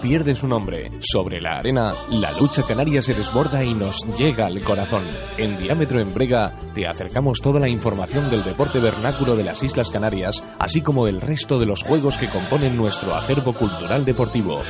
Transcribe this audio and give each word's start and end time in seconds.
pierde 0.00 0.36
su 0.36 0.46
nombre. 0.46 0.90
Sobre 1.00 1.40
la 1.40 1.58
arena, 1.58 1.94
la 2.10 2.32
lucha 2.32 2.62
canaria 2.62 3.02
se 3.02 3.14
desborda 3.14 3.64
y 3.64 3.74
nos 3.74 4.06
llega 4.16 4.46
al 4.46 4.62
corazón. 4.62 5.04
En 5.36 5.58
Diámetro 5.58 5.98
en 5.98 6.14
Brega 6.14 6.52
te 6.74 6.86
acercamos 6.86 7.40
toda 7.40 7.58
la 7.58 7.68
información 7.68 8.30
del 8.30 8.44
deporte 8.44 8.78
vernáculo 8.80 9.34
de 9.34 9.44
las 9.44 9.62
Islas 9.62 9.90
Canarias, 9.90 10.42
así 10.58 10.82
como 10.82 11.08
el 11.08 11.20
resto 11.20 11.58
de 11.58 11.66
los 11.66 11.82
juegos 11.82 12.16
que 12.16 12.28
componen 12.28 12.76
nuestro 12.76 13.14
acervo 13.14 13.54
cultural 13.54 14.04
deportivo. 14.04 14.62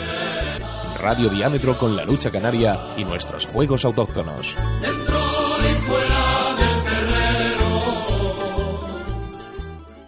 Radio 0.98 1.29
Diámetro 1.29 1.77
con 1.77 1.95
la 1.95 2.05
lucha 2.05 2.30
canaria 2.30 2.79
y 2.97 3.05
nuestros 3.05 3.45
juegos 3.47 3.85
autóctonos. 3.85 4.57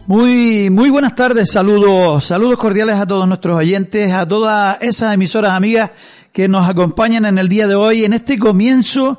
Muy, 0.07 0.69
muy 0.69 0.91
buenas 0.91 1.15
tardes, 1.15 1.51
saludos, 1.51 2.27
saludos 2.27 2.59
cordiales 2.59 2.97
a 2.97 3.07
todos 3.07 3.27
nuestros 3.27 3.57
oyentes, 3.57 4.13
a 4.13 4.29
todas 4.29 4.77
esas 4.83 5.15
emisoras 5.15 5.53
amigas 5.53 5.93
que 6.31 6.47
nos 6.47 6.69
acompañan 6.69 7.25
en 7.25 7.39
el 7.39 7.49
día 7.49 7.67
de 7.67 7.75
hoy, 7.75 8.05
en 8.05 8.13
este 8.13 8.39
comienzo 8.39 9.19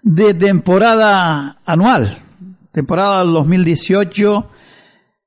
de 0.00 0.32
temporada 0.32 1.58
anual, 1.66 2.16
temporada 2.72 3.22
2018. 3.24 4.48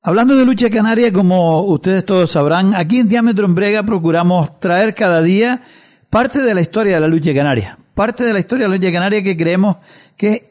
Hablando 0.02 0.36
de 0.36 0.44
lucha 0.44 0.72
canaria, 0.72 1.14
como 1.14 1.62
ustedes 1.62 2.04
todos 2.04 2.32
sabrán, 2.32 2.74
aquí 2.74 2.98
en 2.98 3.08
Diámetro 3.08 3.46
en 3.46 3.54
Brega 3.54 3.84
procuramos 3.84 4.60
traer 4.60 4.96
cada 4.96 5.22
día 5.22 5.62
parte 6.10 6.42
de 6.42 6.56
la 6.56 6.62
historia 6.62 6.96
de 6.96 7.02
la 7.02 7.08
lucha 7.08 7.32
canaria, 7.32 7.78
parte 7.94 8.24
de 8.24 8.34
la 8.34 8.40
historia 8.40 8.66
de 8.66 8.70
la 8.70 8.78
lucha 8.78 8.92
canaria 8.92 9.22
que 9.22 9.38
creemos 9.38 9.78
que 10.18 10.34
es 10.34 10.42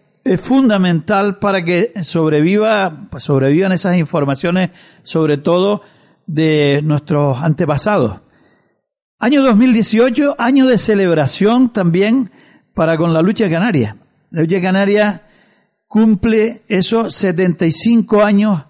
fundamental 0.40 1.38
para 1.38 1.64
que 1.64 1.92
sobreviva, 2.02 3.08
sobrevivan 3.18 3.72
esas 3.72 3.96
informaciones, 3.96 4.70
sobre 5.02 5.36
todo 5.36 5.82
de 6.26 6.80
nuestros 6.82 7.42
antepasados. 7.42 8.20
Año 9.18 9.42
2018, 9.42 10.36
año 10.38 10.66
de 10.66 10.78
celebración 10.78 11.72
también 11.72 12.30
para 12.74 12.96
con 12.96 13.12
la 13.12 13.22
lucha 13.22 13.48
canaria. 13.48 13.96
La 14.30 14.42
lucha 14.42 14.60
canaria 14.60 15.22
cumple 15.86 16.62
esos 16.68 17.14
75 17.14 18.22
años 18.22 18.66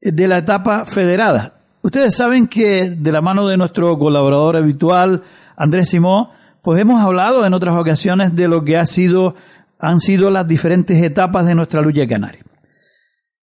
de 0.00 0.28
la 0.28 0.38
etapa 0.38 0.84
federada. 0.84 1.60
Ustedes 1.82 2.14
saben 2.14 2.46
que 2.46 2.90
de 2.90 3.12
la 3.12 3.22
mano 3.22 3.48
de 3.48 3.56
nuestro 3.56 3.98
colaborador 3.98 4.56
habitual, 4.56 5.22
Andrés 5.56 5.88
Simón, 5.88 6.28
pues 6.62 6.80
hemos 6.80 7.02
hablado 7.02 7.46
en 7.46 7.54
otras 7.54 7.74
ocasiones 7.74 8.36
de 8.36 8.48
lo 8.48 8.62
que 8.64 8.76
ha 8.76 8.84
sido 8.84 9.34
han 9.80 10.00
sido 10.00 10.30
las 10.30 10.46
diferentes 10.46 11.02
etapas 11.02 11.46
de 11.46 11.54
nuestra 11.54 11.80
lucha 11.80 12.06
canaria. 12.06 12.42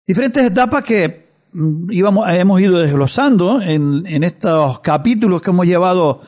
Diferentes 0.06 0.44
etapas 0.44 0.82
que 0.82 1.28
mm, 1.52 1.92
íbamos, 1.92 2.28
hemos 2.28 2.60
ido 2.60 2.78
desglosando 2.78 3.60
en, 3.60 4.05
en 4.06 4.24
estos 4.24 4.80
capítulos 4.80 5.41
que 5.41 5.50
hemos 5.50 5.66
llevado 5.66 6.20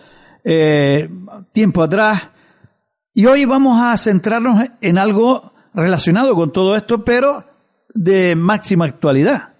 eh, 0.44 1.10
tiempo 1.53 1.82
atrás. 1.82 2.31
Y 3.12 3.26
hoy 3.26 3.44
vamos 3.44 3.78
a 3.81 3.97
centrarnos 3.98 4.64
en 4.81 4.97
algo 4.97 5.53
relacionado 5.75 6.34
con 6.34 6.53
todo 6.53 6.75
esto, 6.75 7.04
pero 7.04 7.44
de 7.94 8.34
máxima 8.34 8.84
actualidad. 8.87 9.54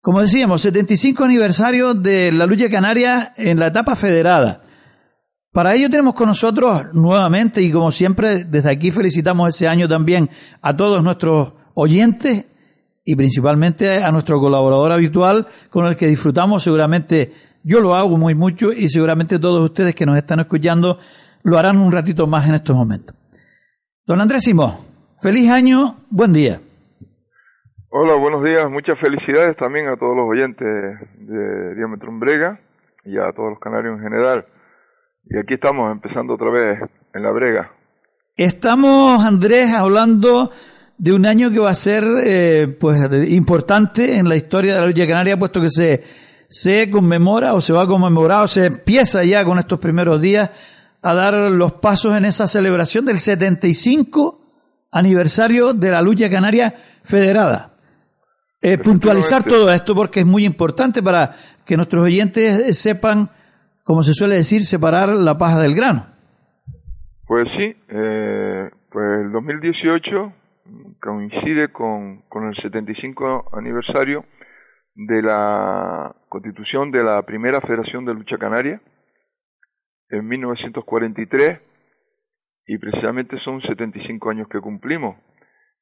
Como 0.00 0.20
decíamos, 0.20 0.62
75 0.62 1.24
aniversario 1.24 1.94
de 1.94 2.32
la 2.32 2.46
lucha 2.46 2.68
canaria 2.68 3.32
en 3.36 3.58
la 3.58 3.68
etapa 3.68 3.96
federada. 3.96 4.63
Para 5.54 5.72
ello 5.76 5.88
tenemos 5.88 6.14
con 6.14 6.26
nosotros 6.26 6.92
nuevamente 6.94 7.62
y 7.62 7.70
como 7.70 7.92
siempre 7.92 8.42
desde 8.42 8.72
aquí 8.72 8.90
felicitamos 8.90 9.54
ese 9.54 9.68
año 9.68 9.86
también 9.86 10.28
a 10.60 10.74
todos 10.74 11.00
nuestros 11.00 11.52
oyentes 11.74 12.50
y 13.04 13.14
principalmente 13.14 14.02
a 14.02 14.10
nuestro 14.10 14.40
colaborador 14.40 14.90
habitual 14.90 15.46
con 15.70 15.86
el 15.86 15.96
que 15.96 16.08
disfrutamos 16.08 16.64
seguramente 16.64 17.30
yo 17.62 17.80
lo 17.80 17.94
hago 17.94 18.18
muy 18.18 18.34
mucho 18.34 18.72
y 18.72 18.88
seguramente 18.88 19.38
todos 19.38 19.62
ustedes 19.62 19.94
que 19.94 20.04
nos 20.04 20.16
están 20.16 20.40
escuchando 20.40 20.98
lo 21.44 21.56
harán 21.56 21.78
un 21.78 21.92
ratito 21.92 22.26
más 22.26 22.48
en 22.48 22.56
estos 22.56 22.74
momentos. 22.74 23.14
Don 24.04 24.20
Andrés 24.20 24.42
Simón, 24.42 24.72
feliz 25.22 25.48
año, 25.52 25.98
buen 26.10 26.32
día. 26.32 26.58
Hola, 27.90 28.16
buenos 28.16 28.42
días, 28.42 28.68
muchas 28.68 28.98
felicidades 28.98 29.56
también 29.56 29.86
a 29.86 29.96
todos 29.96 30.16
los 30.16 30.28
oyentes 30.28 30.66
de 31.16 31.76
Diámetro 31.76 32.10
Brega 32.18 32.58
y 33.04 33.18
a 33.18 33.30
todos 33.30 33.50
los 33.50 33.60
canarios 33.60 33.98
en 33.98 34.02
general. 34.02 34.46
Y 35.26 35.38
aquí 35.38 35.54
estamos 35.54 35.90
empezando 35.90 36.34
otra 36.34 36.50
vez 36.50 36.78
en 37.14 37.22
la 37.22 37.30
brega. 37.30 37.70
Estamos, 38.36 39.24
Andrés, 39.24 39.72
hablando 39.72 40.50
de 40.98 41.12
un 41.12 41.26
año 41.26 41.50
que 41.50 41.58
va 41.58 41.70
a 41.70 41.74
ser 41.74 42.04
eh, 42.24 42.76
pues 42.78 42.98
importante 43.28 44.16
en 44.16 44.28
la 44.28 44.36
historia 44.36 44.74
de 44.74 44.80
la 44.80 44.86
lucha 44.86 45.06
canaria, 45.06 45.38
puesto 45.38 45.60
que 45.60 45.70
se, 45.70 46.02
se 46.48 46.90
conmemora 46.90 47.54
o 47.54 47.60
se 47.60 47.72
va 47.72 47.82
a 47.82 47.86
conmemorar 47.86 48.44
o 48.44 48.48
se 48.48 48.66
empieza 48.66 49.24
ya 49.24 49.44
con 49.44 49.58
estos 49.58 49.78
primeros 49.78 50.20
días 50.20 50.50
a 51.02 51.14
dar 51.14 51.34
los 51.34 51.74
pasos 51.74 52.16
en 52.16 52.24
esa 52.24 52.46
celebración 52.46 53.04
del 53.04 53.18
75 53.18 54.40
aniversario 54.90 55.74
de 55.74 55.90
la 55.90 56.00
lucha 56.00 56.30
canaria 56.30 56.74
federada. 57.04 57.74
Eh, 58.60 58.78
puntualizar 58.78 59.42
todo 59.44 59.70
esto 59.70 59.94
porque 59.94 60.20
es 60.20 60.26
muy 60.26 60.44
importante 60.44 61.02
para 61.02 61.36
que 61.66 61.76
nuestros 61.76 62.04
oyentes 62.04 62.78
sepan 62.78 63.30
como 63.84 64.02
se 64.02 64.14
suele 64.14 64.36
decir, 64.36 64.62
separar 64.62 65.10
la 65.10 65.38
paja 65.38 65.60
del 65.60 65.74
grano. 65.74 66.06
Pues 67.26 67.46
sí, 67.56 67.76
eh, 67.88 68.70
pues 68.90 69.20
el 69.20 69.32
2018 69.32 70.32
coincide 71.00 71.70
con, 71.72 72.22
con 72.28 72.48
el 72.48 72.56
75 72.56 73.50
aniversario 73.52 74.24
de 74.94 75.22
la 75.22 76.14
constitución 76.28 76.90
de 76.90 77.02
la 77.02 77.22
primera 77.22 77.60
Federación 77.60 78.04
de 78.04 78.14
Lucha 78.14 78.38
Canaria 78.38 78.80
en 80.10 80.26
1943 80.28 81.60
y 82.66 82.78
precisamente 82.78 83.38
son 83.44 83.60
75 83.62 84.30
años 84.30 84.48
que 84.48 84.60
cumplimos 84.60 85.16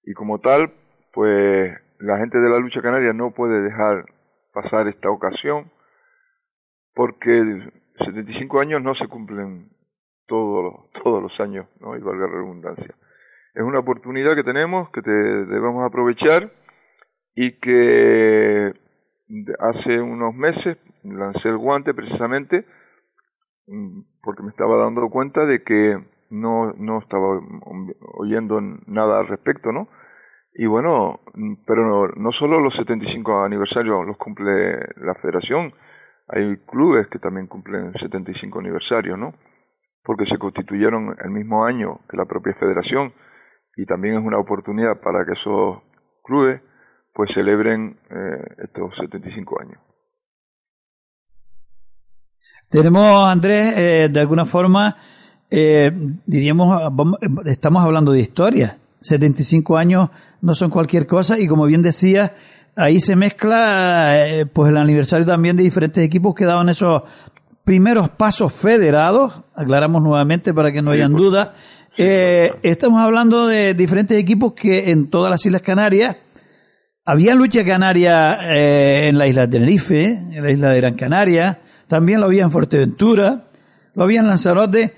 y 0.05 0.15
como 0.15 0.41
tal 0.41 0.73
pues 1.13 1.73
la 1.99 2.19
gente 2.19 2.39
de 2.39 2.49
la 2.49 2.59
lucha 2.59 2.81
canaria 2.81 3.13
no 3.13 3.33
puede 3.33 3.63
dejar 3.63 4.07
pasar 4.53 4.89
esta 4.89 5.11
ocasión 5.11 5.71
porque 6.95 7.71
75 7.99 8.61
años 8.61 8.83
no 8.83 8.95
se 8.95 9.07
cumplen 9.09 9.69
todos 10.27 10.91
todos 11.03 11.23
los 11.23 11.41
años, 11.41 11.67
¿no? 11.81 11.97
Y 11.97 12.01
valga 12.01 12.27
la 12.27 12.33
redundancia. 12.33 12.95
Es 13.55 13.63
una 13.63 13.81
oportunidad 13.81 14.35
que 14.35 14.45
tenemos, 14.45 14.91
que 14.91 15.03
te, 15.03 15.11
debemos 15.11 15.85
aprovechar 15.85 16.51
y 17.35 17.53
que 17.61 18.73
hace 19.59 20.01
unos 20.01 20.35
meses 20.35 20.79
lancé 21.05 21.49
el 21.49 21.59
guante 21.59 21.95
precisamente 21.95 22.65
mm, 23.67 24.01
porque 24.23 24.43
me 24.43 24.51
estaba 24.51 24.77
dando 24.77 25.09
cuenta 25.11 25.45
de 25.45 25.63
que 25.63 25.99
no, 26.31 26.73
no 26.79 26.99
estaba 26.99 27.41
oyendo 28.15 28.61
nada 28.87 29.21
al 29.21 29.29
respecto, 29.29 29.71
¿no? 29.71 29.89
Y 30.55 30.67
bueno, 30.67 31.21
pero 31.67 31.87
no, 31.87 32.09
no 32.15 32.33
solo 32.33 32.61
los 32.61 32.75
75 32.77 33.45
aniversarios 33.45 34.07
los 34.07 34.17
cumple 34.19 34.79
la 34.97 35.15
federación, 35.21 35.73
hay 36.33 36.57
clubes 36.67 37.07
que 37.09 37.19
también 37.19 37.47
cumplen 37.47 37.93
75 37.93 38.59
aniversario, 38.59 39.17
¿no? 39.17 39.35
Porque 40.03 40.25
se 40.25 40.39
constituyeron 40.39 41.15
el 41.23 41.31
mismo 41.31 41.65
año 41.65 42.01
que 42.09 42.17
la 42.17 42.25
propia 42.25 42.55
federación 42.55 43.13
y 43.77 43.85
también 43.85 44.17
es 44.17 44.25
una 44.25 44.39
oportunidad 44.39 45.01
para 45.01 45.25
que 45.25 45.33
esos 45.33 45.83
clubes 46.25 46.61
pues 47.15 47.31
celebren 47.35 47.99
eh, 48.11 48.65
estos 48.65 48.95
75 48.99 49.61
años. 49.61 49.79
Tenemos, 52.71 53.29
Andrés, 53.29 53.75
eh, 53.77 54.09
de 54.11 54.21
alguna 54.21 54.47
forma, 54.47 54.97
eh, 55.51 55.93
diríamos, 56.25 56.91
estamos 57.45 57.85
hablando 57.85 58.13
de 58.13 58.21
historia. 58.21 58.79
75 59.01 59.77
años 59.77 60.09
no 60.41 60.55
son 60.55 60.71
cualquier 60.71 61.07
cosa 61.07 61.39
y 61.39 61.47
como 61.47 61.67
bien 61.67 61.83
decía, 61.83 62.33
ahí 62.77 63.01
se 63.01 63.17
mezcla 63.17 64.27
eh, 64.27 64.47
pues 64.47 64.71
el 64.71 64.77
aniversario 64.77 65.27
también 65.27 65.57
de 65.57 65.63
diferentes 65.63 66.03
equipos 66.05 66.35
que 66.35 66.45
daban 66.45 66.69
esos 66.69 67.03
primeros 67.65 68.09
pasos 68.11 68.53
federados, 68.53 69.43
aclaramos 69.55 70.03
nuevamente 70.03 70.53
para 70.53 70.73
que 70.73 70.83
no 70.83 70.91
hayan 70.91 71.13
dudas. 71.13 71.51
Eh, 71.97 72.53
estamos 72.63 73.01
hablando 73.01 73.47
de 73.47 73.75
diferentes 73.75 74.19
equipos 74.19 74.55
que 74.55 74.91
en 74.91 75.11
todas 75.11 75.31
las 75.31 75.45
Islas 75.45 75.63
Canarias 75.63 76.17
había 77.05 77.35
lucha 77.35 77.65
canaria 77.65 78.39
eh, 78.55 79.09
en 79.09 79.19
la 79.19 79.27
isla 79.27 79.47
de 79.47 79.53
Tenerife, 79.53 80.07
en 80.07 80.43
la 80.43 80.51
isla 80.51 80.71
de 80.71 80.81
Gran 80.81 80.95
Canaria, 80.95 81.61
también 81.89 82.21
lo 82.21 82.27
había 82.27 82.45
en 82.45 82.51
Fuerteventura, 82.51 83.49
lo 83.95 84.05
había 84.05 84.21
en 84.21 84.29
Lanzarote 84.29 84.95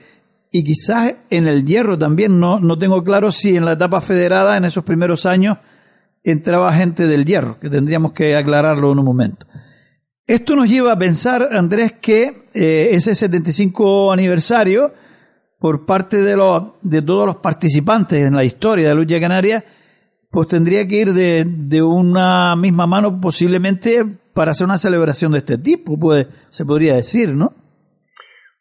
y 0.50 0.62
quizás 0.62 1.16
en 1.30 1.48
el 1.48 1.64
Hierro 1.64 1.98
también, 1.98 2.38
no, 2.38 2.60
no 2.60 2.78
tengo 2.78 3.02
claro 3.02 3.32
si 3.32 3.56
en 3.56 3.64
la 3.64 3.72
etapa 3.72 4.00
federada 4.00 4.56
en 4.56 4.64
esos 4.64 4.84
primeros 4.84 5.26
años 5.26 5.58
entraba 6.24 6.72
gente 6.72 7.06
del 7.06 7.24
hierro, 7.24 7.58
que 7.60 7.70
tendríamos 7.70 8.12
que 8.12 8.34
aclararlo 8.34 8.90
en 8.90 8.98
un 8.98 9.04
momento. 9.04 9.46
Esto 10.26 10.56
nos 10.56 10.70
lleva 10.70 10.92
a 10.92 10.98
pensar, 10.98 11.50
Andrés, 11.52 11.92
que 11.92 12.46
eh, 12.54 12.88
ese 12.92 13.14
75 13.14 14.10
aniversario, 14.10 14.92
por 15.58 15.84
parte 15.84 16.22
de, 16.22 16.34
los, 16.34 16.72
de 16.82 17.02
todos 17.02 17.26
los 17.26 17.36
participantes 17.36 18.24
en 18.24 18.34
la 18.34 18.44
historia 18.44 18.88
de 18.88 18.94
la 18.94 19.00
lucha 19.00 19.20
canaria, 19.20 19.62
pues 20.30 20.48
tendría 20.48 20.88
que 20.88 20.96
ir 20.96 21.12
de, 21.12 21.44
de, 21.46 21.82
una 21.82 22.56
misma 22.56 22.86
mano 22.86 23.20
posiblemente 23.20 24.04
para 24.32 24.50
hacer 24.50 24.64
una 24.64 24.78
celebración 24.78 25.32
de 25.32 25.38
este 25.38 25.58
tipo, 25.58 25.98
pues 25.98 26.26
se 26.48 26.64
podría 26.64 26.96
decir, 26.96 27.34
¿no? 27.34 27.52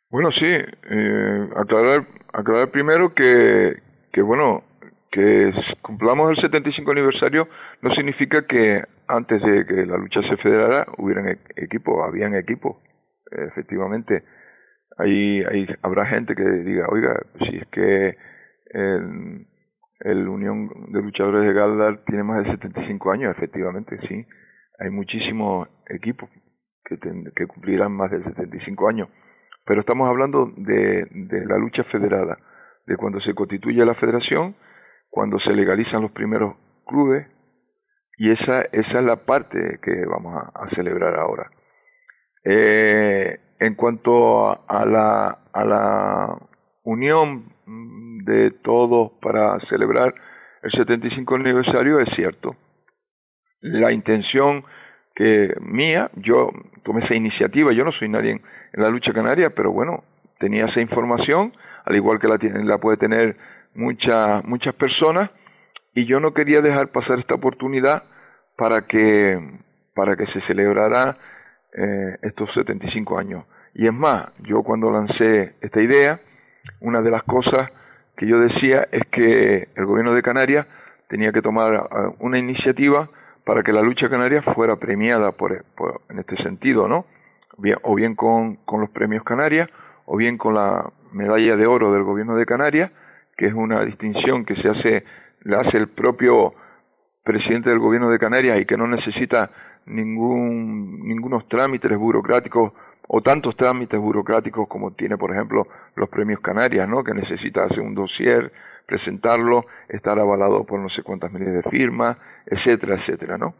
Bueno, 0.09 0.29
sí, 0.31 0.45
eh, 0.45 1.49
aclarar, 1.55 2.07
aclarar 2.31 2.69
primero 2.71 3.13
que, 3.15 3.81
que, 4.11 4.21
bueno, 4.21 4.63
que 5.13 5.53
cumplamos 5.83 6.31
el 6.31 6.37
75 6.41 6.91
aniversario 6.91 7.47
no 7.83 7.93
significa 7.93 8.47
que 8.47 8.83
antes 9.07 9.41
de 9.43 9.65
que 9.67 9.85
la 9.85 9.95
lucha 9.95 10.21
se 10.23 10.37
federara 10.37 10.87
hubieran 10.97 11.27
e-, 11.27 11.37
equipos, 11.55 12.03
habían 12.03 12.33
equipos, 12.33 12.77
efectivamente. 13.31 14.23
Ahí, 14.97 15.43
ahí 15.43 15.67
habrá 15.83 16.07
gente 16.07 16.35
que 16.35 16.43
diga, 16.43 16.87
oiga, 16.89 17.15
si 17.47 17.57
es 17.57 17.67
que 17.67 18.17
el, 18.71 19.45
el 19.99 20.27
Unión 20.27 20.69
de 20.89 21.01
Luchadores 21.01 21.45
de 21.45 21.53
Galdar 21.53 22.03
tiene 22.05 22.23
más 22.23 22.43
de 22.43 22.51
75 22.51 23.11
años, 23.11 23.35
efectivamente, 23.37 23.99
sí. 24.07 24.25
Hay 24.79 24.89
muchísimos 24.89 25.67
equipos 25.89 26.27
que, 26.85 26.97
que 27.35 27.45
cumplirán 27.45 27.91
más 27.91 28.09
de 28.09 28.23
75 28.23 28.89
años. 28.89 29.09
Pero 29.63 29.81
estamos 29.81 30.09
hablando 30.09 30.51
de, 30.57 31.05
de 31.11 31.45
la 31.45 31.59
lucha 31.59 31.83
federada, 31.85 32.39
de 32.87 32.97
cuando 32.97 33.19
se 33.21 33.35
constituye 33.35 33.85
la 33.85 33.93
federación, 33.93 34.55
cuando 35.13 35.37
se 35.41 35.53
legalizan 35.53 36.01
los 36.01 36.11
primeros 36.11 36.55
clubes, 36.87 37.27
y 38.17 38.31
esa, 38.31 38.63
esa 38.71 38.99
es 38.99 39.05
la 39.05 39.17
parte 39.17 39.79
que 39.83 40.05
vamos 40.07 40.35
a, 40.55 40.67
celebrar 40.73 41.15
ahora. 41.19 41.51
Eh, 42.43 43.39
en 43.59 43.75
cuanto 43.75 44.49
a, 44.67 44.85
la, 44.87 45.37
a 45.53 45.65
la 45.65 46.35
unión 46.81 47.45
de 48.25 48.51
todos 48.63 49.11
para 49.21 49.59
celebrar 49.69 50.15
el 50.63 50.71
75 50.71 51.35
aniversario, 51.35 51.99
es 51.99 52.09
cierto. 52.15 52.55
La 53.61 53.91
intención 53.91 54.65
que 55.13 55.53
mía, 55.61 56.09
yo 56.15 56.49
tomé 56.83 57.05
esa 57.05 57.13
iniciativa, 57.13 57.71
yo 57.71 57.85
no 57.85 57.91
soy 57.91 58.09
nadie 58.09 58.31
en, 58.31 58.41
la 58.73 58.89
lucha 58.89 59.13
canaria, 59.13 59.51
pero 59.51 59.71
bueno, 59.71 60.05
tenía 60.39 60.65
esa 60.65 60.81
información, 60.81 61.53
al 61.85 61.95
igual 61.95 62.19
que 62.19 62.27
la, 62.27 62.39
la 62.63 62.79
puede 62.79 62.97
tener 62.97 63.37
muchas 63.75 64.43
muchas 64.45 64.75
personas, 64.75 65.29
y 65.93 66.05
yo 66.05 66.19
no 66.19 66.33
quería 66.33 66.61
dejar 66.61 66.89
pasar 66.89 67.19
esta 67.19 67.35
oportunidad 67.35 68.03
para 68.55 68.83
que 68.83 69.39
para 69.93 70.15
que 70.15 70.25
se 70.27 70.41
celebrara 70.41 71.17
eh, 71.73 72.17
estos 72.21 72.51
75 72.53 73.17
años. 73.17 73.45
Y 73.73 73.87
es 73.87 73.93
más, 73.93 74.27
yo 74.39 74.63
cuando 74.63 74.91
lancé 74.91 75.55
esta 75.61 75.81
idea, 75.81 76.19
una 76.81 77.01
de 77.01 77.11
las 77.11 77.23
cosas 77.23 77.69
que 78.15 78.27
yo 78.27 78.39
decía 78.39 78.87
es 78.91 79.01
que 79.11 79.69
el 79.75 79.85
gobierno 79.85 80.13
de 80.13 80.21
Canarias 80.21 80.67
tenía 81.07 81.31
que 81.31 81.41
tomar 81.41 81.73
uh, 81.73 82.15
una 82.19 82.37
iniciativa 82.37 83.09
para 83.43 83.63
que 83.63 83.73
la 83.73 83.81
lucha 83.81 84.09
canaria 84.09 84.41
fuera 84.41 84.77
premiada 84.77 85.31
por, 85.31 85.65
en 86.09 86.19
este 86.19 86.37
sentido, 86.37 86.87
¿no? 86.87 87.05
O 87.83 87.95
bien 87.95 88.15
con, 88.15 88.55
con 88.65 88.81
los 88.81 88.89
premios 88.89 89.23
Canarias, 89.23 89.69
o 90.05 90.17
bien 90.17 90.37
con 90.37 90.55
la 90.55 90.89
medalla 91.11 91.55
de 91.55 91.67
oro 91.67 91.91
del 91.91 92.03
gobierno 92.03 92.35
de 92.35 92.45
Canarias, 92.45 92.91
que 93.37 93.47
es 93.47 93.53
una 93.53 93.83
distinción 93.83 94.45
que 94.45 94.55
se 94.55 94.69
hace, 94.69 95.03
la 95.41 95.61
hace 95.61 95.77
el 95.77 95.89
propio 95.89 96.53
presidente 97.23 97.69
del 97.69 97.79
gobierno 97.79 98.09
de 98.09 98.19
Canarias 98.19 98.59
y 98.59 98.65
que 98.65 98.77
no 98.77 98.87
necesita 98.87 99.49
ningún, 99.85 101.07
ningunos 101.07 101.47
trámites 101.47 101.97
burocráticos 101.97 102.73
o 103.07 103.21
tantos 103.21 103.55
trámites 103.55 103.99
burocráticos 103.99 104.67
como 104.67 104.91
tiene, 104.91 105.17
por 105.17 105.31
ejemplo, 105.31 105.67
los 105.95 106.09
premios 106.09 106.39
Canarias, 106.39 106.87
¿no? 106.87 107.03
Que 107.03 107.13
necesita 107.13 107.65
hacer 107.65 107.81
un 107.81 107.95
dossier, 107.95 108.51
presentarlo, 108.85 109.65
estar 109.89 110.17
avalado 110.19 110.63
por 110.65 110.79
no 110.79 110.89
sé 110.89 111.03
cuántas 111.03 111.31
miles 111.31 111.53
de 111.53 111.69
firmas, 111.69 112.17
etcétera, 112.45 112.95
etcétera, 112.95 113.37
¿no? 113.37 113.55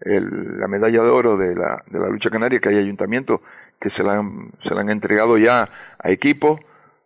El, 0.00 0.58
la 0.60 0.68
medalla 0.68 1.02
de 1.02 1.08
oro 1.08 1.36
de 1.36 1.54
la, 1.54 1.82
de 1.86 1.98
la 1.98 2.08
lucha 2.08 2.30
canaria, 2.30 2.60
que 2.60 2.68
hay 2.68 2.78
ayuntamientos 2.78 3.40
que 3.80 3.90
se 3.90 4.02
la 4.02 4.18
han, 4.18 4.50
se 4.62 4.74
la 4.74 4.82
han 4.82 4.90
entregado 4.90 5.38
ya 5.38 5.68
a 5.98 6.10
equipos, 6.10 6.60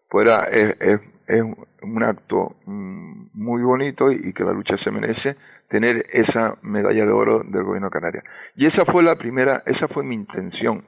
pues 0.08 0.26
era, 0.26 0.44
es, 0.44 0.76
es, 0.80 1.00
es 1.26 1.44
un 1.82 2.02
acto 2.02 2.56
mm, 2.66 3.28
muy 3.34 3.62
bonito 3.62 4.10
y 4.10 4.32
que 4.32 4.44
la 4.44 4.52
lucha 4.52 4.76
se 4.78 4.90
merece 4.90 5.36
tener 5.68 6.06
esa 6.12 6.56
medalla 6.62 7.04
de 7.04 7.12
oro 7.12 7.42
del 7.44 7.62
gobierno 7.62 7.88
de 7.88 7.92
Canarias. 7.92 8.24
Y 8.56 8.66
esa 8.66 8.84
fue 8.84 9.02
la 9.02 9.16
primera, 9.16 9.62
esa 9.66 9.88
fue 9.88 10.04
mi 10.04 10.14
intención. 10.14 10.84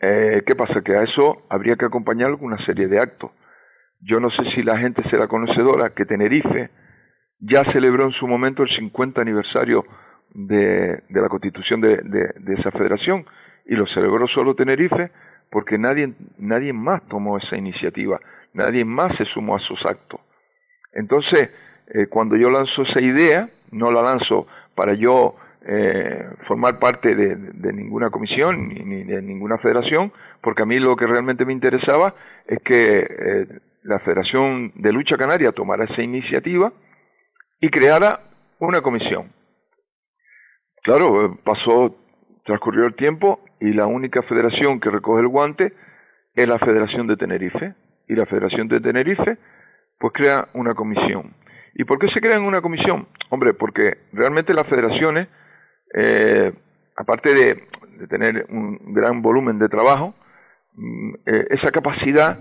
Eh, 0.00 0.42
¿Qué 0.46 0.54
pasa? 0.54 0.82
Que 0.82 0.96
a 0.96 1.02
eso 1.02 1.42
habría 1.48 1.76
que 1.76 1.86
acompañar 1.86 2.32
una 2.34 2.58
serie 2.66 2.88
de 2.88 3.00
actos. 3.00 3.30
Yo 4.00 4.20
no 4.20 4.30
sé 4.30 4.44
si 4.54 4.62
la 4.62 4.78
gente 4.78 5.02
será 5.08 5.28
conocedora 5.28 5.90
que 5.90 6.04
Tenerife 6.04 6.70
ya 7.40 7.64
celebró 7.72 8.04
en 8.04 8.12
su 8.12 8.26
momento 8.26 8.62
el 8.62 8.68
50 8.70 9.20
aniversario 9.20 9.84
de, 10.34 11.02
de 11.08 11.20
la 11.20 11.28
constitución 11.28 11.80
de, 11.80 11.96
de, 11.98 12.54
esa 12.54 12.70
federación 12.70 13.24
y 13.66 13.74
lo 13.74 13.86
celebró 13.86 14.26
solo 14.28 14.54
Tenerife 14.54 15.10
porque 15.50 15.78
nadie, 15.78 16.12
nadie 16.38 16.72
más 16.72 17.02
tomó 17.08 17.38
esa 17.38 17.56
iniciativa, 17.56 18.20
nadie 18.54 18.84
más 18.84 19.16
se 19.16 19.24
sumó 19.26 19.56
a 19.56 19.60
sus 19.60 19.84
actos. 19.84 20.20
Entonces, 20.92 21.50
eh, 21.88 22.06
cuando 22.06 22.36
yo 22.36 22.50
lanzo 22.50 22.82
esa 22.82 23.00
idea, 23.00 23.50
no 23.70 23.90
la 23.90 24.02
lanzo 24.02 24.46
para 24.74 24.94
yo 24.94 25.36
eh, 25.66 26.28
formar 26.46 26.78
parte 26.78 27.14
de, 27.14 27.72
ninguna 27.72 28.10
comisión 28.10 28.68
ni, 28.68 29.04
de 29.04 29.22
ninguna 29.22 29.58
federación, 29.58 30.12
porque 30.40 30.62
a 30.62 30.66
mí 30.66 30.78
lo 30.78 30.96
que 30.96 31.06
realmente 31.06 31.44
me 31.44 31.52
interesaba 31.52 32.14
es 32.46 32.58
que 32.62 32.98
eh, 32.98 33.46
la 33.82 33.98
Federación 34.00 34.72
de 34.76 34.92
Lucha 34.92 35.16
Canaria 35.16 35.52
tomara 35.52 35.84
esa 35.84 36.02
iniciativa 36.02 36.72
y 37.60 37.68
creara 37.70 38.20
una 38.58 38.80
comisión. 38.80 39.32
Claro, 40.82 41.38
pasó, 41.44 41.96
transcurrió 42.44 42.86
el 42.86 42.94
tiempo 42.94 43.40
y 43.60 43.72
la 43.72 43.86
única 43.86 44.22
federación 44.22 44.80
que 44.80 44.90
recoge 44.90 45.22
el 45.22 45.28
guante 45.28 45.72
es 46.34 46.46
la 46.46 46.58
Federación 46.58 47.06
de 47.06 47.16
Tenerife. 47.16 47.74
Y 48.08 48.14
la 48.14 48.26
Federación 48.26 48.68
de 48.68 48.80
Tenerife 48.80 49.38
pues 49.98 50.12
crea 50.12 50.48
una 50.54 50.74
comisión. 50.74 51.34
¿Y 51.74 51.84
por 51.84 51.98
qué 51.98 52.08
se 52.08 52.20
crea 52.20 52.38
una 52.40 52.60
comisión? 52.60 53.08
Hombre, 53.30 53.54
porque 53.54 53.98
realmente 54.12 54.54
las 54.54 54.66
federaciones 54.68 55.28
eh, 55.94 56.52
aparte 56.96 57.34
de, 57.34 58.08
tener 58.08 58.46
un 58.48 58.92
gran 58.92 59.22
volumen 59.22 59.58
de 59.58 59.68
trabajo, 59.68 60.14
mm, 60.74 61.14
eh, 61.26 61.46
esa 61.50 61.70
capacidad 61.70 62.38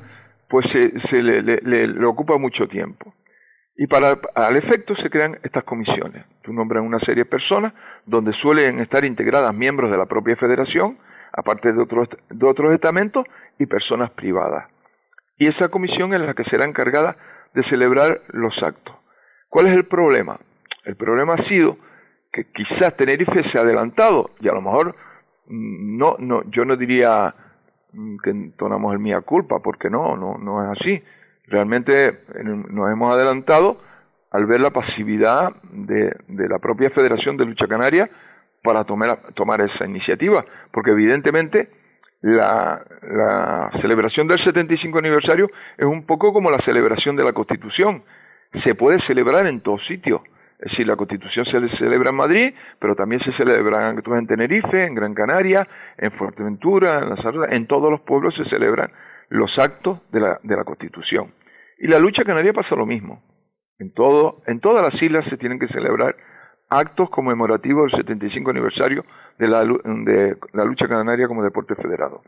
pues 0.50 0.66
se, 0.72 1.22
le, 1.22 2.06
ocupa 2.06 2.38
mucho 2.38 2.68
tiempo. 2.68 3.14
Y 3.76 3.88
para 3.88 4.20
al 4.36 4.56
efecto 4.56 4.96
se 4.96 5.10
crean 5.10 5.40
estas 5.42 5.64
comisiones. 5.64 6.26
Tú 6.44 6.54
nombras 6.54 6.84
una 6.84 7.00
serie 7.00 7.24
de 7.24 7.30
personas 7.30 7.74
donde 8.06 8.34
suelen 8.34 8.80
estar 8.80 9.04
integradas 9.04 9.54
miembros 9.56 9.90
de 9.90 9.98
la 9.98 10.06
propia 10.06 10.36
federación, 10.36 11.00
aparte 11.32 11.74
de 11.74 11.82
otros, 11.82 12.08
de 12.30 12.46
otros 12.46 12.72
estamentos 12.74 13.26
y 13.58 13.66
personas 13.66 14.12
privadas. 14.12 14.70
Y 15.38 15.48
esa 15.48 15.70
comisión 15.70 16.14
es 16.14 16.22
la 16.22 16.34
que 16.34 16.44
será 16.46 16.66
encargada 16.66 17.16
de 17.54 17.64
celebrar 17.64 18.22
los 18.30 18.54
actos. 18.62 18.96
¿Cuál 19.50 19.68
es 19.68 19.74
el 19.74 19.86
problema? 19.86 20.40
El 20.86 20.96
problema 20.96 21.36
ha 21.36 21.48
sido 21.48 21.78
que 22.32 22.46
quizás 22.52 22.96
Tenerife 22.98 23.44
se 23.52 23.58
ha 23.58 23.62
adelantado 23.62 24.32
y 24.40 24.50
a 24.50 24.54
lo 24.54 24.62
mejor 24.62 24.96
mm, 25.48 25.98
no, 25.98 26.16
no, 26.20 26.44
yo 26.50 26.66
no 26.66 26.76
diría 26.76 27.34
mm, 27.94 28.18
que 28.24 28.30
entonamos 28.32 28.94
el 28.94 29.00
mía 29.00 29.22
culpa, 29.22 29.60
porque 29.60 29.90
no, 29.90 30.18
no, 30.18 30.38
no 30.38 30.64
es 30.64 30.80
así. 30.80 31.04
Realmente 31.46 32.24
nos 32.44 32.92
hemos 32.92 33.14
adelantado 33.14 33.78
al 34.32 34.46
ver 34.46 34.62
la 34.62 34.72
pasividad 34.72 35.54
de, 35.72 36.16
de 36.28 36.50
la 36.50 36.58
propia 36.58 36.90
Federación 36.90 37.38
de 37.38 37.46
Lucha 37.46 37.68
Canaria 37.68 38.10
para 38.64 38.86
tomar, 38.86 39.34
tomar 39.36 39.62
esa 39.62 39.86
iniciativa, 39.86 40.44
porque 40.72 40.92
evidentemente 40.92 41.70
la, 42.24 42.84
la 43.04 43.70
celebración 43.80 44.28
del 44.28 44.44
75 44.44 44.98
aniversario 44.98 45.52
es 45.78 45.86
un 45.86 46.06
poco 46.06 46.34
como 46.34 46.50
la 46.50 46.60
celebración 46.66 47.16
de 47.16 47.24
la 47.24 47.34
Constitución. 47.34 48.04
Se 48.64 48.76
puede 48.76 49.00
celebrar 49.06 49.46
en 49.46 49.62
todos 49.62 49.86
sitios 49.86 50.22
es 50.64 50.72
decir, 50.72 50.88
la 50.88 50.96
Constitución 50.96 51.46
se 51.46 51.78
celebra 51.78 52.12
en 52.12 52.16
Madrid, 52.16 52.54
pero 52.80 52.96
también 52.96 53.22
se 53.22 53.34
celebra 53.34 53.90
en 53.90 54.28
Tenerife, 54.28 54.86
en 54.86 54.96
Gran 54.96 55.14
Canaria, 55.14 55.68
en 55.98 56.10
Fuerteventura, 56.14 57.00
en 57.00 57.10
la 57.10 57.48
en 57.54 57.68
todos 57.68 57.92
los 57.92 58.00
pueblos 58.02 58.34
se 58.34 58.46
celebran 58.46 58.90
los 59.28 59.60
actos 59.60 60.00
de 60.14 60.22
la, 60.22 60.40
de 60.42 60.56
la 60.56 60.64
Constitución. 60.64 61.34
Y 61.80 61.88
la 61.88 62.00
lucha 62.00 62.24
canaria 62.24 62.54
pasa 62.54 62.76
lo 62.76 62.86
mismo. 62.86 63.22
En, 63.78 63.92
todo, 63.92 64.42
en 64.48 64.62
todas 64.62 64.82
las 64.84 65.02
islas 65.04 65.26
se 65.30 65.36
tienen 65.36 65.60
que 65.60 65.68
celebrar 65.68 66.16
actos 66.80 67.10
conmemorativos 67.10 67.92
del 67.92 68.02
75 68.02 68.50
aniversario 68.52 69.04
de 69.40 69.48
la, 69.48 69.62
de 69.62 70.38
la 70.54 70.66
lucha 70.66 70.88
canaria 70.88 71.28
como 71.28 71.44
deporte 71.44 71.76
federado. 71.76 72.22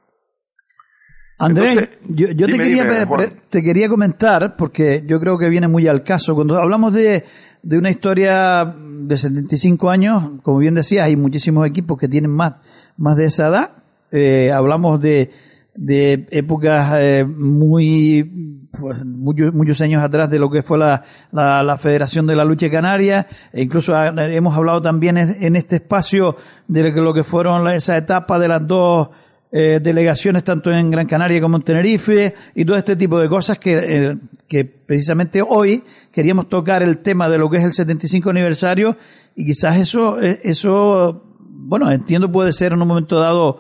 Andrés, 1.38 1.90
yo, 2.08 2.28
te, 2.48 2.58
quería, 2.58 3.08
te 3.50 3.62
quería 3.62 3.90
comentar, 3.90 4.56
porque 4.56 5.04
yo 5.06 5.20
creo 5.20 5.38
que 5.38 5.50
viene 5.50 5.68
muy 5.68 5.86
al 5.88 6.04
caso, 6.04 6.34
cuando 6.34 6.58
hablamos 6.58 6.94
de, 6.94 7.26
de 7.62 7.78
una 7.78 7.90
historia 7.90 8.64
de 8.64 9.18
75 9.18 9.90
años, 9.90 10.32
como 10.44 10.60
bien 10.60 10.76
decía, 10.76 11.04
hay 11.04 11.18
muchísimos 11.18 11.68
equipos 11.68 11.98
que 11.98 12.08
tienen 12.08 12.32
más, 12.32 12.54
más 12.98 13.18
de 13.18 13.26
esa 13.26 13.48
edad. 13.48 13.72
Eh, 14.12 14.52
hablamos 14.54 15.02
de, 15.02 15.30
de 15.76 16.28
épocas 16.32 16.94
eh, 16.98 17.26
muy, 17.26 18.70
pues, 18.80 19.04
muchos, 19.06 19.54
muchos 19.54 19.82
años 19.82 20.04
atrás 20.04 20.30
de 20.30 20.40
lo 20.40 20.50
que 20.50 20.64
fue 20.64 20.78
la, 20.78 21.04
la, 21.32 21.78
Federación 21.78 22.26
de 22.26 22.36
la 22.36 22.46
Lucha 22.46 22.70
Canaria, 22.70 23.28
e 23.52 23.64
incluso 23.64 23.94
hemos 24.04 24.56
hablado 24.56 24.82
también 24.82 25.18
en, 25.18 25.56
este 25.56 25.78
espacio 25.78 26.38
de 26.68 26.92
lo 26.92 27.14
que 27.14 27.24
fueron 27.24 27.68
esa 27.68 27.98
etapa 27.98 28.40
de 28.40 28.48
las 28.48 28.66
dos 28.66 29.10
eh, 29.52 29.80
delegaciones 29.82 30.44
tanto 30.44 30.72
en 30.72 30.92
Gran 30.92 31.08
Canaria 31.08 31.40
como 31.40 31.56
en 31.56 31.64
Tenerife 31.64 32.34
y 32.56 32.66
todo 32.66 32.76
este 32.76 32.96
tipo 32.96 33.20
de 33.20 33.30
cosas 33.30 33.58
que, 33.58 33.78
eh, 33.78 34.18
que 34.50 34.66
precisamente 34.66 35.42
hoy 35.42 35.82
queríamos 36.12 36.50
tocar 36.50 36.84
el 36.84 36.98
tema 36.98 37.30
de 37.30 37.38
lo 37.38 37.50
que 37.50 37.58
es 37.58 37.64
el 37.64 37.74
75 37.74 38.32
aniversario. 38.32 38.98
Y 39.34 39.46
quizás 39.46 39.78
eso, 39.78 40.22
eh, 40.22 40.42
eso, 40.44 41.24
bueno, 41.40 41.90
entiendo 41.90 42.32
puede 42.32 42.52
ser 42.52 42.74
en 42.74 42.82
un 42.82 42.88
momento 42.88 43.20
dado 43.20 43.60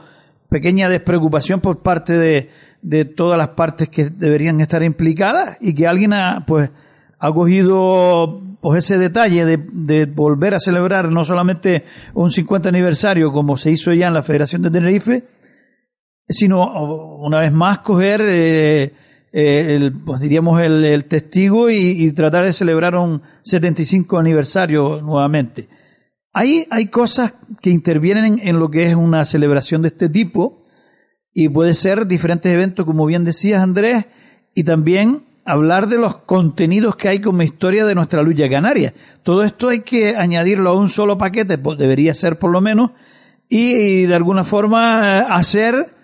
pequeña 0.55 0.87
despreocupación 0.87 1.59
por 1.59 1.81
parte 1.81 2.13
de, 2.13 2.49
de 2.81 3.03
todas 3.03 3.37
las 3.37 3.49
partes 3.49 3.89
que 3.89 4.09
deberían 4.09 4.61
estar 4.61 4.81
implicadas 4.83 5.57
y 5.59 5.75
que 5.75 5.85
alguien 5.85 6.13
ha, 6.13 6.45
pues, 6.47 6.71
ha 7.19 7.31
cogido 7.33 8.41
pues 8.61 8.85
ese 8.85 8.97
detalle 8.97 9.43
de, 9.45 9.57
de, 9.73 10.05
volver 10.05 10.53
a 10.53 10.59
celebrar 10.59 11.11
no 11.11 11.25
solamente 11.25 11.83
un 12.13 12.31
50 12.31 12.69
aniversario 12.69 13.33
como 13.33 13.57
se 13.57 13.71
hizo 13.71 13.91
ya 13.91 14.07
en 14.07 14.13
la 14.13 14.23
Federación 14.23 14.61
de 14.61 14.71
Tenerife, 14.71 15.25
sino 16.29 17.17
una 17.19 17.41
vez 17.41 17.51
más 17.51 17.79
coger, 17.79 18.21
eh, 18.23 18.93
eh, 19.33 19.75
el, 19.75 19.91
pues 19.91 20.21
diríamos, 20.21 20.61
el, 20.61 21.03
testigo 21.03 21.69
y, 21.69 22.13
tratar 22.13 22.45
de 22.45 22.53
celebrar 22.53 22.95
un 22.95 23.21
75 23.43 24.17
aniversario 24.17 25.01
nuevamente. 25.03 25.67
Hay, 26.37 26.67
hay 26.69 26.87
cosas 26.87 27.33
que 27.61 27.69
intervienen 27.69 28.41
en, 28.43 28.59
lo 28.59 28.69
que 28.69 28.87
es 28.87 28.93
una 28.93 29.23
celebración 29.23 29.81
de 29.81 29.87
este 29.87 30.09
tipo 30.09 30.65
y 31.33 31.47
puede 31.47 31.73
ser 31.73 32.07
diferentes 32.07 32.51
eventos, 32.51 32.85
como 32.85 33.05
bien 33.05 33.23
decías 33.23 33.61
Andrés, 33.61 34.07
y 34.53 34.65
también 34.65 35.23
hablar 35.45 35.87
de 35.87 35.97
los 35.97 36.17
contenidos 36.17 36.97
que 36.97 37.07
hay 37.07 37.21
como 37.21 37.41
historia 37.41 37.85
de 37.85 37.95
nuestra 37.95 38.21
lucha 38.21 38.49
canaria. 38.49 38.93
Todo 39.23 39.43
esto 39.45 39.69
hay 39.69 39.79
que 39.79 40.17
añadirlo 40.17 40.71
a 40.71 40.73
un 40.73 40.89
solo 40.89 41.17
paquete, 41.17 41.57
pues 41.57 41.77
debería 41.77 42.13
ser 42.13 42.37
por 42.37 42.51
lo 42.51 42.59
menos, 42.59 42.91
y 43.47 44.05
de 44.05 44.15
alguna 44.15 44.43
forma 44.43 45.19
hacer 45.19 45.95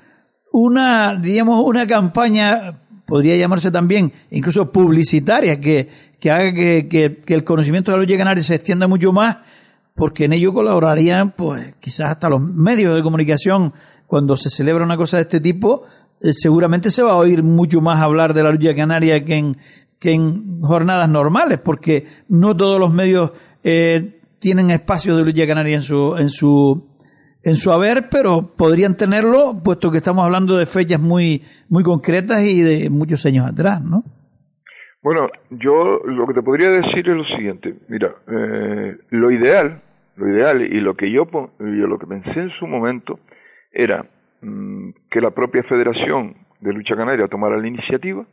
una, 0.53 1.13
digamos, 1.15 1.61
una 1.65 1.85
campaña, 1.85 2.79
podría 3.05 3.35
llamarse 3.35 3.69
también, 3.69 4.13
incluso 4.29 4.71
publicitaria, 4.71 5.59
que, 5.59 5.89
que 6.21 6.31
haga 6.31 6.53
que, 6.53 6.87
que, 7.25 7.33
el 7.33 7.43
conocimiento 7.43 7.91
de 7.91 7.97
la 7.97 8.03
lucha 8.03 8.17
canaria 8.17 8.43
se 8.45 8.55
extienda 8.55 8.87
mucho 8.87 9.11
más, 9.11 9.39
porque 9.95 10.25
en 10.25 10.33
ello 10.33 10.53
colaborarían, 10.53 11.31
pues, 11.31 11.75
quizás 11.79 12.09
hasta 12.11 12.29
los 12.29 12.41
medios 12.41 12.95
de 12.95 13.03
comunicación, 13.03 13.73
cuando 14.07 14.35
se 14.37 14.49
celebra 14.49 14.83
una 14.83 14.97
cosa 14.97 15.17
de 15.17 15.23
este 15.23 15.39
tipo, 15.39 15.83
eh, 16.21 16.33
seguramente 16.33 16.91
se 16.91 17.01
va 17.01 17.11
a 17.11 17.15
oír 17.15 17.43
mucho 17.43 17.81
más 17.81 17.99
hablar 17.99 18.33
de 18.33 18.43
la 18.43 18.51
lucha 18.51 18.75
canaria 18.75 19.23
que 19.23 19.35
en, 19.35 19.57
que 19.99 20.11
en 20.11 20.61
jornadas 20.61 21.09
normales, 21.09 21.59
porque 21.63 22.07
no 22.27 22.55
todos 22.55 22.79
los 22.79 22.93
medios 22.93 23.31
eh, 23.63 24.19
tienen 24.39 24.71
espacio 24.71 25.15
de 25.15 25.23
lucha 25.23 25.47
canaria 25.47 25.75
en 25.75 25.81
su, 25.81 26.15
en 26.17 26.29
su 26.29 26.91
en 27.43 27.55
su 27.55 27.71
haber, 27.71 28.09
pero 28.09 28.55
podrían 28.55 28.95
tenerlo, 28.95 29.61
puesto 29.63 29.91
que 29.91 29.97
estamos 29.97 30.23
hablando 30.23 30.57
de 30.57 30.65
fechas 30.65 30.99
muy, 30.99 31.41
muy 31.69 31.83
concretas 31.83 32.43
y 32.43 32.61
de 32.61 32.89
muchos 32.89 33.25
años 33.25 33.49
atrás, 33.49 33.81
¿no? 33.81 34.03
Bueno, 35.03 35.29
yo 35.49 35.99
lo 36.05 36.27
que 36.27 36.33
te 36.35 36.43
podría 36.43 36.69
decir 36.69 37.09
es 37.09 37.15
lo 37.15 37.25
siguiente. 37.25 37.73
Mira, 37.87 38.13
eh, 38.27 38.97
lo 39.09 39.31
ideal, 39.31 39.81
lo 40.15 40.27
ideal 40.29 40.61
y 40.61 40.79
lo 40.79 40.95
que 40.95 41.11
yo, 41.11 41.27
yo 41.59 41.87
lo 41.87 41.97
que 41.97 42.05
pensé 42.05 42.39
en 42.39 42.51
su 42.51 42.67
momento 42.67 43.19
era 43.71 44.05
mm, 44.41 44.89
que 45.09 45.21
la 45.21 45.31
propia 45.31 45.63
Federación 45.63 46.35
de 46.59 46.73
Lucha 46.73 46.95
Canaria 46.95 47.27
tomara 47.27 47.57
la 47.57 47.67
iniciativa, 47.67 48.25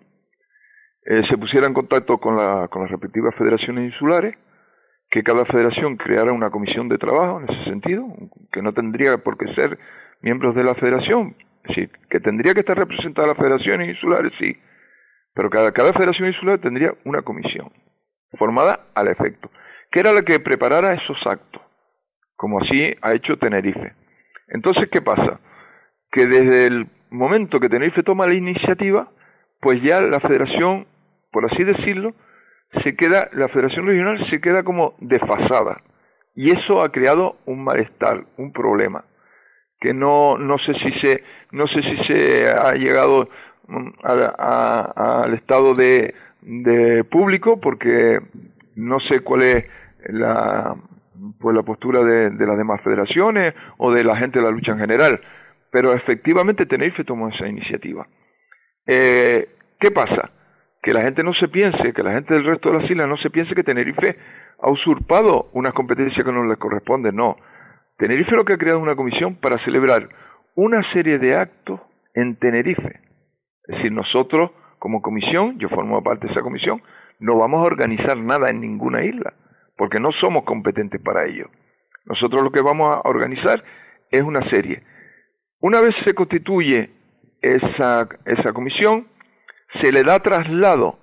eh, 1.06 1.22
se 1.30 1.38
pusiera 1.38 1.66
en 1.66 1.72
contacto 1.72 2.18
con, 2.18 2.36
la, 2.36 2.68
con 2.68 2.82
las 2.82 2.90
respectivas 2.90 3.34
federaciones 3.36 3.90
insulares, 3.92 4.36
que 5.10 5.22
cada 5.22 5.46
federación 5.46 5.96
creara 5.96 6.32
una 6.32 6.50
comisión 6.50 6.90
de 6.90 6.98
trabajo 6.98 7.40
en 7.40 7.48
ese 7.48 7.64
sentido, 7.64 8.06
que 8.52 8.60
no 8.60 8.74
tendría 8.74 9.16
por 9.16 9.38
qué 9.38 9.46
ser 9.54 9.78
miembros 10.20 10.54
de 10.54 10.64
la 10.64 10.74
federación, 10.74 11.34
es 11.64 11.68
decir, 11.68 11.90
que 12.10 12.20
tendría 12.20 12.52
que 12.52 12.60
estar 12.60 12.76
representada 12.76 13.28
las 13.28 13.38
federaciones 13.38 13.88
insulares, 13.88 14.34
sí, 14.38 14.54
pero 15.34 15.50
cada, 15.50 15.72
cada 15.72 15.92
federación 15.92 16.28
insular 16.28 16.58
tendría 16.58 16.94
una 17.04 17.22
comisión 17.22 17.70
formada 18.38 18.86
al 18.94 19.08
efecto, 19.08 19.50
que 19.90 20.00
era 20.00 20.12
la 20.12 20.22
que 20.22 20.40
preparara 20.40 20.94
esos 20.94 21.18
actos, 21.26 21.62
como 22.36 22.60
así 22.60 22.94
ha 23.02 23.14
hecho 23.14 23.38
Tenerife. 23.38 23.94
Entonces, 24.48 24.88
¿qué 24.90 25.00
pasa? 25.00 25.40
Que 26.10 26.26
desde 26.26 26.66
el 26.66 26.86
momento 27.10 27.60
que 27.60 27.68
Tenerife 27.68 28.02
toma 28.02 28.26
la 28.26 28.34
iniciativa, 28.34 29.08
pues 29.60 29.82
ya 29.82 30.00
la 30.00 30.20
federación, 30.20 30.86
por 31.30 31.44
así 31.46 31.64
decirlo, 31.64 32.14
se 32.82 32.96
queda, 32.96 33.28
la 33.32 33.48
Federación 33.48 33.86
Regional 33.86 34.28
se 34.30 34.40
queda 34.40 34.62
como 34.62 34.94
desfasada. 34.98 35.82
Y 36.34 36.56
eso 36.56 36.82
ha 36.82 36.92
creado 36.92 37.36
un 37.46 37.64
malestar, 37.64 38.24
un 38.36 38.52
problema, 38.52 39.04
que 39.80 39.92
no, 39.92 40.38
no 40.38 40.56
sé 40.58 40.74
si 40.74 40.92
se, 41.00 41.24
no 41.50 41.66
sé 41.66 41.82
si 41.82 41.96
se 42.04 42.48
ha 42.48 42.72
llegado 42.74 43.28
mm, 43.68 43.88
al 44.02 45.34
estado 45.34 45.74
de, 45.74 46.14
de 46.42 47.04
público, 47.04 47.60
porque 47.60 48.20
no 48.76 48.98
sé 49.00 49.20
cuál 49.20 49.42
es 49.42 49.64
la, 50.08 50.74
pues 51.40 51.54
la 51.54 51.62
postura 51.62 52.02
de, 52.02 52.30
las 52.30 52.58
demás 52.58 52.80
federaciones 52.82 53.54
o 53.78 53.92
de 53.92 54.04
la 54.04 54.16
gente 54.16 54.38
de 54.38 54.44
la 54.44 54.50
lucha 54.50 54.72
en 54.72 54.78
general, 54.78 55.20
pero 55.70 55.92
efectivamente 55.92 56.66
Tenerife 56.66 57.04
tomó 57.04 57.28
esa 57.28 57.46
iniciativa. 57.46 58.06
Eh, 58.86 59.48
¿Qué 59.78 59.90
pasa? 59.90 60.32
que 60.82 60.92
la 60.92 61.02
gente 61.02 61.22
no 61.22 61.34
se 61.34 61.48
piense, 61.48 61.92
que 61.92 62.02
la 62.02 62.12
gente 62.12 62.34
del 62.34 62.44
resto 62.44 62.70
de 62.70 62.78
las 62.78 62.90
islas 62.90 63.08
no 63.08 63.16
se 63.16 63.30
piense 63.30 63.54
que 63.54 63.64
Tenerife 63.64 64.16
ha 64.60 64.70
usurpado 64.70 65.48
unas 65.52 65.72
competencias 65.72 66.24
que 66.24 66.32
no 66.32 66.44
le 66.44 66.56
corresponden, 66.56 67.16
no. 67.16 67.36
Tenerife 67.96 68.34
lo 68.36 68.44
que 68.44 68.54
ha 68.54 68.58
creado 68.58 68.78
una 68.78 68.94
comisión 68.94 69.36
para 69.36 69.58
celebrar 69.64 70.08
una 70.54 70.82
serie 70.92 71.18
de 71.18 71.34
actos 71.34 71.80
en 72.14 72.36
Tenerife. 72.36 73.00
Es 73.68 73.76
decir, 73.76 73.92
nosotros 73.92 74.50
como 74.78 75.02
comisión, 75.02 75.58
yo 75.58 75.68
formo 75.68 76.02
parte 76.02 76.26
de 76.26 76.32
esa 76.32 76.42
comisión, 76.42 76.82
no 77.20 77.36
vamos 77.36 77.60
a 77.60 77.66
organizar 77.66 78.16
nada 78.16 78.50
en 78.50 78.60
ninguna 78.60 79.04
isla, 79.04 79.34
porque 79.76 80.00
no 80.00 80.10
somos 80.12 80.44
competentes 80.44 81.00
para 81.00 81.26
ello. 81.26 81.48
Nosotros 82.04 82.42
lo 82.42 82.50
que 82.50 82.62
vamos 82.62 82.96
a 82.96 83.08
organizar 83.08 83.62
es 84.10 84.22
una 84.22 84.48
serie. 84.48 84.82
Una 85.60 85.80
vez 85.80 85.94
se 86.04 86.14
constituye 86.14 86.90
esa, 87.42 88.08
esa 88.24 88.52
comisión, 88.52 89.06
se 89.82 89.92
le 89.92 90.02
da 90.02 90.20
traslado 90.20 90.98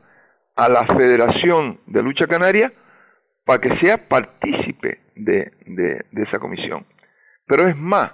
a 0.55 0.69
la 0.69 0.85
Federación 0.87 1.79
de 1.85 2.01
Lucha 2.01 2.27
Canaria 2.27 2.71
para 3.45 3.61
que 3.61 3.77
sea 3.77 4.07
partícipe 4.07 4.99
de, 5.15 5.51
de, 5.65 6.23
esa 6.23 6.39
comisión. 6.39 6.85
Pero 7.45 7.67
es 7.67 7.77
más, 7.77 8.11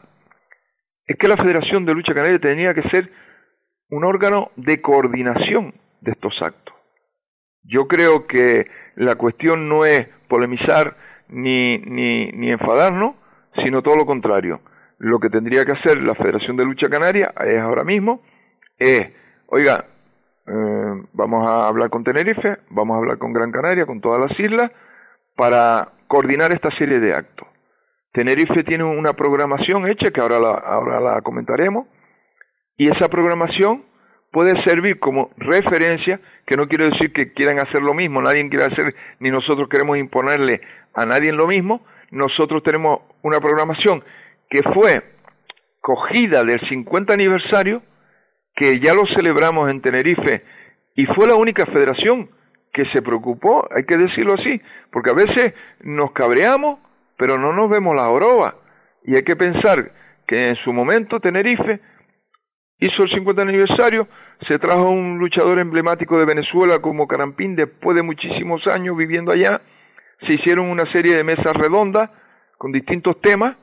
es 1.07 1.17
que 1.17 1.27
la 1.27 1.37
Federación 1.37 1.85
de 1.85 1.93
Lucha 1.93 2.13
Canaria 2.13 2.39
tenía 2.39 2.73
que 2.73 2.83
ser 2.89 3.09
un 3.91 4.05
órgano 4.05 4.51
de 4.55 4.81
coordinación 4.81 5.75
de 5.99 6.11
estos 6.11 6.41
actos. 6.41 6.73
Yo 7.63 7.87
creo 7.87 8.25
que 8.25 8.65
la 8.95 9.15
cuestión 9.15 9.69
no 9.69 9.85
es 9.85 10.07
polemizar 10.27 10.95
ni, 11.29 11.77
ni, 11.77 12.31
ni 12.31 12.51
enfadarnos, 12.51 13.15
sino 13.63 13.83
todo 13.83 13.95
lo 13.97 14.05
contrario. 14.05 14.61
Lo 14.97 15.19
que 15.19 15.29
tendría 15.29 15.65
que 15.65 15.73
hacer 15.73 16.01
la 16.01 16.15
Federación 16.15 16.57
de 16.57 16.65
Lucha 16.65 16.89
Canaria 16.89 17.33
es 17.45 17.59
ahora 17.59 17.83
mismo, 17.83 18.21
es, 18.79 19.11
oiga, 19.47 19.85
eh, 20.47 21.03
vamos 21.13 21.47
a 21.47 21.67
hablar 21.67 21.89
con 21.89 22.03
Tenerife, 22.03 22.57
vamos 22.69 22.95
a 22.95 22.97
hablar 22.97 23.17
con 23.17 23.33
Gran 23.33 23.51
Canaria, 23.51 23.85
con 23.85 24.01
todas 24.01 24.21
las 24.21 24.39
islas, 24.39 24.71
para 25.35 25.89
coordinar 26.07 26.53
esta 26.53 26.71
serie 26.77 26.99
de 26.99 27.13
actos. 27.13 27.47
Tenerife 28.13 28.63
tiene 28.63 28.83
una 28.83 29.13
programación 29.13 29.87
hecha 29.87 30.11
que 30.11 30.21
ahora 30.21 30.39
la, 30.39 30.51
ahora 30.51 30.99
la 30.99 31.21
comentaremos, 31.21 31.87
y 32.81 32.89
esa 32.89 33.09
programación 33.09 33.83
puede 34.31 34.59
servir 34.63 34.97
como 34.97 35.29
referencia, 35.37 36.19
que 36.47 36.57
no 36.57 36.67
quiere 36.67 36.85
decir 36.85 37.13
que 37.13 37.31
quieran 37.31 37.59
hacer 37.59 37.79
lo 37.79 37.93
mismo, 37.93 38.23
nadie 38.23 38.49
quiere 38.49 38.65
hacer, 38.65 38.95
ni 39.19 39.29
nosotros 39.29 39.69
queremos 39.69 39.99
imponerle 39.99 40.61
a 40.95 41.05
nadie 41.05 41.31
lo 41.31 41.45
mismo, 41.45 41.85
nosotros 42.09 42.63
tenemos 42.63 43.01
una 43.21 43.39
programación 43.39 44.03
que 44.49 44.63
fue 44.73 45.03
cogida 45.79 46.43
del 46.43 46.59
50 46.69 47.13
aniversario 47.13 47.83
que 48.55 48.79
ya 48.79 48.95
lo 48.95 49.05
celebramos 49.15 49.69
en 49.69 49.81
Tenerife 49.83 50.41
y 50.95 51.05
fue 51.05 51.27
la 51.27 51.35
única 51.35 51.67
federación 51.67 52.31
que 52.73 52.85
se 52.85 53.03
preocupó, 53.03 53.69
hay 53.69 53.85
que 53.85 53.97
decirlo 53.97 54.33
así, 54.33 54.59
porque 54.91 55.11
a 55.11 55.13
veces 55.13 55.53
nos 55.83 56.13
cabreamos, 56.13 56.79
pero 57.15 57.37
no 57.37 57.53
nos 57.53 57.69
vemos 57.69 57.95
la 57.95 58.09
oroba. 58.09 58.55
Y 59.03 59.15
hay 59.15 59.23
que 59.23 59.35
pensar 59.35 59.91
que 60.25 60.47
en 60.47 60.55
su 60.55 60.73
momento 60.73 61.19
Tenerife 61.19 61.79
hizo 62.81 63.03
el 63.03 63.09
50 63.11 63.41
aniversario, 63.43 64.07
se 64.47 64.59
trajo 64.59 64.89
un 64.89 65.19
luchador 65.19 65.59
emblemático 65.59 66.17
de 66.17 66.25
Venezuela 66.25 66.79
como 66.79 67.07
Carampín 67.07 67.55
después 67.55 67.95
de 67.95 68.01
muchísimos 68.01 68.65
años 68.67 68.97
viviendo 68.97 69.31
allá, 69.31 69.61
se 70.27 70.33
hicieron 70.33 70.69
una 70.69 70.91
serie 70.91 71.15
de 71.15 71.23
mesas 71.23 71.55
redondas 71.55 72.09
con 72.57 72.71
distintos 72.71 73.21
temas 73.21 73.55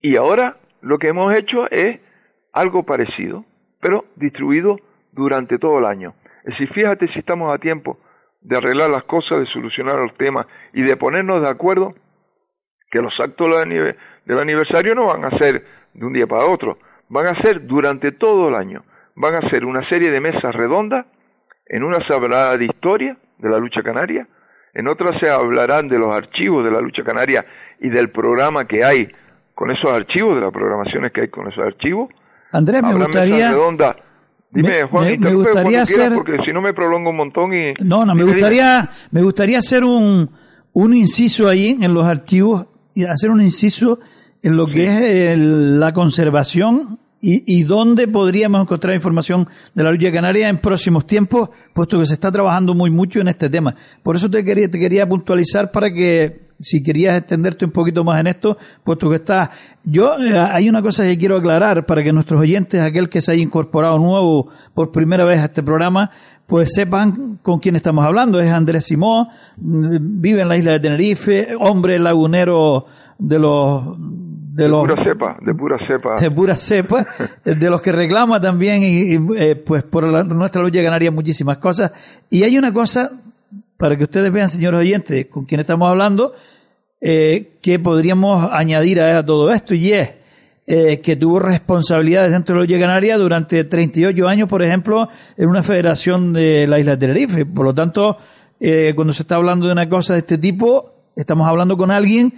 y 0.00 0.16
ahora 0.16 0.56
lo 0.80 0.98
que 0.98 1.08
hemos 1.08 1.36
hecho 1.36 1.68
es 1.70 2.00
algo 2.52 2.84
parecido 2.84 3.44
pero 3.80 4.04
distribuido 4.16 4.76
durante 5.12 5.58
todo 5.58 5.78
el 5.78 5.86
año. 5.86 6.14
Es 6.44 6.52
decir, 6.52 6.72
fíjate 6.72 7.08
si 7.08 7.18
estamos 7.18 7.52
a 7.52 7.58
tiempo 7.58 7.98
de 8.42 8.56
arreglar 8.56 8.90
las 8.90 9.04
cosas, 9.04 9.40
de 9.40 9.46
solucionar 9.46 9.98
los 9.98 10.14
temas 10.16 10.46
y 10.72 10.82
de 10.82 10.96
ponernos 10.96 11.42
de 11.42 11.48
acuerdo 11.48 11.94
que 12.90 13.00
los 13.00 13.18
actos 13.20 13.48
del 13.66 14.38
aniversario 14.38 14.94
no 14.94 15.06
van 15.06 15.24
a 15.24 15.38
ser 15.38 15.64
de 15.94 16.06
un 16.06 16.12
día 16.12 16.26
para 16.26 16.46
otro, 16.46 16.78
van 17.10 17.26
a 17.26 17.42
ser 17.42 17.66
durante 17.66 18.12
todo 18.12 18.48
el 18.48 18.54
año, 18.54 18.82
van 19.16 19.34
a 19.34 19.50
ser 19.50 19.64
una 19.64 19.86
serie 19.88 20.10
de 20.10 20.20
mesas 20.20 20.54
redondas, 20.54 21.04
en 21.66 21.82
una 21.82 22.04
se 22.06 22.14
hablará 22.14 22.56
de 22.56 22.64
historia 22.64 23.16
de 23.38 23.50
la 23.50 23.58
lucha 23.58 23.82
canaria, 23.82 24.26
en 24.72 24.88
otra 24.88 25.18
se 25.18 25.28
hablarán 25.28 25.88
de 25.88 25.98
los 25.98 26.14
archivos 26.14 26.64
de 26.64 26.70
la 26.70 26.80
lucha 26.80 27.02
canaria 27.02 27.44
y 27.80 27.90
del 27.90 28.10
programa 28.10 28.64
que 28.66 28.84
hay 28.84 29.08
con 29.54 29.70
esos 29.70 29.90
archivos, 29.92 30.36
de 30.36 30.40
las 30.42 30.52
programaciones 30.52 31.12
que 31.12 31.22
hay 31.22 31.28
con 31.28 31.48
esos 31.48 31.64
archivos. 31.64 32.08
Andrés, 32.52 32.82
me 32.82 32.94
gustaría... 32.94 33.52
Dime, 34.52 34.82
Juan, 34.90 35.20
me, 35.20 35.32
gustaría 35.32 35.82
hacer... 35.82 36.12
porque 36.12 36.38
si 36.44 36.52
no 36.52 36.60
me 36.60 36.72
prolongo 36.72 37.10
un 37.10 37.16
montón 37.16 37.52
y... 37.54 37.72
No, 37.84 38.04
no, 38.04 38.16
me 38.16 38.24
gustaría, 38.24 38.88
me 39.12 39.22
gustaría 39.22 39.58
hacer 39.58 39.84
un, 39.84 40.28
un 40.72 40.94
inciso 40.94 41.48
ahí 41.48 41.78
en 41.80 41.94
los 41.94 42.04
archivos 42.04 42.66
y 42.92 43.04
hacer 43.04 43.30
un 43.30 43.42
inciso 43.42 44.00
en 44.42 44.56
lo 44.56 44.66
que 44.66 45.32
es 45.32 45.38
la 45.38 45.92
conservación 45.92 46.99
y, 47.20 47.58
y 47.58 47.62
dónde 47.64 48.08
podríamos 48.08 48.62
encontrar 48.62 48.94
información 48.94 49.48
de 49.74 49.84
la 49.84 49.92
lucha 49.92 50.10
canaria 50.10 50.48
en 50.48 50.58
próximos 50.58 51.06
tiempos, 51.06 51.50
puesto 51.72 51.98
que 51.98 52.06
se 52.06 52.14
está 52.14 52.32
trabajando 52.32 52.74
muy 52.74 52.90
mucho 52.90 53.20
en 53.20 53.28
este 53.28 53.50
tema. 53.50 53.74
Por 54.02 54.16
eso 54.16 54.30
te 54.30 54.44
quería, 54.44 54.70
te 54.70 54.78
quería 54.78 55.08
puntualizar 55.08 55.70
para 55.70 55.92
que 55.92 56.50
si 56.60 56.82
querías 56.82 57.16
extenderte 57.16 57.64
un 57.64 57.70
poquito 57.70 58.04
más 58.04 58.20
en 58.20 58.26
esto, 58.26 58.56
puesto 58.84 59.08
que 59.08 59.16
está. 59.16 59.50
Yo, 59.82 60.18
eh, 60.18 60.38
hay 60.38 60.68
una 60.68 60.82
cosa 60.82 61.04
que 61.04 61.16
quiero 61.16 61.36
aclarar 61.36 61.86
para 61.86 62.02
que 62.02 62.12
nuestros 62.12 62.40
oyentes, 62.40 62.80
aquel 62.80 63.08
que 63.08 63.20
se 63.20 63.32
haya 63.32 63.42
incorporado 63.42 63.98
nuevo 63.98 64.48
por 64.74 64.92
primera 64.92 65.24
vez 65.24 65.40
a 65.40 65.46
este 65.46 65.62
programa, 65.62 66.10
pues 66.46 66.74
sepan 66.74 67.38
con 67.42 67.60
quién 67.60 67.76
estamos 67.76 68.04
hablando. 68.04 68.40
Es 68.40 68.50
Andrés 68.50 68.84
Simón, 68.84 69.28
mm, 69.56 70.20
vive 70.20 70.42
en 70.42 70.48
la 70.48 70.56
isla 70.56 70.72
de 70.72 70.80
Tenerife, 70.80 71.48
hombre 71.58 71.98
lagunero 71.98 72.86
de 73.18 73.38
los 73.38 73.96
de, 74.52 74.68
los, 74.68 74.80
pura 74.80 75.04
cepa, 75.04 75.36
de 75.40 75.54
pura 75.54 75.78
cepa. 75.86 76.16
De 76.20 76.30
pura 76.30 76.54
cepa, 76.56 77.06
de 77.44 77.70
los 77.70 77.80
que 77.80 77.92
reclama 77.92 78.40
también, 78.40 78.82
y, 78.82 79.18
eh, 79.36 79.54
pues 79.54 79.82
por 79.84 80.04
nuestra 80.24 80.62
lucha 80.62 80.82
ganaría 80.82 81.10
muchísimas 81.10 81.58
cosas. 81.58 81.92
Y 82.30 82.42
hay 82.42 82.58
una 82.58 82.72
cosa, 82.72 83.12
para 83.76 83.96
que 83.96 84.04
ustedes 84.04 84.32
vean, 84.32 84.48
señores 84.48 84.80
oyentes, 84.80 85.26
con 85.26 85.44
quién 85.44 85.60
estamos 85.60 85.88
hablando, 85.88 86.34
eh, 87.00 87.58
que 87.62 87.78
podríamos 87.78 88.48
añadir 88.52 89.00
a, 89.00 89.24
todo 89.24 89.52
esto, 89.52 89.74
y 89.74 89.92
es 89.92 90.14
eh, 90.66 91.00
que 91.00 91.14
tuvo 91.16 91.38
responsabilidades 91.38 92.32
dentro 92.32 92.54
de 92.54 92.60
la 92.60 92.66
lucha 92.66 92.80
canaria 92.80 93.18
durante 93.18 93.62
38 93.62 94.28
años, 94.28 94.48
por 94.48 94.62
ejemplo, 94.62 95.08
en 95.36 95.48
una 95.48 95.62
federación 95.62 96.32
de 96.32 96.66
la 96.66 96.80
isla 96.80 96.92
de 96.92 96.98
Tenerife. 96.98 97.46
Por 97.46 97.64
lo 97.64 97.74
tanto, 97.74 98.16
cuando 98.94 99.12
se 99.12 99.22
está 99.22 99.36
hablando 99.36 99.66
de 99.66 99.72
una 99.72 99.88
cosa 99.88 100.14
de 100.14 100.18
este 100.18 100.38
tipo, 100.38 100.92
estamos 101.16 101.46
hablando 101.48 101.76
con 101.76 101.90
alguien 101.90 102.34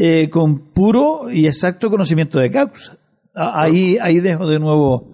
eh, 0.00 0.30
con 0.30 0.72
puro 0.72 1.28
y 1.28 1.46
exacto 1.46 1.90
conocimiento 1.90 2.38
de 2.38 2.52
causa. 2.52 2.96
Ahí, 3.34 3.98
ahí 4.00 4.20
dejo 4.20 4.46
de 4.46 4.60
nuevo. 4.60 5.08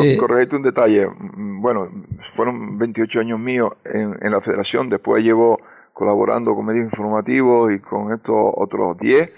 Eh, 0.00 0.16
correcto 0.16 0.56
un 0.56 0.62
detalle. 0.62 1.06
Mm, 1.08 1.60
bueno, 1.60 1.88
fueron 2.36 2.78
28 2.78 3.18
años 3.20 3.40
míos 3.40 3.72
en, 3.84 4.14
en 4.20 4.30
la 4.30 4.40
federación, 4.40 4.90
después 4.90 5.24
llevo 5.24 5.58
colaborando 5.92 6.54
con 6.54 6.66
medios 6.66 6.84
informativos 6.84 7.72
y 7.72 7.80
con 7.80 8.12
estos 8.12 8.36
otros 8.54 8.96
10 8.98 9.28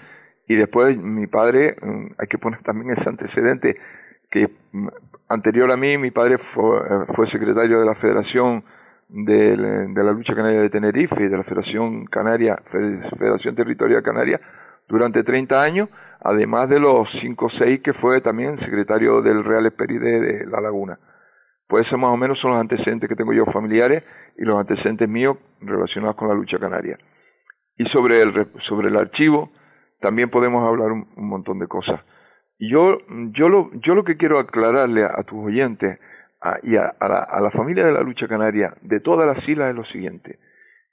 y 0.47 0.55
después 0.55 0.95
mi 0.97 1.25
padre, 1.25 1.75
mm, 1.81 2.05
hay 2.19 2.27
que 2.27 2.37
poner 2.37 2.61
también 2.61 2.91
ese 2.91 3.09
antecedente 3.09 3.77
que 4.29 4.49
mm, 4.71 4.87
anterior 5.29 5.71
a 5.71 5.77
mí 5.77 5.97
mi 5.97 6.11
padre 6.11 6.37
fue, 6.53 6.79
fue 7.15 7.27
secretario 7.31 7.79
de 7.79 7.85
la 7.87 7.95
Federación 7.95 8.63
de, 9.09 9.57
de, 9.87 10.03
la 10.03 10.11
Lucha 10.11 10.35
Canaria 10.35 10.61
de 10.61 10.69
Tenerife 10.69 11.23
y 11.23 11.27
de 11.27 11.37
la 11.37 11.43
Federación 11.43 12.05
Canaria, 12.05 12.61
Federación 12.71 13.55
Territorial 13.55 14.03
Canaria 14.03 14.39
durante 14.91 15.23
30 15.23 15.61
años, 15.61 15.89
además 16.19 16.69
de 16.69 16.79
los 16.79 17.07
5 17.21 17.45
o 17.45 17.49
6 17.49 17.81
que 17.81 17.93
fue 17.93 18.21
también 18.21 18.59
secretario 18.59 19.21
del 19.21 19.43
Real 19.43 19.65
Esperide 19.65 20.19
de 20.19 20.45
La 20.45 20.59
Laguna. 20.59 20.99
Pues 21.67 21.87
esos 21.87 21.97
más 21.97 22.11
o 22.11 22.17
menos 22.17 22.37
son 22.39 22.51
los 22.51 22.59
antecedentes 22.59 23.07
que 23.07 23.15
tengo 23.15 23.31
yo 23.31 23.45
familiares 23.45 24.03
y 24.37 24.43
los 24.43 24.59
antecedentes 24.59 25.07
míos 25.07 25.37
relacionados 25.61 26.17
con 26.17 26.27
la 26.27 26.33
lucha 26.33 26.59
canaria. 26.59 26.97
Y 27.77 27.85
sobre 27.85 28.21
el, 28.21 28.47
sobre 28.67 28.89
el 28.89 28.97
archivo 28.97 29.49
también 30.01 30.29
podemos 30.29 30.67
hablar 30.67 30.91
un, 30.91 31.07
montón 31.15 31.59
de 31.59 31.67
cosas. 31.67 32.01
Yo, 32.59 32.97
yo, 33.31 33.47
lo, 33.47 33.71
yo 33.75 33.95
lo 33.95 34.03
que 34.03 34.17
quiero 34.17 34.39
aclararle 34.39 35.05
a, 35.05 35.23
tus 35.23 35.39
oyentes 35.45 35.99
y 36.63 36.75
a, 36.75 36.93
la, 36.99 37.19
a, 37.19 37.39
la, 37.39 37.51
familia 37.51 37.85
de 37.85 37.93
la 37.93 38.01
lucha 38.01 38.27
canaria 38.27 38.73
de 38.81 38.99
todas 38.99 39.25
las 39.25 39.47
islas 39.47 39.69
es 39.69 39.75
lo 39.75 39.85
siguiente. 39.85 40.37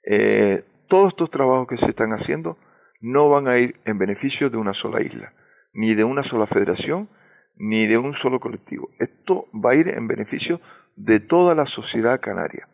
Eh, 0.05 0.63
todos 0.87 1.09
estos 1.09 1.29
trabajos 1.29 1.67
que 1.67 1.77
se 1.77 1.87
están 1.87 2.13
haciendo 2.13 2.57
no 3.01 3.29
van 3.29 3.47
a 3.47 3.57
ir 3.57 3.75
en 3.85 3.97
beneficio 3.97 4.49
de 4.49 4.57
una 4.57 4.73
sola 4.73 5.01
isla, 5.01 5.33
ni 5.73 5.95
de 5.95 6.03
una 6.03 6.23
sola 6.23 6.47
federación, 6.47 7.09
ni 7.57 7.87
de 7.87 7.97
un 7.97 8.13
solo 8.15 8.39
colectivo. 8.39 8.89
Esto 8.99 9.45
va 9.53 9.71
a 9.71 9.75
ir 9.75 9.87
en 9.89 10.07
beneficio 10.07 10.59
de 10.95 11.19
toda 11.19 11.55
la 11.55 11.65
sociedad 11.65 12.19
canaria. 12.19 12.67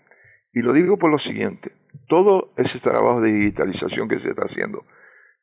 Y 0.54 0.62
lo 0.62 0.74
digo 0.74 0.98
por 0.98 1.12
lo 1.12 1.20
siguiente, 1.20 1.72
todo 2.08 2.54
ese 2.58 2.80
trabajo 2.80 3.22
de 3.22 3.32
digitalización 3.32 4.08
que 4.08 4.20
se 4.20 4.30
está 4.30 4.44
haciendo, 4.46 4.84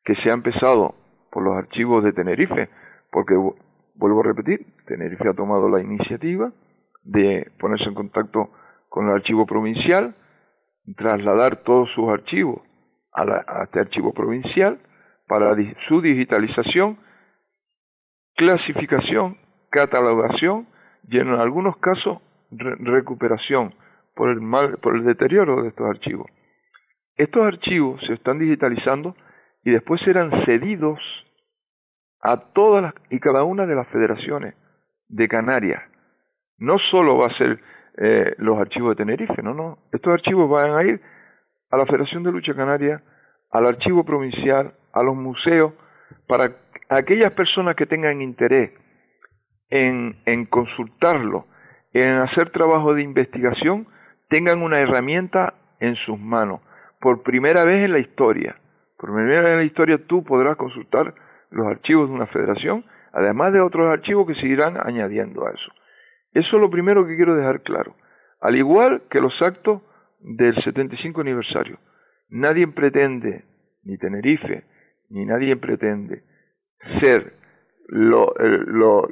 que 0.03 0.15
se 0.15 0.29
ha 0.29 0.33
empezado 0.33 0.95
por 1.31 1.43
los 1.43 1.55
archivos 1.55 2.03
de 2.03 2.13
Tenerife, 2.13 2.69
porque 3.11 3.35
vuelvo 3.95 4.21
a 4.21 4.23
repetir, 4.23 4.65
Tenerife 4.87 5.29
ha 5.29 5.33
tomado 5.33 5.69
la 5.69 5.81
iniciativa 5.81 6.51
de 7.03 7.51
ponerse 7.59 7.85
en 7.85 7.93
contacto 7.93 8.49
con 8.89 9.07
el 9.07 9.13
archivo 9.13 9.45
provincial, 9.45 10.15
trasladar 10.97 11.63
todos 11.63 11.89
sus 11.93 12.09
archivos 12.09 12.61
a, 13.15 13.63
este 13.63 13.79
archivo 13.79 14.13
provincial 14.13 14.79
para 15.27 15.55
su 15.87 16.01
digitalización, 16.01 16.97
clasificación, 18.35 19.37
catalogación 19.69 20.67
y 21.09 21.19
en 21.19 21.29
algunos 21.29 21.77
casos 21.77 22.19
recuperación 22.51 23.73
por 24.15 24.29
el, 24.29 24.41
mal, 24.41 24.77
por 24.77 24.95
el 24.95 25.03
deterioro 25.03 25.63
de 25.63 25.69
estos 25.69 25.87
archivos. 25.87 26.29
Estos 27.15 27.43
archivos 27.43 28.01
se 28.05 28.13
están 28.13 28.39
digitalizando 28.39 29.15
y 29.63 29.71
después 29.71 30.01
serán 30.01 30.31
cedidos 30.45 30.99
a 32.21 32.37
todas 32.53 32.93
y 33.09 33.19
cada 33.19 33.43
una 33.43 33.65
de 33.65 33.75
las 33.75 33.87
federaciones 33.89 34.55
de 35.07 35.27
Canarias. 35.27 35.83
No 36.57 36.77
solo 36.91 37.17
va 37.17 37.27
a 37.27 37.37
ser 37.37 37.59
eh, 37.97 38.33
los 38.37 38.57
archivos 38.57 38.91
de 38.91 39.03
Tenerife, 39.03 39.41
no, 39.43 39.53
no. 39.53 39.77
Estos 39.91 40.13
archivos 40.13 40.49
van 40.49 40.71
a 40.71 40.83
ir 40.83 41.01
a 41.73 41.77
la 41.77 41.87
Federación 41.87 42.21
de 42.21 42.31
Lucha 42.31 42.53
Canaria, 42.53 43.01
al 43.49 43.65
Archivo 43.65 44.03
Provincial, 44.03 44.73
a 44.93 45.01
los 45.01 45.15
museos, 45.15 45.73
para 46.27 46.51
aquellas 46.87 47.33
personas 47.33 47.75
que 47.75 47.87
tengan 47.87 48.21
interés 48.21 48.73
en, 49.71 50.15
en 50.27 50.45
consultarlo, 50.45 51.47
en 51.91 52.17
hacer 52.17 52.51
trabajo 52.51 52.93
de 52.93 53.01
investigación, 53.01 53.87
tengan 54.29 54.61
una 54.61 54.77
herramienta 54.77 55.55
en 55.79 55.95
sus 55.95 56.19
manos. 56.19 56.61
Por 57.01 57.23
primera 57.23 57.65
vez 57.65 57.85
en 57.85 57.93
la 57.93 57.99
historia, 57.99 58.55
por 58.95 59.11
primera 59.11 59.41
vez 59.41 59.51
en 59.53 59.57
la 59.57 59.63
historia 59.63 59.97
tú 60.05 60.23
podrás 60.23 60.55
consultar 60.57 61.15
los 61.49 61.65
archivos 61.65 62.07
de 62.07 62.13
una 62.13 62.27
federación, 62.27 62.85
además 63.13 63.51
de 63.51 63.61
otros 63.61 63.91
archivos 63.91 64.27
que 64.27 64.35
seguirán 64.35 64.77
añadiendo 64.79 65.47
a 65.47 65.49
eso. 65.49 65.71
Eso 66.35 66.55
es 66.55 66.61
lo 66.61 66.69
primero 66.69 67.07
que 67.07 67.15
quiero 67.15 67.35
dejar 67.35 67.61
claro. 67.61 67.95
Al 68.41 68.55
igual 68.55 69.01
que 69.09 69.19
los 69.19 69.33
actos 69.41 69.81
del 70.23 70.55
75 70.63 71.21
aniversario. 71.21 71.77
Nadie 72.29 72.67
pretende, 72.67 73.43
ni 73.83 73.97
Tenerife, 73.97 74.63
ni 75.09 75.25
nadie 75.25 75.55
pretende 75.57 76.23
ser 76.99 77.33
lo, 77.87 78.33
lo, 78.37 79.07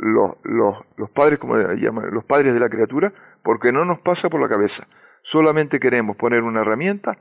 los 0.98 1.10
padres, 1.12 1.40
como 1.40 1.58
llaman, 1.58 2.12
los 2.12 2.24
padres 2.26 2.54
de 2.54 2.60
la 2.60 2.70
criatura, 2.70 3.14
porque 3.44 3.72
no 3.72 3.86
nos 3.86 4.00
pasa 4.00 4.30
por 4.30 4.42
la 4.42 4.50
cabeza. 4.50 4.88
Solamente 5.32 5.80
queremos 5.80 6.18
poner 6.18 6.42
una 6.42 6.62
herramienta 6.62 7.18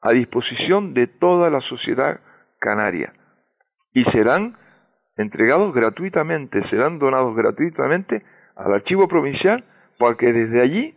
a 0.00 0.12
disposición 0.12 0.94
de 0.94 1.06
toda 1.06 1.50
la 1.50 1.60
sociedad 1.60 2.20
canaria 2.58 3.12
y 3.92 4.04
serán 4.04 4.56
entregados 5.16 5.74
gratuitamente, 5.74 6.66
serán 6.70 6.98
donados 6.98 7.36
gratuitamente 7.36 8.22
al 8.56 8.72
archivo 8.72 9.06
provincial 9.08 9.64
para 9.98 10.16
que 10.16 10.32
desde 10.32 10.62
allí 10.62 10.94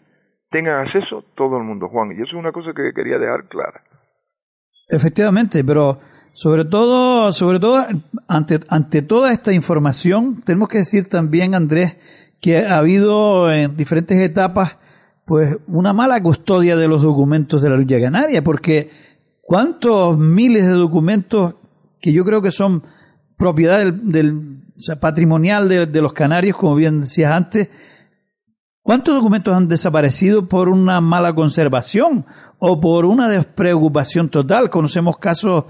tengan 0.50 0.88
acceso 0.88 1.24
todo 1.36 1.58
el 1.58 1.64
mundo, 1.64 1.88
Juan. 1.90 2.12
Y 2.12 2.16
eso 2.16 2.24
es 2.24 2.34
una 2.34 2.52
cosa 2.52 2.72
que 2.76 2.92
quería 2.94 3.18
dejar 3.18 3.48
clara. 3.48 3.82
Efectivamente, 4.88 5.64
pero 5.64 6.00
sobre 6.34 6.66
todo, 6.66 7.32
sobre 7.32 7.60
todo, 7.60 7.86
ante, 8.28 8.60
ante 8.68 9.02
toda 9.02 9.32
esta 9.32 9.54
información, 9.54 10.42
tenemos 10.42 10.68
que 10.70 10.80
decir 10.80 11.08
también, 11.08 11.56
Andrés, 11.56 11.98
que 12.42 12.58
ha 12.58 12.78
habido 12.78 13.52
en 13.52 13.76
diferentes 13.78 14.18
etapas, 14.18 14.78
pues, 15.26 15.58
una 15.68 15.94
mala 15.94 16.22
custodia 16.22 16.76
de 16.76 16.88
los 16.88 17.02
documentos 17.02 17.62
de 17.62 17.70
la 17.70 17.78
lucha 17.78 18.00
canaria, 18.00 18.44
porque 18.44 18.90
cuántos 19.42 20.18
miles 20.18 20.66
de 20.68 20.74
documentos 20.74 21.56
que 22.00 22.12
yo 22.12 22.24
creo 22.24 22.42
que 22.42 22.52
son 22.52 22.84
propiedad 23.38 23.80
del, 23.92 24.62
patrimonial 25.00 25.70
de, 25.70 25.86
de 25.86 26.02
los 26.02 26.14
canarios, 26.14 26.58
como 26.58 26.76
bien 26.76 27.00
decías 27.00 27.32
antes, 27.32 27.70
¿Cuántos 28.86 29.15
documentos 29.15 29.52
han 29.52 29.67
desaparecido 29.67 30.48
por 30.48 30.69
una 30.69 31.02
mala 31.02 31.34
conservación 31.34 32.24
o 32.60 32.80
por 32.80 33.06
una 33.06 33.28
despreocupación 33.28 34.30
total? 34.30 34.69
Conocemos 34.69 35.17
casos, 35.17 35.65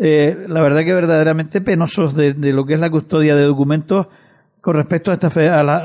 eh, 0.00 0.36
la 0.48 0.62
verdad 0.62 0.80
que 0.80 0.92
verdaderamente 0.92 1.60
penosos 1.60 2.16
de, 2.16 2.34
lo 2.52 2.66
que 2.66 2.74
es 2.74 2.80
la 2.80 2.90
custodia 2.90 3.36
de 3.36 3.44
documentos 3.44 4.08
con 4.60 4.74
respecto 4.74 5.12
a, 5.12 5.14
esta 5.14 5.28
a, 5.28 5.62
la, 5.62 5.76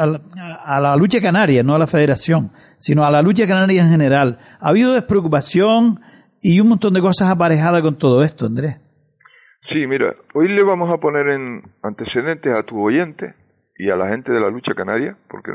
a, 0.66 0.80
la, 0.82 0.96
lucha 0.96 1.22
canaria, 1.22 1.62
no 1.62 1.76
a 1.76 1.78
la 1.78 1.86
federación, 1.86 2.50
sino 2.80 3.04
a 3.04 3.12
la 3.12 3.22
lucha 3.22 3.46
canaria 3.46 3.84
en 3.84 3.92
general. 3.92 4.40
¿Ha 4.60 4.70
habido 4.70 4.94
despreocupación 4.94 6.00
y 6.42 6.60
un 6.62 6.70
montón 6.70 6.96
de 6.96 7.02
cosas 7.02 7.30
aparejadas 7.30 7.82
con 7.82 7.96
todo 7.96 8.24
esto, 8.24 8.48
Andrés? 8.48 8.82
Sí, 9.72 9.86
mira, 9.86 10.16
hoy 10.34 10.48
le 10.48 10.64
vamos 10.64 10.90
a 10.92 10.98
poner 10.98 11.28
en 11.28 11.62
antecedentes 11.84 12.52
a 12.58 12.64
tu 12.64 12.82
oyente 12.82 13.36
y 13.78 13.92
a 13.92 13.96
la 13.96 14.10
gente 14.10 14.32
de 14.32 14.40
la 14.40 14.50
lucha 14.50 14.74
canaria, 14.74 15.16
porque 15.30 15.52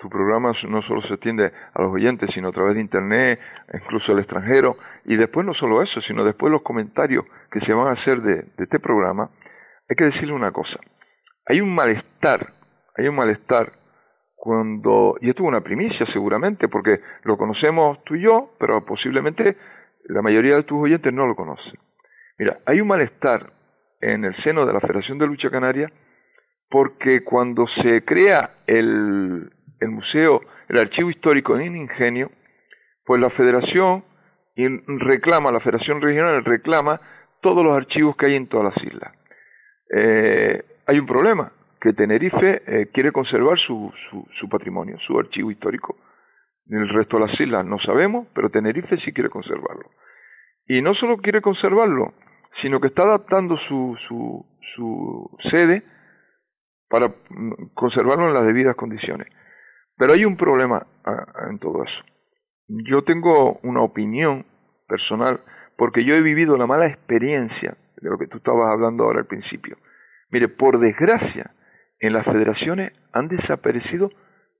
tu 0.00 0.08
programa 0.08 0.52
no 0.68 0.82
solo 0.82 1.02
se 1.02 1.14
extiende 1.14 1.52
a 1.74 1.82
los 1.82 1.92
oyentes, 1.92 2.30
sino 2.34 2.48
a 2.48 2.52
través 2.52 2.74
de 2.74 2.80
Internet, 2.80 3.38
incluso 3.72 4.12
al 4.12 4.18
extranjero, 4.18 4.76
y 5.04 5.16
después 5.16 5.46
no 5.46 5.54
solo 5.54 5.82
eso, 5.82 6.00
sino 6.00 6.24
después 6.24 6.50
los 6.50 6.62
comentarios 6.62 7.24
que 7.50 7.60
se 7.60 7.72
van 7.72 7.88
a 7.88 8.00
hacer 8.00 8.22
de, 8.22 8.34
de 8.56 8.64
este 8.64 8.80
programa, 8.80 9.30
hay 9.88 9.96
que 9.96 10.04
decirle 10.04 10.32
una 10.32 10.52
cosa. 10.52 10.78
Hay 11.46 11.60
un 11.60 11.74
malestar, 11.74 12.54
hay 12.96 13.08
un 13.08 13.16
malestar 13.16 13.72
cuando, 14.36 15.16
y 15.20 15.28
esto 15.28 15.42
es 15.42 15.48
una 15.48 15.60
primicia 15.60 16.06
seguramente, 16.12 16.68
porque 16.68 17.00
lo 17.24 17.36
conocemos 17.36 18.02
tú 18.04 18.14
y 18.14 18.22
yo, 18.22 18.52
pero 18.58 18.84
posiblemente 18.84 19.56
la 20.04 20.22
mayoría 20.22 20.56
de 20.56 20.62
tus 20.62 20.82
oyentes 20.82 21.12
no 21.12 21.26
lo 21.26 21.36
conocen. 21.36 21.78
Mira, 22.38 22.58
hay 22.64 22.80
un 22.80 22.88
malestar 22.88 23.52
en 24.00 24.24
el 24.24 24.34
seno 24.42 24.64
de 24.64 24.72
la 24.72 24.80
Federación 24.80 25.18
de 25.18 25.26
Lucha 25.26 25.50
Canaria 25.50 25.92
porque 26.70 27.22
cuando 27.24 27.66
se 27.82 28.04
crea 28.04 28.58
el, 28.66 29.50
el 29.80 29.88
museo, 29.88 30.40
el 30.68 30.78
archivo 30.78 31.10
histórico 31.10 31.58
en 31.58 31.76
Ingenio, 31.76 32.30
pues 33.04 33.20
la 33.20 33.30
Federación 33.30 34.04
reclama, 34.56 35.50
la 35.50 35.60
Federación 35.60 36.00
Regional 36.00 36.44
reclama 36.44 37.00
todos 37.40 37.64
los 37.64 37.76
archivos 37.76 38.16
que 38.16 38.26
hay 38.26 38.36
en 38.36 38.48
todas 38.48 38.74
las 38.74 38.84
islas. 38.84 39.12
Eh, 39.92 40.62
hay 40.86 40.98
un 40.98 41.06
problema, 41.06 41.52
que 41.80 41.92
Tenerife 41.94 42.62
eh, 42.66 42.90
quiere 42.92 43.10
conservar 43.10 43.58
su, 43.58 43.92
su, 44.38 44.48
patrimonio, 44.48 44.98
su 45.06 45.18
archivo 45.18 45.50
histórico. 45.50 45.96
En 46.68 46.78
el 46.82 46.88
resto 46.90 47.18
de 47.18 47.26
las 47.26 47.40
islas 47.40 47.64
no 47.64 47.78
sabemos, 47.78 48.28
pero 48.34 48.50
Tenerife 48.50 48.98
sí 48.98 49.12
quiere 49.12 49.30
conservarlo. 49.30 49.90
Y 50.66 50.82
no 50.82 50.94
solo 50.94 51.16
quiere 51.16 51.40
conservarlo, 51.40 52.12
sino 52.60 52.80
que 52.80 52.88
está 52.88 53.02
adaptando 53.02 53.56
su, 53.66 53.96
su, 54.06 54.46
su 54.74 55.38
sede 55.50 55.82
para 56.88 57.08
mm, 57.08 57.72
conservarlo 57.74 58.28
en 58.28 58.34
las 58.34 58.44
debidas 58.44 58.76
condiciones. 58.76 59.28
Pero 60.00 60.14
hay 60.14 60.24
un 60.24 60.38
problema 60.38 60.86
en 61.50 61.58
todo 61.58 61.84
eso. 61.84 62.04
Yo 62.68 63.04
tengo 63.04 63.60
una 63.62 63.82
opinión 63.82 64.46
personal 64.88 65.40
porque 65.76 66.06
yo 66.06 66.14
he 66.14 66.22
vivido 66.22 66.56
la 66.56 66.66
mala 66.66 66.86
experiencia 66.86 67.76
de 68.00 68.08
lo 68.08 68.16
que 68.16 68.26
tú 68.26 68.38
estabas 68.38 68.72
hablando 68.72 69.04
ahora 69.04 69.18
al 69.18 69.26
principio. 69.26 69.76
Mire, 70.30 70.48
por 70.48 70.80
desgracia, 70.80 71.50
en 71.98 72.14
las 72.14 72.24
federaciones 72.24 72.94
han 73.12 73.28
desaparecido 73.28 74.10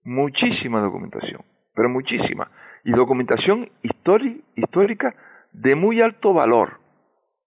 muchísima 0.04 0.82
documentación, 0.82 1.40
pero 1.74 1.88
muchísima, 1.88 2.50
y 2.84 2.92
documentación 2.92 3.70
histórica 3.82 5.14
de 5.52 5.74
muy 5.74 6.02
alto 6.02 6.34
valor 6.34 6.80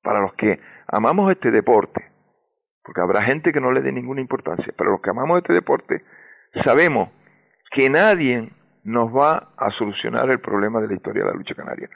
para 0.02 0.20
los 0.20 0.34
que 0.34 0.60
amamos 0.88 1.32
este 1.32 1.52
deporte, 1.52 2.06
porque 2.84 3.02
habrá 3.02 3.22
gente 3.22 3.54
que 3.54 3.62
no 3.62 3.72
le 3.72 3.82
dé 3.84 3.92
ninguna 3.92 4.22
importancia, 4.22 4.74
pero 4.76 4.90
los 4.90 5.02
que 5.02 5.12
amamos 5.12 5.38
este 5.38 5.54
deporte 5.54 6.02
sabemos 6.64 7.10
que 7.74 7.90
nadie 7.90 8.50
nos 8.84 9.14
va 9.14 9.50
a 9.58 9.72
solucionar 9.72 10.30
el 10.30 10.40
problema 10.40 10.80
de 10.80 10.88
la 10.88 10.94
historia 10.94 11.24
de 11.24 11.30
la 11.30 11.36
lucha 11.36 11.56
canaria. 11.56 11.90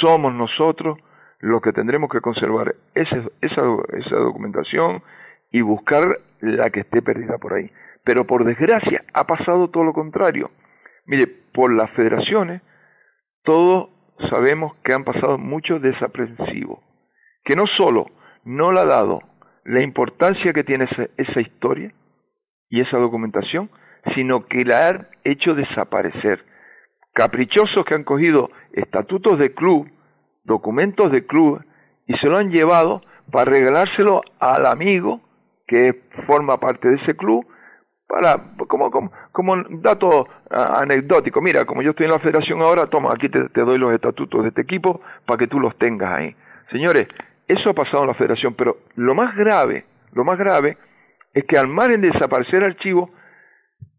Somos 0.00 0.34
nosotros 0.34 0.98
los 1.38 1.62
que 1.62 1.72
tendremos 1.72 2.10
que 2.10 2.20
conservar 2.20 2.74
esa, 2.94 3.16
esa 3.40 4.16
documentación, 4.16 5.02
y 5.50 5.60
buscar 5.62 6.20
la 6.40 6.70
que 6.70 6.80
esté 6.80 7.02
perdida 7.02 7.38
por 7.38 7.54
ahí. 7.54 7.70
Pero 8.04 8.26
por 8.26 8.44
desgracia 8.44 9.04
ha 9.12 9.24
pasado 9.24 9.68
todo 9.68 9.84
lo 9.84 9.92
contrario. 9.92 10.50
Mire, 11.06 11.26
por 11.26 11.72
las 11.74 11.90
federaciones 11.90 12.62
todos 13.42 13.90
sabemos 14.30 14.74
que 14.84 14.92
han 14.92 15.04
pasado 15.04 15.38
mucho 15.38 15.78
desaprensivo, 15.78 16.82
que 17.44 17.56
no 17.56 17.66
solo 17.66 18.06
no 18.44 18.72
le 18.72 18.80
ha 18.80 18.84
dado 18.84 19.20
la 19.64 19.82
importancia 19.82 20.52
que 20.52 20.64
tiene 20.64 20.84
esa, 20.84 21.08
esa 21.16 21.40
historia 21.40 21.92
y 22.68 22.80
esa 22.80 22.98
documentación, 22.98 23.70
sino 24.14 24.46
que 24.46 24.64
la 24.64 24.88
han 24.88 25.08
hecho 25.24 25.54
desaparecer. 25.54 26.44
Caprichosos 27.12 27.84
que 27.84 27.94
han 27.94 28.04
cogido 28.04 28.50
estatutos 28.72 29.38
de 29.38 29.52
club, 29.52 29.90
documentos 30.44 31.10
de 31.12 31.26
club, 31.26 31.62
y 32.06 32.16
se 32.18 32.28
lo 32.28 32.38
han 32.38 32.50
llevado 32.50 33.02
para 33.30 33.50
regalárselo 33.50 34.22
al 34.38 34.66
amigo 34.66 35.20
que 35.66 36.02
forma 36.26 36.58
parte 36.58 36.88
de 36.88 36.96
ese 36.96 37.14
club 37.14 37.46
para 38.08 38.42
como 38.66 38.90
como, 39.30 39.56
dato 39.82 40.26
anecdótico 40.50 41.40
mira 41.40 41.64
como 41.64 41.82
yo 41.82 41.90
estoy 41.90 42.06
en 42.06 42.12
la 42.12 42.18
federación 42.18 42.60
ahora 42.60 42.88
toma 42.88 43.12
aquí 43.12 43.28
te, 43.28 43.48
doy 43.54 43.78
los 43.78 43.94
estatutos 43.94 44.42
de 44.42 44.48
este 44.48 44.62
equipo 44.62 45.00
para 45.26 45.38
que 45.38 45.46
tú 45.46 45.60
los 45.60 45.78
tengas 45.78 46.10
ahí 46.18 46.34
señores 46.72 47.06
eso 47.46 47.70
ha 47.70 47.74
pasado 47.74 48.02
en 48.02 48.08
la 48.08 48.14
federación 48.14 48.54
pero 48.54 48.78
lo 48.96 49.14
más 49.14 49.36
grave 49.36 49.84
lo 50.12 50.24
más 50.24 50.36
grave 50.36 50.76
es 51.32 51.44
que 51.44 51.56
al 51.56 51.68
margen 51.68 52.00
de 52.00 52.10
desaparecer 52.10 52.64
archivos 52.64 53.10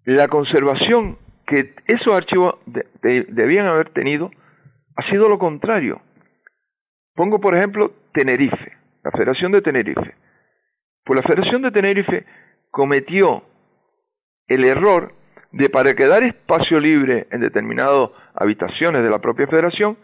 la 0.06 0.28
conservación 0.28 1.18
que 1.46 1.74
esos 1.88 2.14
archivos 2.14 2.56
debían 2.66 3.68
haber 3.68 3.90
tenido 3.90 4.32
ha 4.96 5.10
sido 5.10 5.28
lo 5.30 5.38
contrario 5.38 6.02
pongo 7.16 7.40
por 7.40 7.56
ejemplo 7.56 7.92
Tenerife 8.14 8.78
la 9.04 9.12
Federación 9.12 9.52
de 9.52 9.62
Tenerife 9.62 10.16
pues 11.04 11.20
la 11.20 11.28
Federación 11.28 11.62
de 11.62 11.72
Tenerife 11.72 12.26
cometió 12.70 13.44
el 14.48 14.66
error 14.66 15.14
de 15.52 15.70
para 15.70 15.94
quedar 15.96 16.24
espacio 16.24 16.80
libre 16.80 17.28
en 17.32 17.42
determinadas 17.42 18.10
habitaciones 18.36 19.04
de 19.04 19.10
la 19.10 19.20
propia 19.20 19.48
federación, 19.48 19.98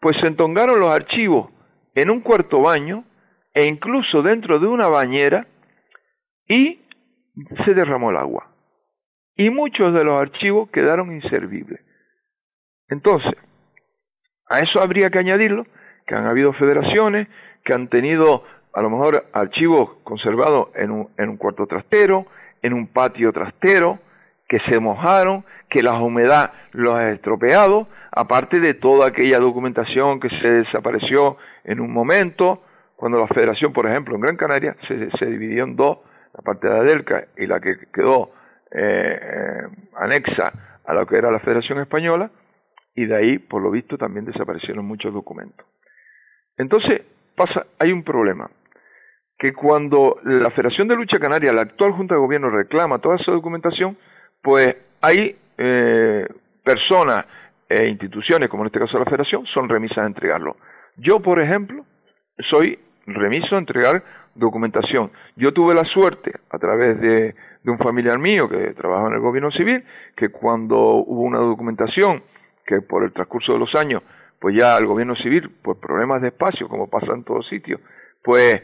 pues 0.00 0.16
se 0.18 0.26
entongaron 0.26 0.80
los 0.80 0.90
archivos 0.90 1.50
en 1.94 2.10
un 2.10 2.20
cuarto 2.20 2.60
baño 2.60 3.04
e 3.54 3.64
incluso 3.64 4.22
dentro 4.22 4.58
de 4.58 4.66
una 4.66 4.88
bañera 4.88 5.46
y 6.48 6.80
se 7.64 7.74
derramó 7.74 8.10
el 8.10 8.16
agua. 8.16 8.51
Y 9.36 9.50
muchos 9.50 9.94
de 9.94 10.04
los 10.04 10.20
archivos 10.20 10.70
quedaron 10.70 11.12
inservibles. 11.12 11.80
Entonces, 12.88 13.32
a 14.48 14.60
eso 14.60 14.82
habría 14.82 15.10
que 15.10 15.18
añadirlo 15.18 15.66
que 16.06 16.14
han 16.14 16.26
habido 16.26 16.52
federaciones 16.52 17.28
que 17.64 17.72
han 17.72 17.88
tenido 17.88 18.44
a 18.72 18.82
lo 18.82 18.90
mejor 18.90 19.26
archivos 19.32 19.90
conservados 20.02 20.68
en 20.74 20.90
un, 20.90 21.08
en 21.16 21.28
un 21.30 21.36
cuarto 21.36 21.66
trastero, 21.66 22.26
en 22.62 22.72
un 22.72 22.88
patio 22.88 23.32
trastero, 23.32 23.98
que 24.48 24.58
se 24.68 24.78
mojaron, 24.80 25.44
que 25.68 25.82
la 25.82 25.94
humedad 25.94 26.52
los 26.72 26.94
ha 26.94 27.10
estropeado, 27.10 27.88
aparte 28.10 28.60
de 28.60 28.74
toda 28.74 29.08
aquella 29.08 29.38
documentación 29.38 30.20
que 30.20 30.28
se 30.28 30.48
desapareció 30.48 31.36
en 31.64 31.80
un 31.80 31.92
momento, 31.92 32.62
cuando 32.96 33.18
la 33.18 33.28
federación, 33.28 33.72
por 33.72 33.86
ejemplo, 33.86 34.14
en 34.14 34.20
Gran 34.20 34.36
Canaria, 34.36 34.76
se, 34.86 35.10
se 35.18 35.26
dividió 35.26 35.64
en 35.64 35.76
dos, 35.76 35.98
la 36.34 36.42
parte 36.42 36.68
de 36.68 36.78
Adelca 36.78 37.24
y 37.36 37.46
la 37.46 37.60
que 37.60 37.76
quedó 37.92 38.30
eh, 38.74 39.20
eh, 39.22 39.62
anexa 39.96 40.52
a 40.84 40.94
lo 40.94 41.06
que 41.06 41.16
era 41.16 41.30
la 41.30 41.40
Federación 41.40 41.78
Española, 41.80 42.30
y 42.94 43.06
de 43.06 43.16
ahí, 43.16 43.38
por 43.38 43.62
lo 43.62 43.70
visto, 43.70 43.96
también 43.96 44.24
desaparecieron 44.24 44.84
muchos 44.84 45.12
documentos. 45.12 45.66
Entonces, 46.56 47.02
pasa, 47.34 47.66
hay 47.78 47.92
un 47.92 48.02
problema 48.02 48.50
que 49.38 49.52
cuando 49.52 50.18
la 50.24 50.50
Federación 50.50 50.88
de 50.88 50.96
Lucha 50.96 51.18
Canaria, 51.18 51.52
la 51.52 51.62
actual 51.62 51.92
Junta 51.92 52.14
de 52.14 52.20
Gobierno, 52.20 52.50
reclama 52.50 53.00
toda 53.00 53.16
esa 53.16 53.32
documentación, 53.32 53.96
pues 54.42 54.68
hay 55.00 55.36
eh, 55.58 56.26
personas 56.62 57.26
e 57.68 57.88
instituciones, 57.88 58.48
como 58.48 58.62
en 58.62 58.68
este 58.68 58.78
caso 58.78 58.98
la 58.98 59.04
Federación, 59.04 59.46
son 59.46 59.68
remisas 59.68 59.98
a 59.98 60.06
entregarlo. 60.06 60.56
Yo, 60.96 61.20
por 61.20 61.40
ejemplo, 61.40 61.84
soy 62.50 62.78
remiso 63.06 63.56
a 63.56 63.58
entregar 63.58 64.02
documentación. 64.34 65.10
Yo 65.36 65.52
tuve 65.52 65.74
la 65.74 65.84
suerte, 65.84 66.32
a 66.50 66.58
través 66.58 67.00
de, 67.00 67.34
de 67.62 67.70
un 67.70 67.78
familiar 67.78 68.18
mío 68.18 68.48
que 68.48 68.74
trabajaba 68.74 69.08
en 69.08 69.14
el 69.14 69.20
gobierno 69.20 69.50
civil, 69.50 69.84
que 70.16 70.30
cuando 70.30 70.76
hubo 70.76 71.22
una 71.22 71.38
documentación 71.38 72.22
que 72.66 72.80
por 72.80 73.04
el 73.04 73.12
transcurso 73.12 73.52
de 73.52 73.58
los 73.58 73.74
años, 73.74 74.02
pues 74.40 74.56
ya 74.56 74.76
el 74.76 74.86
gobierno 74.86 75.14
civil, 75.16 75.50
por 75.62 75.78
problemas 75.78 76.20
de 76.22 76.28
espacio, 76.28 76.68
como 76.68 76.90
pasa 76.90 77.12
en 77.14 77.24
todos 77.24 77.46
sitios, 77.48 77.80
pues 78.22 78.60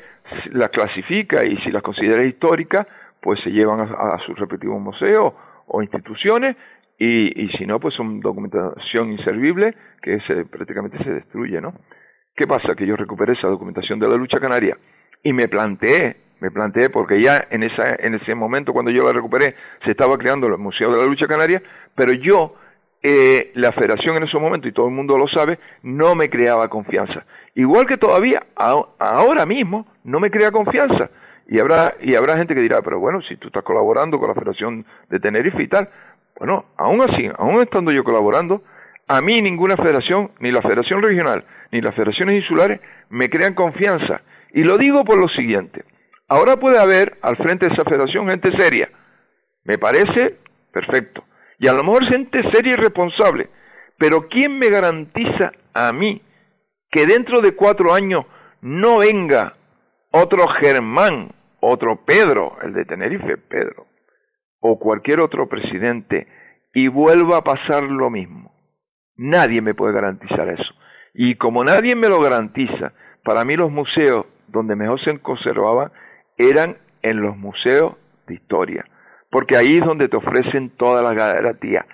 las 0.53 0.71
clasifica 0.71 1.45
y 1.45 1.57
si 1.59 1.71
las 1.71 1.83
considera 1.83 2.25
históricas, 2.25 2.87
pues 3.21 3.41
se 3.43 3.51
llevan 3.51 3.81
a, 3.81 4.19
sus 4.27 4.39
respectivos 4.39 4.81
museos 4.81 5.35
o 5.67 5.83
instituciones 5.83 6.57
y, 6.99 7.45
y, 7.45 7.49
si 7.57 7.67
no, 7.67 7.79
pues 7.79 7.95
son 7.95 8.21
documentación 8.21 9.13
inservible 9.13 9.75
que 10.03 10.19
se, 10.21 10.45
prácticamente 10.47 11.03
se 11.05 11.11
destruye, 11.11 11.61
¿no? 11.61 11.75
¿Qué 12.35 12.47
pasa? 12.47 12.75
Que 12.77 12.87
yo 12.87 12.97
recuperé 12.97 13.33
esa 13.33 13.49
documentación 13.49 13.99
de 13.99 14.09
la 14.09 14.17
lucha 14.17 14.39
canaria 14.41 14.77
y 15.23 15.33
me 15.33 15.49
planteé, 15.49 16.17
me 16.40 16.51
planteé 16.51 16.90
porque 16.90 17.22
ya 17.22 17.46
en, 17.51 17.62
esa, 17.62 17.96
en 17.98 18.14
ese 18.14 18.35
momento 18.35 18.72
cuando 18.72 18.90
yo 18.90 19.05
la 19.05 19.12
recuperé 19.12 19.55
se 19.85 19.90
estaba 19.90 20.16
creando 20.18 20.46
el 20.46 20.59
Museo 20.59 20.92
de 20.92 20.98
la 20.98 21.07
Lucha 21.07 21.27
Canaria, 21.27 21.62
pero 21.94 22.12
yo 22.12 22.55
eh, 23.03 23.53
la 23.55 23.72
federación 23.72 24.16
en 24.16 24.24
ese 24.24 24.38
momento, 24.38 24.66
y 24.66 24.72
todo 24.72 24.88
el 24.88 24.94
mundo 24.94 25.16
lo 25.16 25.29
sabe, 25.29 25.59
no 25.83 26.14
me 26.14 26.29
creaba 26.29 26.68
confianza. 26.68 27.24
Igual 27.55 27.87
que 27.87 27.96
todavía, 27.96 28.46
ahora 28.57 29.46
mismo, 29.46 29.87
no 30.05 30.18
me 30.20 30.31
crea 30.31 30.51
confianza. 30.51 31.11
Y 31.46 31.61
habrá, 31.61 31.94
y 32.01 32.14
habrá 32.14 32.37
gente 32.37 32.55
que 32.55 32.61
dirá, 32.61 32.83
pero 32.83 32.98
bueno, 32.98 33.22
si 33.22 33.37
tú 33.37 33.48
estás 33.48 33.62
colaborando 33.62 34.18
con 34.18 34.29
la 34.29 34.35
Federación 34.35 34.85
de 35.09 35.20
Tenerife 35.20 35.62
y 35.62 35.68
tal, 35.68 35.88
bueno, 36.38 36.66
aún 36.77 37.01
así, 37.03 37.29
aún 37.38 37.62
estando 37.62 37.90
yo 37.90 38.05
colaborando, 38.05 38.62
a 39.07 39.20
mí 39.22 39.40
ninguna 39.40 39.77
federación, 39.77 40.33
ni 40.40 40.51
la 40.51 40.61
Federación 40.61 41.03
Regional, 41.03 41.44
ni 41.72 41.81
las 41.81 41.94
federaciones 41.94 42.42
insulares, 42.42 42.81
me 43.09 43.31
crean 43.31 43.55
confianza. 43.55 44.20
Y 44.53 44.62
lo 44.62 44.77
digo 44.77 45.05
por 45.05 45.18
lo 45.18 45.29
siguiente. 45.29 45.85
Ahora 46.29 46.59
puede 46.59 46.79
haber 46.79 47.19
al 47.23 47.37
frente 47.38 47.67
de 47.67 47.73
esa 47.73 47.85
federación 47.85 48.29
gente 48.29 48.53
seria. 48.57 48.91
Me 49.64 49.79
parece 49.79 50.37
perfecto. 50.73 51.25
Y 51.59 51.67
a 51.69 51.73
lo 51.73 51.83
mejor 51.83 52.05
gente 52.05 52.43
seria 52.53 52.75
y 52.75 52.77
responsable. 52.77 53.49
Pero 53.97 54.29
¿quién 54.29 54.59
me 54.59 54.69
garantiza 54.69 55.53
a 55.73 55.93
mí 55.93 56.23
que 56.91 57.07
dentro 57.07 57.41
de 57.41 57.53
cuatro 57.53 57.95
años 57.95 58.27
no 58.61 58.99
venga 58.99 59.55
otro 60.12 60.47
Germán, 60.61 61.33
otro 61.61 62.05
Pedro, 62.05 62.57
el 62.62 62.75
de 62.75 62.85
Tenerife, 62.85 63.38
Pedro, 63.38 63.87
o 64.61 64.79
cualquier 64.79 65.21
otro 65.21 65.49
presidente, 65.49 66.29
y 66.75 66.88
vuelva 66.88 67.38
a 67.38 67.45
pasar 67.45 67.83
lo 67.83 68.11
mismo? 68.11 68.53
Nadie 69.17 69.61
me 69.61 69.75
puede 69.75 69.95
garantizar 69.95 70.49
eso. 70.49 70.75
Y 71.14 71.35
como 71.37 71.64
nadie 71.64 71.97
me 71.97 72.09
lo 72.09 72.21
garantiza, 72.21 72.93
para 73.25 73.45
mí 73.45 73.57
los 73.57 73.71
museos 73.71 74.27
donde 74.47 74.77
mejor 74.77 75.03
se 75.03 75.19
conservaban 75.19 75.91
eran 76.38 76.77
en 77.03 77.20
los 77.20 77.37
museos 77.37 77.96
de 78.27 78.35
historia, 78.35 78.85
porque 79.31 79.57
ahí 79.57 79.77
es 79.77 79.85
donde 79.85 80.09
te 80.09 80.16
ofrecen 80.16 80.70
toda 80.70 81.03
la 81.03 81.12
garantía, 81.12 81.85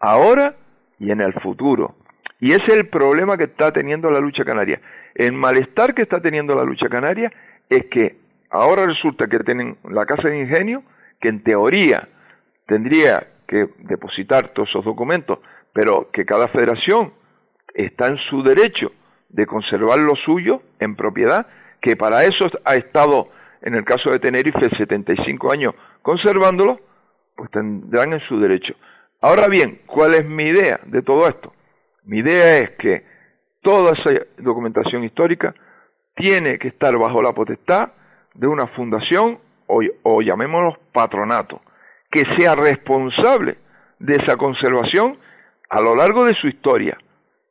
ahora 0.00 0.56
y 0.98 1.10
en 1.10 1.20
el 1.20 1.32
futuro. 1.34 1.94
Y 2.40 2.52
ese 2.52 2.64
es 2.66 2.76
el 2.76 2.88
problema 2.88 3.36
que 3.36 3.44
está 3.44 3.72
teniendo 3.72 4.10
la 4.10 4.18
lucha 4.18 4.44
canaria. 4.44 4.80
El 5.14 5.32
malestar 5.32 5.94
que 5.94 6.02
está 6.02 6.20
teniendo 6.20 6.54
la 6.54 6.64
lucha 6.64 6.88
canaria 6.88 7.32
es 7.68 7.86
que 7.86 8.16
ahora 8.50 8.84
resulta 8.84 9.26
que 9.28 9.38
tienen 9.40 9.76
la 9.84 10.04
Casa 10.06 10.28
de 10.28 10.40
Ingenio, 10.40 10.82
que 11.20 11.28
en 11.28 11.42
teoría 11.44 12.08
tendría 12.66 13.26
que 13.46 13.68
depositar 13.78 14.48
todos 14.48 14.68
esos 14.70 14.84
documentos, 14.84 15.38
pero 15.72 16.10
que 16.12 16.24
cada 16.24 16.48
federación 16.48 17.12
está 17.74 18.08
en 18.08 18.18
su 18.28 18.42
derecho 18.42 18.90
de 19.28 19.46
conservar 19.46 19.98
lo 19.98 20.14
suyo 20.16 20.62
en 20.78 20.96
propiedad, 20.96 21.46
que 21.80 21.96
para 21.96 22.24
eso 22.24 22.46
ha 22.64 22.74
estado, 22.74 23.28
en 23.62 23.74
el 23.74 23.84
caso 23.84 24.10
de 24.10 24.18
Tenerife, 24.18 24.68
75 24.76 25.52
años 25.52 25.74
conservándolo, 26.02 26.80
pues 27.36 27.50
tendrán 27.50 28.12
en 28.12 28.20
su 28.20 28.38
derecho. 28.38 28.74
Ahora 29.20 29.48
bien, 29.48 29.80
¿cuál 29.86 30.14
es 30.14 30.26
mi 30.26 30.44
idea 30.44 30.80
de 30.84 31.02
todo 31.02 31.28
esto? 31.28 31.52
Mi 32.04 32.18
idea 32.18 32.58
es 32.58 32.70
que 32.72 33.04
toda 33.62 33.92
esa 33.92 34.10
documentación 34.38 35.04
histórica 35.04 35.54
tiene 36.14 36.58
que 36.58 36.68
estar 36.68 36.96
bajo 36.98 37.22
la 37.22 37.32
potestad 37.32 37.92
de 38.34 38.46
una 38.46 38.66
fundación 38.68 39.38
o, 39.66 39.80
o 40.02 40.22
llamémoslo 40.22 40.78
patronato, 40.92 41.60
que 42.10 42.24
sea 42.36 42.56
responsable 42.56 43.56
de 44.00 44.16
esa 44.16 44.36
conservación 44.36 45.16
a 45.70 45.80
lo 45.80 45.94
largo 45.94 46.24
de 46.24 46.34
su 46.34 46.48
historia 46.48 46.98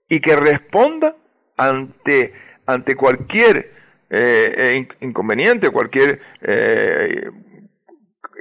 y 0.10 0.20
que 0.20 0.36
responda 0.36 1.16
ante, 1.58 2.34
ante 2.66 2.96
cualquier 2.96 3.81
eh, 4.14 4.88
inconveniente, 5.00 5.70
cualquier 5.70 6.20
eh, 6.42 7.30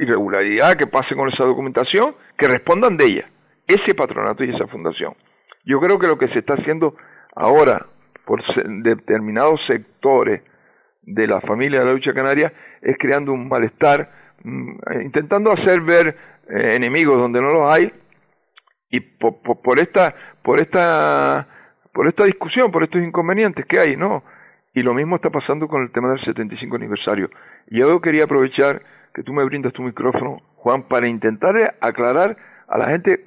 irregularidad 0.01 0.77
que 0.77 0.89
pase 0.89 1.15
con 1.15 1.29
esa 1.29 1.45
documentación, 1.45 2.17
que 2.37 2.49
respondan 2.49 2.97
de 2.97 3.05
ella, 3.05 3.31
ese 3.67 3.95
patronato 3.95 4.43
y 4.43 4.55
esa 4.55 4.67
fundación. 4.67 5.15
Yo 5.65 5.79
creo 5.81 5.99
que 5.99 6.09
lo 6.09 6.19
que 6.19 6.29
se 6.29 6.41
está 6.41 6.55
haciendo 6.55 6.97
ahora 7.37 7.87
por 8.25 8.43
determinados 8.83 9.61
sectores 9.67 10.43
de 11.03 11.27
la 11.27 11.41
familia 11.41 11.81
de 11.81 11.87
la 11.87 11.93
lucha 11.93 12.13
canaria 12.13 12.53
es 12.83 12.97
creando 12.99 13.33
un 13.33 13.49
malestar, 13.49 14.11
mm, 14.43 15.03
intentando 15.03 15.53
hacer 15.53 15.81
ver 15.83 16.17
eh, 16.49 16.75
enemigos 16.75 17.17
donde 17.17 17.41
no 17.41 17.53
los 17.53 17.73
hay 17.73 17.93
y 18.91 19.01
por, 19.01 19.41
por, 19.41 19.79
esta 19.79 20.15
por 20.43 20.61
esta 20.61 21.47
por 21.93 22.09
esta 22.09 22.25
discusión, 22.25 22.71
por 22.71 22.83
estos 22.83 23.03
inconvenientes 23.03 23.65
que 23.67 23.79
hay, 23.79 23.97
¿no? 23.97 24.23
Y 24.73 24.83
lo 24.83 24.95
mismo 24.95 25.17
está 25.17 25.31
pasando 25.31 25.67
con 25.67 25.83
el 25.83 25.91
tema 25.91 26.11
del 26.11 26.21
75 26.25 26.77
aniversario. 26.77 27.29
Yo 27.69 28.01
quería 28.01 28.25
aprovechar 28.25 28.83
que 29.13 29.23
tú 29.23 29.33
me 29.33 29.45
brindas 29.45 29.73
tu 29.73 29.83
micrófono, 29.83 30.41
Juan, 30.57 30.85
para 30.85 31.09
intentar 31.09 31.77
aclarar 31.81 32.37
a 32.69 32.79
la 32.79 32.87
gente 32.91 33.25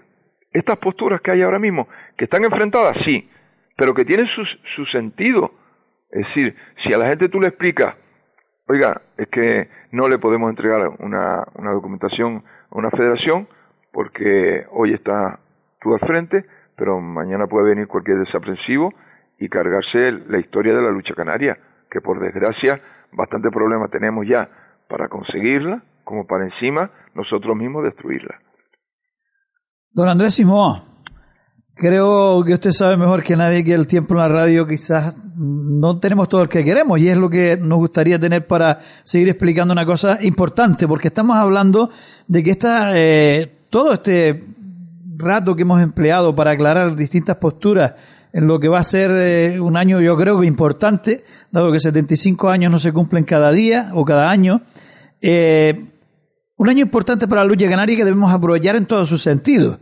estas 0.51 0.77
posturas 0.77 1.19
que 1.21 1.31
hay 1.31 1.41
ahora 1.41 1.59
mismo, 1.59 1.87
que 2.17 2.25
están 2.25 2.45
enfrentadas, 2.45 2.95
sí, 3.03 3.29
pero 3.75 3.93
que 3.93 4.05
tienen 4.05 4.27
su, 4.27 4.45
su 4.75 4.85
sentido. 4.85 5.51
Es 6.11 6.27
decir, 6.27 6.55
si 6.83 6.93
a 6.93 6.97
la 6.97 7.07
gente 7.07 7.27
tú 7.27 7.41
le 7.41 7.47
explicas, 7.47 7.95
oiga, 8.67 9.01
es 9.17 9.27
que 9.27 9.67
no 9.91 10.07
le 10.07 10.19
podemos 10.19 10.49
entregar 10.49 10.87
una, 10.99 11.43
una 11.55 11.71
documentación 11.71 12.43
a 12.69 12.77
una 12.77 12.91
federación 12.91 13.47
porque 13.91 14.65
hoy 14.71 14.93
está 14.93 15.39
tú 15.81 15.93
al 15.93 15.99
frente, 15.99 16.45
pero 16.77 16.99
mañana 17.01 17.47
puede 17.47 17.69
venir 17.69 17.87
cualquier 17.87 18.19
desaprensivo 18.19 18.93
y 19.43 19.49
cargarse 19.49 20.11
la 20.29 20.39
historia 20.39 20.73
de 20.73 20.81
la 20.81 20.89
lucha 20.89 21.13
canaria, 21.13 21.57
que 21.91 21.99
por 21.99 22.17
desgracia 22.21 22.81
bastante 23.11 23.49
problema 23.49 23.89
tenemos 23.89 24.25
ya 24.25 24.49
para 24.87 25.09
conseguirla, 25.09 25.83
como 26.05 26.25
para 26.25 26.45
encima 26.45 26.89
nosotros 27.13 27.53
mismos 27.57 27.83
destruirla. 27.83 28.39
Don 29.91 30.07
Andrés 30.07 30.35
Simón, 30.35 30.81
creo 31.75 32.41
que 32.45 32.53
usted 32.53 32.71
sabe 32.71 32.95
mejor 32.95 33.21
que 33.21 33.35
nadie 33.35 33.65
que 33.65 33.73
el 33.73 33.85
tiempo 33.85 34.13
en 34.13 34.19
la 34.21 34.29
radio 34.29 34.65
quizás 34.65 35.13
no 35.35 35.99
tenemos 35.99 36.29
todo 36.29 36.43
el 36.43 36.47
que 36.47 36.63
queremos 36.63 36.97
y 36.99 37.09
es 37.09 37.17
lo 37.17 37.29
que 37.29 37.57
nos 37.57 37.79
gustaría 37.79 38.17
tener 38.17 38.47
para 38.47 38.79
seguir 39.03 39.27
explicando 39.27 39.73
una 39.73 39.85
cosa 39.85 40.19
importante, 40.21 40.87
porque 40.87 41.09
estamos 41.09 41.35
hablando 41.35 41.89
de 42.29 42.43
que 42.43 42.51
esta, 42.51 42.97
eh, 42.97 43.65
todo 43.69 43.91
este 43.91 44.41
rato 45.17 45.53
que 45.53 45.63
hemos 45.63 45.81
empleado 45.81 46.33
para 46.33 46.51
aclarar 46.51 46.95
distintas 46.95 47.35
posturas 47.35 47.93
en 48.33 48.47
lo 48.47 48.59
que 48.59 48.67
va 48.67 48.79
a 48.79 48.83
ser 48.83 49.11
eh, 49.13 49.59
un 49.59 49.77
año 49.77 50.01
yo 50.01 50.17
creo 50.17 50.39
que 50.39 50.47
importante, 50.47 51.23
dado 51.51 51.71
que 51.71 51.79
75 51.79 52.49
años 52.49 52.71
no 52.71 52.79
se 52.79 52.91
cumplen 52.91 53.23
cada 53.23 53.51
día 53.51 53.91
o 53.93 54.03
cada 54.03 54.29
año. 54.29 54.63
Eh, 55.21 55.85
un 56.57 56.69
año 56.69 56.81
importante 56.81 57.27
para 57.27 57.41
la 57.41 57.47
lucha 57.47 57.69
canaria 57.69 57.95
que 57.95 58.03
debemos 58.03 58.33
aprovechar 58.33 58.75
en 58.75 58.87
todos 58.87 59.07
sus 59.07 59.21
sentidos. 59.21 59.77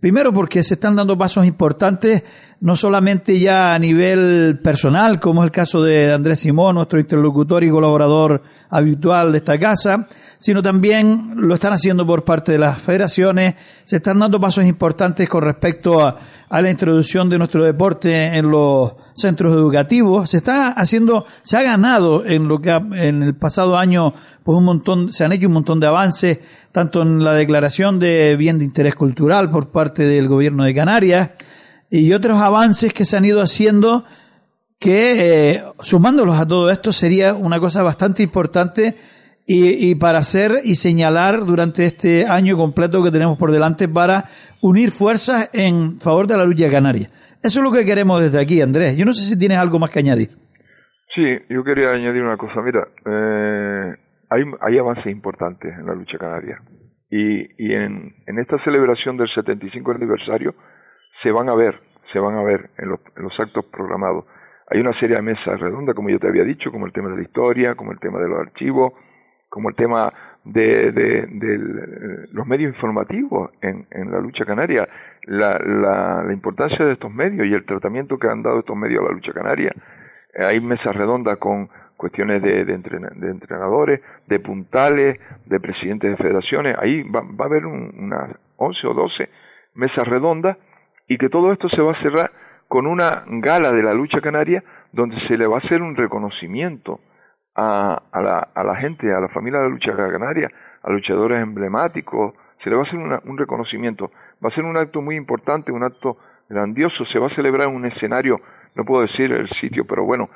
Primero 0.00 0.34
porque 0.34 0.62
se 0.62 0.74
están 0.74 0.96
dando 0.96 1.16
pasos 1.16 1.46
importantes, 1.46 2.24
no 2.60 2.76
solamente 2.76 3.38
ya 3.40 3.74
a 3.74 3.78
nivel 3.78 4.60
personal, 4.62 5.18
como 5.18 5.42
es 5.42 5.46
el 5.46 5.50
caso 5.50 5.82
de 5.82 6.12
Andrés 6.12 6.40
Simón, 6.40 6.74
nuestro 6.74 7.00
interlocutor 7.00 7.64
y 7.64 7.70
colaborador 7.70 8.42
habitual 8.68 9.32
de 9.32 9.38
esta 9.38 9.58
casa, 9.58 10.06
sino 10.36 10.60
también 10.60 11.32
lo 11.36 11.54
están 11.54 11.72
haciendo 11.72 12.06
por 12.06 12.22
parte 12.22 12.52
de 12.52 12.58
las 12.58 12.82
federaciones, 12.82 13.54
se 13.82 13.96
están 13.96 14.18
dando 14.18 14.38
pasos 14.38 14.66
importantes 14.66 15.26
con 15.26 15.42
respecto 15.42 16.06
a, 16.06 16.18
a 16.54 16.62
la 16.62 16.70
introducción 16.70 17.28
de 17.28 17.36
nuestro 17.36 17.64
deporte 17.64 18.26
en 18.26 18.48
los 18.48 18.94
centros 19.12 19.52
educativos, 19.54 20.30
se 20.30 20.36
está 20.36 20.68
haciendo, 20.68 21.26
se 21.42 21.56
ha 21.56 21.62
ganado 21.62 22.24
en 22.24 22.46
lo 22.46 22.60
que 22.60 22.70
en 22.70 23.24
el 23.24 23.34
pasado 23.34 23.76
año 23.76 24.14
pues 24.44 24.56
un 24.56 24.62
montón, 24.62 25.12
se 25.12 25.24
han 25.24 25.32
hecho 25.32 25.48
un 25.48 25.54
montón 25.54 25.80
de 25.80 25.88
avances, 25.88 26.38
tanto 26.70 27.02
en 27.02 27.24
la 27.24 27.34
declaración 27.34 27.98
de 27.98 28.36
bien 28.36 28.60
de 28.60 28.66
interés 28.66 28.94
cultural 28.94 29.50
por 29.50 29.72
parte 29.72 30.06
del 30.06 30.28
gobierno 30.28 30.62
de 30.62 30.72
Canarias 30.76 31.30
y 31.90 32.12
otros 32.12 32.38
avances 32.40 32.92
que 32.92 33.04
se 33.04 33.16
han 33.16 33.24
ido 33.24 33.40
haciendo 33.40 34.04
que 34.78 35.54
eh, 35.54 35.64
sumándolos 35.80 36.38
a 36.38 36.46
todo 36.46 36.70
esto 36.70 36.92
sería 36.92 37.34
una 37.34 37.58
cosa 37.58 37.82
bastante 37.82 38.22
importante 38.22 38.96
y, 39.46 39.90
y, 39.90 39.94
para 39.94 40.18
hacer 40.18 40.62
y 40.64 40.76
señalar 40.76 41.44
durante 41.44 41.84
este 41.84 42.26
año 42.26 42.56
completo 42.56 43.02
que 43.02 43.10
tenemos 43.10 43.36
por 43.36 43.52
delante 43.52 43.88
para 43.88 44.24
unir 44.62 44.90
fuerzas 44.90 45.50
en 45.52 46.00
favor 46.00 46.26
de 46.26 46.36
la 46.36 46.44
lucha 46.44 46.70
canaria. 46.70 47.10
Eso 47.42 47.60
es 47.60 47.64
lo 47.64 47.70
que 47.70 47.84
queremos 47.84 48.20
desde 48.20 48.40
aquí, 48.40 48.62
Andrés. 48.62 48.96
Yo 48.96 49.04
no 49.04 49.12
sé 49.12 49.20
si 49.20 49.38
tienes 49.38 49.58
algo 49.58 49.78
más 49.78 49.90
que 49.90 49.98
añadir. 49.98 50.30
Sí, 51.14 51.22
yo 51.50 51.62
quería 51.62 51.90
añadir 51.90 52.22
una 52.22 52.38
cosa. 52.38 52.62
Mira, 52.62 52.88
eh, 53.04 53.94
hay, 54.30 54.78
avances 54.78 55.06
importantes 55.06 55.72
en 55.78 55.86
la 55.86 55.94
lucha 55.94 56.18
canaria. 56.18 56.60
Y, 57.10 57.72
en, 57.72 58.14
esta 58.26 58.58
celebración 58.64 59.16
del 59.16 59.28
75 59.28 59.92
aniversario 59.92 60.54
se 61.22 61.30
van 61.30 61.48
a 61.48 61.54
ver, 61.54 61.78
se 62.12 62.18
van 62.18 62.36
a 62.36 62.42
ver 62.42 62.70
en 62.78 62.88
los, 62.88 63.38
actos 63.38 63.66
programados. 63.66 64.24
Hay 64.70 64.80
una 64.80 64.98
serie 64.98 65.16
de 65.16 65.22
mesas 65.22 65.60
redondas, 65.60 65.94
como 65.94 66.08
yo 66.08 66.18
te 66.18 66.28
había 66.28 66.42
dicho, 66.44 66.72
como 66.72 66.86
el 66.86 66.92
tema 66.92 67.10
de 67.10 67.16
la 67.16 67.22
historia, 67.22 67.74
como 67.74 67.92
el 67.92 68.00
tema 68.00 68.18
de 68.18 68.28
los 68.28 68.40
archivos, 68.40 68.94
como 69.54 69.68
el 69.68 69.76
tema 69.76 70.12
de, 70.42 71.28
los 72.32 72.44
medios 72.44 72.74
informativos 72.74 73.52
en, 73.62 73.86
la 74.10 74.18
lucha 74.18 74.44
canaria, 74.44 74.88
la, 75.26 76.26
importancia 76.32 76.84
de 76.84 76.94
estos 76.94 77.14
medios 77.14 77.46
y 77.46 77.54
el 77.54 77.64
tratamiento 77.64 78.18
que 78.18 78.26
han 78.26 78.42
dado 78.42 78.58
estos 78.58 78.76
medios 78.76 79.04
a 79.04 79.10
la 79.10 79.12
lucha 79.12 79.32
canaria. 79.32 79.72
hay 80.36 80.58
mesas 80.58 80.96
redondas 80.96 81.38
con 81.38 81.68
cuestiones 81.96 82.42
de, 82.42 82.64
de, 82.64 82.74
entrenadores, 82.74 84.00
de 84.26 84.40
puntales, 84.40 85.20
de 85.46 85.60
presidentes 85.60 86.10
de 86.10 86.16
federaciones. 86.16 86.76
Ahí 86.76 87.04
va, 87.04 87.20
a 87.20 87.46
haber 87.46 87.64
unas 87.64 88.34
11 88.56 88.88
o 88.88 88.94
12 88.94 89.28
mesas 89.74 90.08
redondas 90.08 90.56
y 91.06 91.16
que 91.16 91.28
todo 91.28 91.52
esto 91.52 91.68
se 91.68 91.80
va 91.80 91.92
a 91.92 92.02
cerrar 92.02 92.32
con 92.66 92.88
una 92.88 93.22
gala 93.28 93.70
de 93.70 93.84
la 93.84 93.94
lucha 93.94 94.20
canaria 94.20 94.64
donde 94.90 95.16
se 95.28 95.38
le 95.38 95.46
va 95.46 95.58
a 95.58 95.60
hacer 95.60 95.80
un 95.80 95.94
reconocimiento 95.94 96.98
a, 97.54 98.02
a, 98.10 98.22
la, 98.22 98.48
a 98.54 98.64
la 98.64 98.76
gente, 98.76 99.12
a 99.12 99.20
la 99.20 99.28
familia 99.28 99.60
de 99.60 99.66
la 99.66 99.70
lucha 99.70 99.96
canaria, 99.96 100.50
a 100.82 100.90
luchadores 100.90 101.42
emblemáticos, 101.42 102.34
se 102.62 102.70
le 102.70 102.76
va 102.76 102.82
a 102.82 102.86
hacer 102.86 102.98
un 102.98 103.38
reconocimiento. 103.38 104.10
Va 104.44 104.48
a 104.48 104.54
ser 104.54 104.64
un 104.64 104.76
acto 104.76 105.00
muy 105.02 105.16
importante, 105.16 105.70
un 105.70 105.82
acto 105.82 106.18
grandioso, 106.48 107.04
se 107.06 107.18
va 107.18 107.28
a 107.28 107.34
celebrar 107.34 107.68
en 107.68 107.74
un 107.74 107.86
escenario, 107.86 108.40
no 108.74 108.84
puedo 108.84 109.02
decir 109.02 109.32
el 109.32 109.48
sitio, 109.60 109.86
pero 109.86 110.04
bueno, 110.04 110.28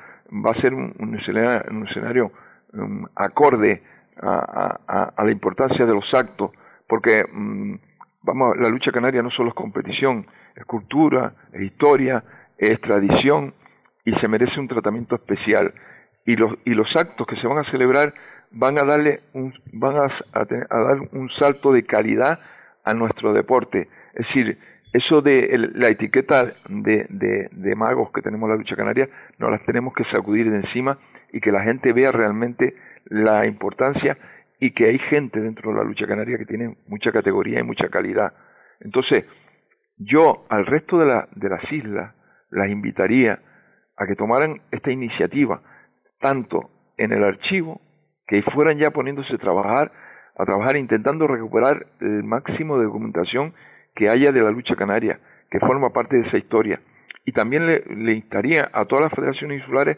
va 0.45 0.51
a 0.51 0.61
ser 0.61 0.73
un, 0.73 0.93
un 0.99 1.15
escenario, 1.15 2.31
um, 2.73 3.05
acorde 3.15 3.81
a, 4.21 5.13
la 5.23 5.31
importancia 5.31 5.85
de 5.85 5.93
los 5.93 6.13
actos, 6.13 6.51
porque 6.87 7.23
vamos, 8.21 8.57
la 8.57 8.69
lucha 8.69 8.91
canaria 8.91 9.21
no 9.21 9.31
solo 9.31 9.49
es 9.49 9.55
competición, 9.55 10.25
es 10.55 10.65
cultura, 10.65 11.33
es 11.53 11.61
historia, 11.61 12.23
es 12.57 12.79
tradición 12.81 13.53
y 14.03 14.13
se 14.15 14.27
merece 14.27 14.59
un 14.59 14.67
tratamiento 14.67 15.15
especial. 15.15 15.73
Y 16.25 16.35
los, 16.35 16.53
y 16.65 16.71
los 16.71 16.95
actos 16.95 17.25
que 17.27 17.35
se 17.37 17.47
van 17.47 17.59
a 17.59 17.71
celebrar 17.71 18.13
van 18.51 18.77
a 18.77 18.83
darle 18.83 19.21
un, 19.33 19.53
van 19.73 19.97
a, 19.97 20.05
a, 20.33 20.45
dar 20.45 20.99
un 21.11 21.29
salto 21.37 21.71
de 21.71 21.83
calidad 21.83 22.39
a 22.83 22.93
nuestro 22.93 23.33
deporte. 23.33 23.87
Es 24.13 24.27
decir, 24.27 24.57
eso 24.93 25.21
de 25.21 25.69
la 25.75 25.89
etiqueta 25.89 26.53
de, 26.67 27.05
de, 27.09 27.49
de, 27.51 27.75
magos 27.75 28.11
que 28.11 28.21
tenemos 28.21 28.47
en 28.47 28.55
la 28.55 28.57
lucha 28.57 28.75
canaria, 28.75 29.07
nos 29.37 29.51
las 29.51 29.63
tenemos 29.65 29.93
que 29.93 30.03
sacudir 30.05 30.49
de 30.49 30.57
encima 30.57 30.97
y 31.31 31.39
que 31.41 31.51
la 31.51 31.61
gente 31.61 31.93
vea 31.93 32.11
realmente 32.11 32.75
la 33.05 33.45
importancia 33.45 34.17
y 34.59 34.71
que 34.71 34.87
hay 34.87 34.99
gente 34.99 35.39
dentro 35.39 35.71
de 35.71 35.77
la 35.77 35.83
lucha 35.83 36.07
canaria 36.07 36.37
que 36.37 36.45
tiene 36.45 36.75
mucha 36.87 37.11
categoría 37.11 37.59
y 37.59 37.63
mucha 37.63 37.89
calidad. 37.89 38.33
Entonces, 38.79 39.25
yo 39.97 40.45
al 40.49 40.65
resto 40.65 40.97
de, 40.97 41.05
la, 41.05 41.27
de 41.35 41.49
las 41.49 41.71
islas 41.71 42.13
las 42.49 42.69
invitaría 42.69 43.39
a 43.95 44.07
que 44.07 44.15
tomaran 44.15 44.61
esta 44.71 44.91
iniciativa, 44.91 45.61
tanto 46.19 46.69
en 46.97 47.11
el 47.11 47.23
archivo, 47.23 47.81
que 48.27 48.41
fueran 48.53 48.77
ya 48.77 48.91
poniéndose 48.91 49.33
a 49.33 49.37
trabajar, 49.37 49.91
a 50.37 50.45
trabajar 50.45 50.77
intentando 50.77 51.27
recuperar 51.27 51.87
el 52.01 52.23
máximo 52.23 52.77
de 52.77 52.85
documentación 52.85 53.53
que 53.95 54.09
haya 54.09 54.31
de 54.31 54.41
la 54.41 54.51
lucha 54.51 54.75
canaria, 54.75 55.19
que 55.49 55.59
forma 55.59 55.91
parte 55.91 56.17
de 56.17 56.27
esa 56.27 56.37
historia. 56.37 56.79
Y 57.25 57.31
también 57.31 57.65
le, 57.65 58.13
instaría 58.13 58.69
a 58.71 58.85
todas 58.85 59.05
las 59.05 59.13
federaciones 59.13 59.59
insulares 59.59 59.97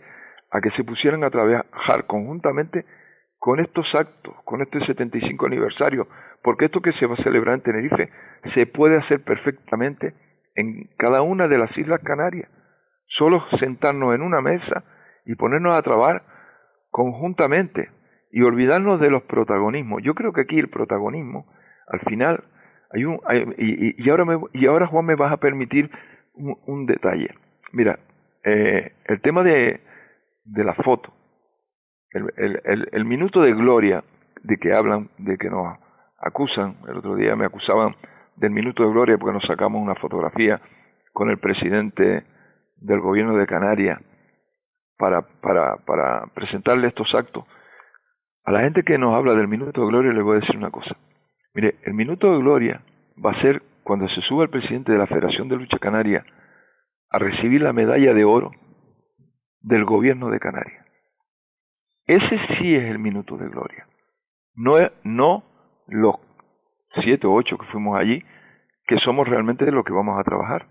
a 0.51 0.60
que 0.62 0.71
se 0.71 0.84
pusieran 0.84 1.23
a 1.23 1.29
trabajar 1.29 2.05
conjuntamente 2.05 2.86
con 3.38 3.60
estos 3.60 3.86
actos, 3.95 4.36
con 4.43 4.62
este 4.62 4.86
75 4.86 5.45
aniversario, 5.45 6.07
porque 6.43 6.65
esto 6.65 6.81
que 6.81 6.93
se 6.93 7.05
va 7.05 7.15
a 7.15 7.23
celebrar 7.23 7.55
en 7.55 7.62
Tenerife 7.62 8.10
se 8.53 8.65
puede 8.67 8.97
hacer 8.97 9.23
perfectamente 9.23 10.13
en 10.55 10.89
cada 10.97 11.21
una 11.21 11.47
de 11.47 11.57
las 11.57 11.75
Islas 11.77 12.01
Canarias. 12.03 12.49
Solo 13.07 13.43
sentarnos 13.60 14.13
en 14.15 14.21
una 14.21 14.41
mesa 14.41 14.84
y 15.25 15.36
ponernos 15.36 15.77
a 15.77 15.81
trabajar 15.81 16.23
conjuntamente 16.89 17.89
y 18.31 18.41
olvidarnos 18.43 18.99
de 18.99 19.10
los 19.10 19.23
protagonismos. 19.23 20.01
Yo 20.03 20.15
creo 20.15 20.34
que 20.34 20.41
aquí 20.41 20.60
el 20.60 20.69
protagonismo, 20.69 21.45
al 21.88 21.99
final, 22.01 22.43
hay 22.91 23.05
un, 23.05 23.19
y, 23.57 24.03
y, 24.03 24.10
ahora 24.10 24.25
me, 24.25 24.39
y 24.53 24.65
ahora 24.65 24.88
Juan 24.88 25.05
me 25.05 25.15
vas 25.15 25.31
a 25.31 25.38
permitir 25.38 25.89
un, 26.34 26.86
detalle. 26.86 27.29
Mira, 27.73 27.99
eh, 28.43 28.93
el 29.05 29.21
tema 29.21 29.43
de, 29.43 29.81
de 30.45 30.63
la 30.63 30.73
foto, 30.75 31.13
el, 32.12 32.31
el, 32.38 32.89
el, 32.91 33.05
minuto 33.05 33.41
de 33.41 33.53
gloria 33.53 34.03
de 34.43 34.57
que 34.57 34.73
hablan, 34.73 35.10
de 35.17 35.38
que 35.38 35.49
nos 35.49 35.77
acusan, 36.19 36.77
el 36.88 36.97
otro 36.97 37.15
día 37.15 37.36
me 37.36 37.45
acusaban 37.45 37.95
del 38.36 38.51
minuto 38.51 38.84
de 38.84 38.91
gloria 38.91 39.17
porque 39.17 39.34
nos 39.34 39.45
sacamos 39.45 39.81
una 39.81 39.95
fotografía 39.95 40.60
con 41.13 41.29
el 41.29 41.38
presidente 41.38 42.23
del 42.77 42.99
gobierno 42.99 43.36
de 43.38 43.45
Canarias 43.45 43.99
para, 45.01 46.27
presentarle 46.33 46.87
estos 46.87 47.13
actos. 47.15 47.43
A 48.45 48.51
la 48.51 48.61
gente 48.61 48.83
que 48.83 48.97
nos 48.97 49.15
habla 49.15 49.33
del 49.33 49.47
minuto 49.47 49.81
de 49.81 49.87
gloria 49.87 50.13
le 50.13 50.21
voy 50.21 50.37
a 50.37 50.39
decir 50.39 50.55
una 50.55 50.69
cosa. 50.69 50.95
Mire, 51.53 51.75
el 51.83 51.93
minuto 51.93 52.31
de 52.31 52.37
gloria 52.37 52.81
va 53.23 53.31
a 53.31 53.41
ser 53.41 53.61
cuando 53.83 54.07
se 54.09 54.21
suba 54.21 54.43
el 54.43 54.49
presidente 54.49 54.91
de 54.91 54.97
la 54.97 55.07
Federación 55.07 55.49
de 55.49 55.57
Lucha 55.57 55.79
Canaria 55.79 56.23
a 57.09 57.19
recibir 57.19 57.61
la 57.61 57.73
medalla 57.73 58.13
de 58.13 58.23
oro 58.23 58.51
del 59.59 59.85
gobierno 59.85 60.29
de 60.29 60.39
Canarias. 60.39 60.85
Ese 62.05 62.39
sí 62.57 62.75
es 62.75 62.83
el 62.83 62.99
minuto 62.99 63.37
de 63.37 63.49
gloria. 63.49 63.87
No, 64.55 64.75
no 65.03 65.43
los 65.87 66.15
siete 67.03 67.27
o 67.27 67.33
ocho 67.33 67.57
que 67.57 67.65
fuimos 67.67 67.97
allí, 67.97 68.23
que 68.85 68.97
somos 68.97 69.27
realmente 69.27 69.65
de 69.65 69.71
lo 69.71 69.83
que 69.83 69.93
vamos 69.93 70.19
a 70.19 70.23
trabajar. 70.23 70.67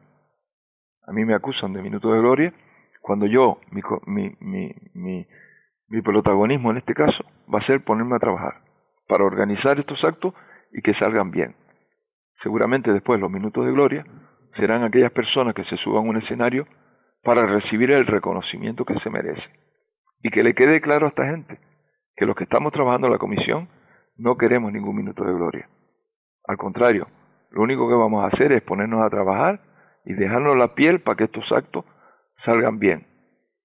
A 1.06 1.12
mí 1.12 1.24
me 1.24 1.34
acusan 1.34 1.72
de 1.72 1.82
minuto 1.82 2.12
de 2.12 2.20
gloria 2.20 2.54
cuando 3.00 3.26
yo, 3.26 3.60
mi, 3.70 4.36
mi, 4.40 4.74
mi, 4.94 6.02
protagonismo 6.02 6.70
en 6.70 6.78
este 6.78 6.94
caso 6.94 7.24
va 7.52 7.58
a 7.58 7.66
ser 7.66 7.82
ponerme 7.82 8.16
a 8.16 8.20
trabajar 8.20 8.62
para 9.08 9.24
organizar 9.24 9.78
estos 9.78 10.02
actos 10.04 10.34
y 10.72 10.82
que 10.82 10.94
salgan 10.94 11.30
bien. 11.30 11.56
Seguramente 12.42 12.92
después 12.92 13.20
los 13.20 13.30
minutos 13.30 13.66
de 13.66 13.72
gloria 13.72 14.04
serán 14.56 14.84
aquellas 14.84 15.12
personas 15.12 15.54
que 15.54 15.64
se 15.64 15.76
suban 15.78 16.06
a 16.06 16.10
un 16.10 16.16
escenario 16.18 16.66
para 17.22 17.46
recibir 17.46 17.90
el 17.90 18.06
reconocimiento 18.06 18.84
que 18.84 18.98
se 19.00 19.10
merece. 19.10 19.42
Y 20.22 20.30
que 20.30 20.42
le 20.42 20.54
quede 20.54 20.80
claro 20.80 21.06
a 21.06 21.08
esta 21.10 21.26
gente 21.26 21.58
que 22.16 22.26
los 22.26 22.36
que 22.36 22.44
estamos 22.44 22.72
trabajando 22.72 23.06
en 23.06 23.14
la 23.14 23.18
comisión 23.18 23.68
no 24.16 24.36
queremos 24.36 24.72
ningún 24.72 24.96
minuto 24.96 25.24
de 25.24 25.32
gloria. 25.32 25.68
Al 26.46 26.56
contrario, 26.56 27.06
lo 27.50 27.62
único 27.62 27.88
que 27.88 27.94
vamos 27.94 28.22
a 28.22 28.28
hacer 28.28 28.52
es 28.52 28.62
ponernos 28.62 29.02
a 29.02 29.10
trabajar 29.10 29.60
y 30.04 30.14
dejarnos 30.14 30.56
la 30.56 30.74
piel 30.74 31.00
para 31.00 31.16
que 31.16 31.24
estos 31.24 31.50
actos 31.52 31.84
salgan 32.44 32.78
bien. 32.78 33.06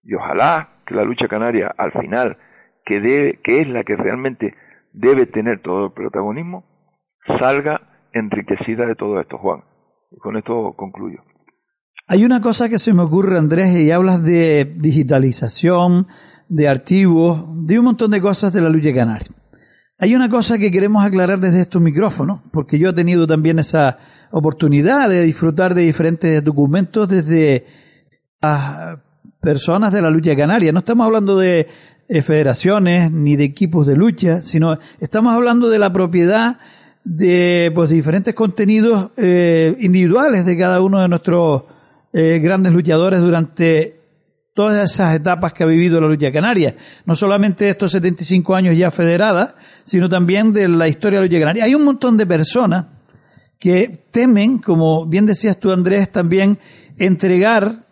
Y 0.04 0.14
ojalá 0.14 0.82
que 0.86 0.96
la 0.96 1.04
lucha 1.04 1.28
canaria 1.28 1.74
al 1.78 1.92
final, 1.92 2.38
que, 2.86 3.00
debe, 3.00 3.40
que 3.44 3.62
es 3.62 3.68
la 3.68 3.84
que 3.84 3.96
realmente 3.96 4.54
debe 4.94 5.26
tener 5.26 5.62
todo 5.62 5.88
el 5.88 5.92
protagonismo, 5.94 6.64
salga 7.40 8.08
enriquecida 8.14 8.86
de 8.86 8.96
todo 8.96 9.20
esto, 9.20 9.38
Juan. 9.38 9.62
Y 10.12 10.18
con 10.18 10.38
esto 10.38 10.74
concluyo. 10.78 11.24
Hay 12.08 12.24
una 12.24 12.40
cosa 12.40 12.70
que 12.70 12.78
se 12.78 12.94
me 12.94 13.02
ocurre, 13.02 13.38
Andrés, 13.38 13.76
y 13.76 13.92
hablas 13.92 14.24
de 14.24 14.76
digitalización, 14.78 16.08
de 16.48 16.68
archivos, 16.68 17.46
de 17.66 17.80
un 17.80 17.86
montón 17.86 18.12
de 18.12 18.22
cosas 18.22 18.54
de 18.54 18.62
la 18.62 18.70
lucha 18.70 18.94
canaria. 18.94 19.28
Hay 19.98 20.14
una 20.14 20.30
cosa 20.30 20.58
que 20.58 20.72
queremos 20.72 21.04
aclarar 21.04 21.40
desde 21.40 21.62
estos 21.62 21.82
micrófonos, 21.82 22.42
porque 22.52 22.78
yo 22.78 22.90
he 22.90 22.94
tenido 22.94 23.26
también 23.26 23.60
esa 23.60 23.98
oportunidad 24.32 25.10
de 25.10 25.24
disfrutar 25.24 25.74
de 25.74 25.84
diferentes 25.84 26.44
documentos 26.44 27.08
desde 27.08 27.66
personas 29.40 29.94
de 29.94 30.02
la 30.02 30.10
lucha 30.10 30.36
canaria. 30.36 30.72
No 30.72 30.80
estamos 30.80 31.06
hablando 31.06 31.38
de 31.38 31.68
eh, 32.08 32.22
federaciones 32.22 33.12
ni 33.12 33.36
de 33.36 33.46
equipos 33.46 33.88
de 33.88 33.96
lucha, 33.96 34.42
sino 34.42 34.78
estamos 35.00 35.34
hablando 35.34 35.70
de 35.70 35.80
la 35.80 35.92
propiedad 35.92 36.60
de 37.04 37.72
pues 37.74 37.90
diferentes 37.90 38.34
contenidos 38.34 39.12
eh, 39.18 39.76
individuales 39.80 40.46
de 40.46 40.58
cada 40.58 40.82
uno 40.82 41.00
de 41.00 41.08
nuestros 41.08 41.64
eh, 42.12 42.40
grandes 42.44 42.74
luchadores 42.74 43.22
durante 43.22 44.00
todas 44.54 44.92
esas 44.92 45.16
etapas 45.16 45.54
que 45.54 45.64
ha 45.64 45.68
vivido 45.68 46.02
la 46.02 46.08
lucha 46.08 46.32
canaria. 46.32 46.76
No 47.06 47.16
solamente 47.16 47.70
estos 47.70 47.92
75 47.92 48.56
años 48.56 48.76
ya 48.76 48.90
federada, 48.90 49.56
sino 49.84 50.10
también 50.10 50.54
de 50.54 50.68
la 50.68 50.88
historia 50.88 51.20
de 51.20 51.26
la 51.26 51.28
lucha 51.28 51.40
canaria. 51.40 51.64
Hay 51.66 51.76
un 51.76 51.86
montón 51.86 52.18
de 52.18 52.26
personas 52.26 52.86
que 53.60 54.06
temen, 54.12 54.60
como 54.60 55.06
bien 55.06 55.26
decías 55.26 55.60
tú 55.60 55.72
Andrés, 55.72 56.12
también 56.12 56.58
entregar 56.98 57.85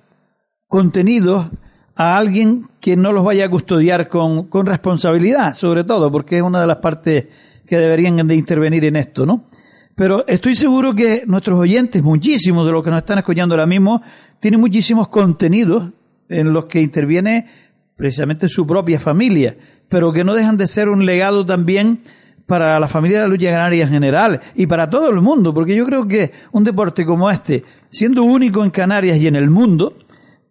contenidos 0.74 1.52
a 1.96 2.18
alguien 2.18 2.68
que 2.80 2.98
no 2.98 3.12
los 3.12 3.24
vaya 3.24 3.46
a 3.46 3.50
custodiar 3.50 4.08
con, 4.08 4.48
con 4.48 4.66
responsabilidad, 4.66 5.54
sobre 5.54 5.84
todo, 5.84 6.12
porque 6.12 6.38
es 6.38 6.42
una 6.42 6.62
de 6.62 6.66
las 6.66 6.78
partes 6.78 7.28
que 7.68 7.78
deberían 7.78 8.28
de 8.28 8.34
intervenir 8.34 8.84
en 8.86 8.96
esto, 8.96 9.24
¿no? 9.24 9.44
Pero 9.94 10.26
estoy 10.28 10.56
seguro 10.56 10.96
que 10.96 11.26
nuestros 11.28 11.60
oyentes, 11.60 12.02
muchísimos 12.02 12.66
de 12.66 12.72
los 12.72 12.84
que 12.84 12.90
nos 12.90 12.98
están 13.02 13.20
escuchando 13.20 13.54
ahora 13.54 13.68
mismo, 13.68 14.02
tienen 14.40 14.60
muchísimos 14.60 15.10
contenidos 15.10 15.92
en 16.28 16.52
los 16.52 16.66
que 16.66 16.82
interviene 16.82 17.46
precisamente 17.96 18.50
su 18.50 18.66
propia 18.66 19.00
familia, 19.00 19.56
pero 19.88 20.12
que 20.12 20.24
no 20.24 20.34
dejan 20.34 20.58
de 20.58 20.66
ser 20.66 20.90
un 20.90 21.06
legado 21.06 21.46
también 21.46 22.00
para 22.48 22.80
la 22.80 22.88
familia 22.88 23.20
de 23.20 23.28
la 23.28 23.30
lucha 23.30 23.52
canaria 23.52 23.84
en 23.84 23.92
general 23.92 24.42
y 24.56 24.66
para 24.66 24.90
todo 24.90 25.12
el 25.12 25.22
mundo, 25.22 25.54
porque 25.54 25.76
yo 25.76 25.86
creo 25.86 26.08
que 26.08 26.32
un 26.52 26.64
deporte 26.64 27.06
como 27.06 27.30
este, 27.30 27.64
siendo 27.92 28.24
único 28.24 28.64
en 28.64 28.72
Canarias 28.72 29.20
y 29.20 29.28
en 29.28 29.36
el 29.36 29.52
mundo, 29.52 30.00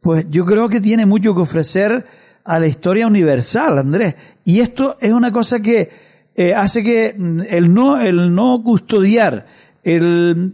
pues 0.02 0.26
yo 0.28 0.44
creo 0.44 0.68
que 0.68 0.80
tiene 0.80 1.06
mucho 1.06 1.34
que 1.34 1.40
ofrecer 1.40 2.04
a 2.44 2.58
la 2.58 2.66
historia 2.66 3.06
universal, 3.06 3.78
Andrés. 3.78 4.16
Y 4.44 4.60
esto 4.60 4.96
es 5.00 5.12
una 5.12 5.30
cosa 5.30 5.60
que 5.60 5.88
eh, 6.34 6.54
hace 6.54 6.82
que 6.82 7.14
mm, 7.16 7.40
el 7.48 7.72
no, 7.72 8.00
el 8.00 8.34
no 8.34 8.60
custodiar 8.62 9.46
el, 9.84 10.52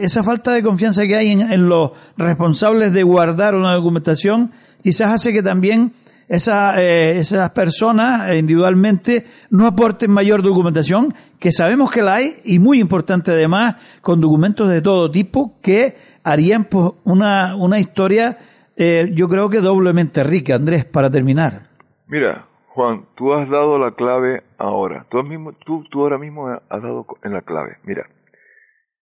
esa 0.00 0.22
falta 0.22 0.52
de 0.52 0.62
confianza 0.62 1.06
que 1.06 1.16
hay 1.16 1.32
en, 1.32 1.68
los 1.68 1.92
responsables 2.16 2.92
de 2.92 3.02
guardar 3.02 3.54
una 3.54 3.74
documentación, 3.74 4.52
quizás 4.82 5.12
hace 5.12 5.32
que 5.32 5.42
también 5.42 5.92
esa, 6.28 6.80
eh, 6.82 7.18
esas 7.18 7.50
personas 7.50 8.36
individualmente 8.36 9.26
no 9.50 9.66
aporten 9.66 10.10
mayor 10.10 10.42
documentación, 10.42 11.14
que 11.38 11.52
sabemos 11.52 11.90
que 11.90 12.02
la 12.02 12.16
hay, 12.16 12.32
y 12.44 12.58
muy 12.58 12.80
importante 12.80 13.30
además, 13.30 13.76
con 14.02 14.20
documentos 14.20 14.68
de 14.68 14.82
todo 14.82 15.10
tipo 15.10 15.54
que 15.62 15.96
harían 16.24 16.64
pues, 16.64 16.92
una, 17.04 17.54
una 17.56 17.78
historia, 17.78 18.36
eh, 18.78 19.10
yo 19.12 19.28
creo 19.28 19.50
que 19.50 19.58
doblemente 19.58 20.22
rica. 20.22 20.54
Andrés, 20.54 20.84
para 20.84 21.10
terminar. 21.10 21.68
Mira, 22.06 22.46
Juan, 22.68 23.06
tú 23.16 23.34
has 23.34 23.48
dado 23.50 23.76
la 23.78 23.90
clave 23.90 24.44
ahora. 24.56 25.04
Tú, 25.10 25.22
mismo, 25.24 25.52
tú, 25.52 25.84
tú 25.90 26.02
ahora 26.02 26.16
mismo 26.16 26.46
has 26.48 26.82
dado 26.82 27.04
en 27.24 27.32
la 27.32 27.42
clave. 27.42 27.78
Mira, 27.82 28.06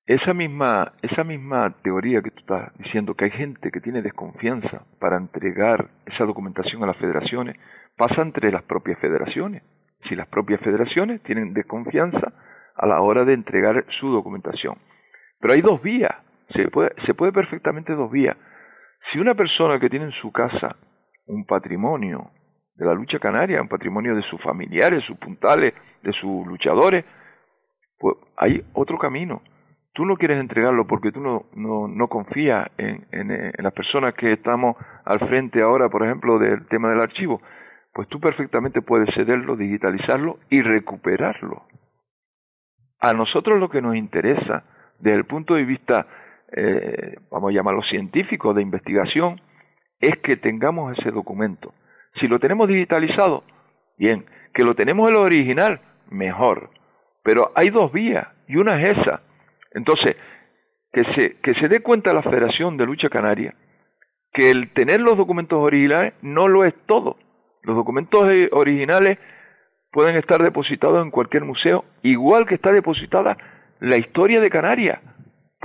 esa 0.07 0.33
misma, 0.33 0.93
esa 1.03 1.24
misma 1.24 1.74
teoría 1.83 2.22
que 2.22 2.31
tú 2.31 2.41
estás 2.41 2.72
diciendo, 2.79 3.14
que 3.14 3.27
hay 3.27 3.33
gente 3.33 3.70
que 3.70 3.81
tiene 3.81 4.03
desconfianza 4.03 4.85
para 4.99 5.16
entregar 5.16 5.89
esa 6.07 6.24
documentación 6.24 6.83
a 6.83 6.87
las 6.87 6.97
federaciones, 6.97 7.57
pasa 7.97 8.22
entre 8.22 8.53
las 8.53 8.62
propias 8.62 8.99
federaciones. 9.01 9.62
Si 10.09 10.14
las 10.14 10.29
propias 10.29 10.61
federaciones 10.61 11.22
tienen 11.24 11.53
desconfianza 11.55 12.33
a 12.77 12.87
la 12.87 13.01
hora 13.01 13.24
de 13.24 13.35
entregar 13.35 13.85
su 14.01 14.09
documentación. 14.09 14.79
Pero 15.41 15.55
hay 15.55 15.61
dos 15.61 15.83
vías, 15.83 16.14
se 16.55 16.68
puede, 16.68 16.93
se 17.05 17.14
puede 17.14 17.33
perfectamente 17.33 17.93
dos 17.95 18.11
vías. 18.11 18.37
Si 19.11 19.18
una 19.18 19.34
persona 19.34 19.78
que 19.78 19.88
tiene 19.88 20.07
en 20.07 20.12
su 20.12 20.32
casa 20.32 20.76
un 21.26 21.44
patrimonio 21.44 22.30
de 22.74 22.84
la 22.84 22.94
lucha 22.94 23.18
canaria, 23.18 23.62
un 23.62 23.68
patrimonio 23.68 24.14
de 24.14 24.22
sus 24.22 24.40
familiares, 24.42 25.04
sus 25.04 25.16
puntales, 25.18 25.74
de 26.02 26.12
sus 26.12 26.46
luchadores, 26.46 27.04
pues 27.98 28.16
hay 28.36 28.62
otro 28.74 28.98
camino. 28.98 29.42
Tú 29.92 30.04
no 30.04 30.16
quieres 30.16 30.38
entregarlo 30.38 30.86
porque 30.86 31.11
tú 31.11 31.20
no, 31.20 31.46
no, 31.54 31.88
no 31.88 32.09
confías 32.09 32.68
en, 32.76 33.07
en, 33.12 33.30
en 33.30 33.64
las 33.64 33.72
personas 33.72 34.14
que 34.14 34.32
estamos 34.32 34.76
al 35.04 35.20
frente 35.20 35.62
ahora, 35.62 35.88
por 35.88 36.04
ejemplo, 36.04 36.38
del 36.38 36.66
tema 36.66 36.90
del 36.90 37.00
archivo, 37.00 37.40
pues 37.94 38.09
tú 38.09 38.20
perfectamente 38.20 38.82
puedes 38.82 39.09
cederlo, 39.14 39.57
digitalizarlo 39.57 40.38
y 40.50 40.61
recuperarlo. 40.61 41.62
A 43.00 43.14
nosotros 43.14 43.59
lo 43.59 43.70
que 43.70 43.80
nos 43.80 43.96
interesa, 43.96 44.64
desde 44.98 45.16
el 45.16 45.24
punto 45.24 45.54
de 45.54 45.64
vista, 45.64 46.07
eh, 46.53 47.16
vamos 47.30 47.51
a 47.51 47.55
llamarlo 47.55 47.82
científico, 47.82 48.55
de 48.55 48.62
investigación, 48.62 49.40
es 50.01 50.18
que 50.18 50.36
tengamos 50.36 50.97
ese 50.99 51.11
documento 51.11 51.72
si 52.20 52.28
lo 52.28 52.38
tenemos 52.38 52.68
digitalizado, 52.68 53.44
bien. 53.99 54.24
Que 54.55 54.64
lo 54.64 54.74
tenemos 54.74 55.09
en 55.09 55.14
lo 55.14 55.22
original, 55.22 55.80
mejor. 56.11 56.70
Pero 57.22 57.53
hay 57.55 57.70
dos 57.70 57.92
vías 57.92 58.26
y 58.49 58.57
una 58.57 58.80
es 58.80 58.99
esa. 58.99 59.20
Entonces, 59.72 60.16
que 60.92 61.05
se, 61.14 61.36
que 61.40 61.55
se 61.55 61.68
dé 61.68 61.80
cuenta 61.80 62.14
la 62.14 62.22
Federación 62.22 62.76
de 62.76 62.86
Lucha 62.86 63.09
Canaria 63.09 63.55
que 64.32 64.51
el 64.51 64.70
tener 64.72 65.01
los 65.01 65.16
documentos 65.16 65.59
originales 65.59 66.12
no 66.20 66.47
lo 66.47 66.64
es 66.64 66.74
todo. 66.86 67.16
Los 67.62 67.74
documentos 67.74 68.22
originales 68.53 69.18
pueden 69.90 70.16
estar 70.16 70.42
depositados 70.42 71.03
en 71.03 71.11
cualquier 71.11 71.44
museo, 71.44 71.84
igual 72.03 72.47
que 72.47 72.55
está 72.55 72.70
depositada 72.70 73.36
la 73.80 73.97
historia 73.97 74.40
de 74.40 74.51
Canarias, 74.51 75.01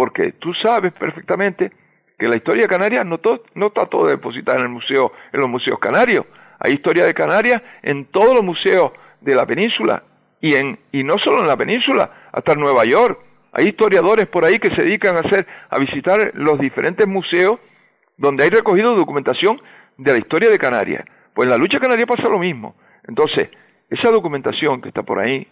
porque 0.01 0.31
tú 0.39 0.51
sabes 0.55 0.93
perfectamente 0.93 1.71
que 2.17 2.27
la 2.27 2.37
historia 2.37 2.63
de 2.63 2.67
Canarias 2.67 3.05
no, 3.05 3.19
no 3.53 3.67
está 3.67 3.85
todo 3.85 4.07
depositada 4.07 4.57
en 4.57 4.63
el 4.63 4.69
museo, 4.69 5.11
en 5.31 5.39
los 5.39 5.47
museos 5.47 5.77
canarios. 5.77 6.25
Hay 6.59 6.73
historia 6.73 7.05
de 7.05 7.13
Canarias 7.13 7.61
en 7.83 8.05
todos 8.05 8.33
los 8.33 8.43
museos 8.43 8.93
de 9.19 9.35
la 9.35 9.45
península 9.45 10.01
y, 10.39 10.55
en, 10.55 10.79
y 10.91 11.03
no 11.03 11.19
solo 11.19 11.41
en 11.41 11.47
la 11.47 11.55
península, 11.55 12.09
hasta 12.31 12.53
en 12.53 12.61
Nueva 12.61 12.83
York. 12.83 13.19
Hay 13.51 13.67
historiadores 13.67 14.25
por 14.25 14.43
ahí 14.43 14.57
que 14.57 14.73
se 14.73 14.81
dedican 14.81 15.17
a, 15.17 15.19
hacer, 15.19 15.45
a 15.69 15.77
visitar 15.77 16.31
los 16.33 16.59
diferentes 16.59 17.07
museos 17.07 17.59
donde 18.17 18.45
hay 18.45 18.49
recogido 18.49 18.95
documentación 18.95 19.61
de 19.99 20.13
la 20.13 20.17
historia 20.17 20.49
de 20.49 20.57
Canarias. 20.57 21.05
Pues 21.35 21.45
en 21.45 21.51
la 21.51 21.57
lucha 21.57 21.79
canaria 21.79 22.07
pasa 22.07 22.27
lo 22.27 22.39
mismo. 22.39 22.73
Entonces, 23.07 23.51
esa 23.91 24.09
documentación 24.09 24.81
que 24.81 24.87
está 24.87 25.03
por 25.03 25.19
ahí, 25.19 25.47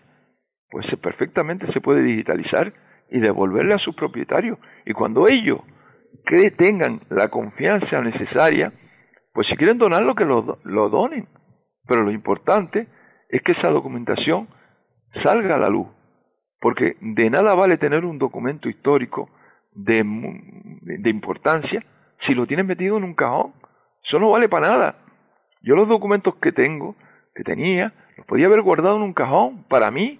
pues 0.72 0.88
perfectamente 1.00 1.72
se 1.72 1.82
puede 1.82 2.02
digitalizar 2.02 2.74
y 3.12 3.20
devolverle 3.20 3.74
a 3.74 3.80
sus 3.80 3.95
propietarios. 3.95 4.57
Y 4.86 4.93
cuando 4.93 5.28
ellos 5.28 5.62
que 6.26 6.51
tengan 6.51 7.01
la 7.10 7.30
confianza 7.30 8.01
necesaria, 8.01 8.72
pues 9.34 9.47
si 9.47 9.55
quieren 9.55 9.78
donarlo, 9.78 10.16
que 10.16 10.26
lo, 10.26 10.60
lo 10.64 10.89
donen. 10.89 11.28
Pero 11.88 12.03
lo 12.03 12.12
importante 12.12 12.88
es 13.30 13.41
que 13.41 13.53
esa 13.53 13.70
documentación 13.70 14.47
salga 15.24 15.55
a 15.55 15.60
la 15.60 15.70
luz. 15.70 15.88
Porque 16.60 16.97
de 16.99 17.30
nada 17.30 17.55
vale 17.55 17.78
tener 17.78 18.05
un 18.05 18.18
documento 18.18 18.70
histórico 18.70 19.30
de, 19.72 20.03
de 20.82 21.10
importancia 21.10 21.84
si 22.26 22.34
lo 22.34 22.45
tienes 22.47 22.66
metido 22.66 22.97
en 22.97 23.03
un 23.03 23.16
cajón. 23.16 23.53
Eso 24.03 24.20
no 24.20 24.32
vale 24.32 24.49
para 24.49 24.70
nada. 24.70 24.95
Yo 25.62 25.76
los 25.76 25.88
documentos 25.88 26.36
que 26.36 26.51
tengo, 26.51 26.95
que 27.36 27.43
tenía, 27.43 27.93
los 28.18 28.26
podía 28.26 28.47
haber 28.47 28.62
guardado 28.62 28.97
en 28.97 29.03
un 29.03 29.14
cajón 29.14 29.64
para 29.70 29.91
mí. 29.91 30.20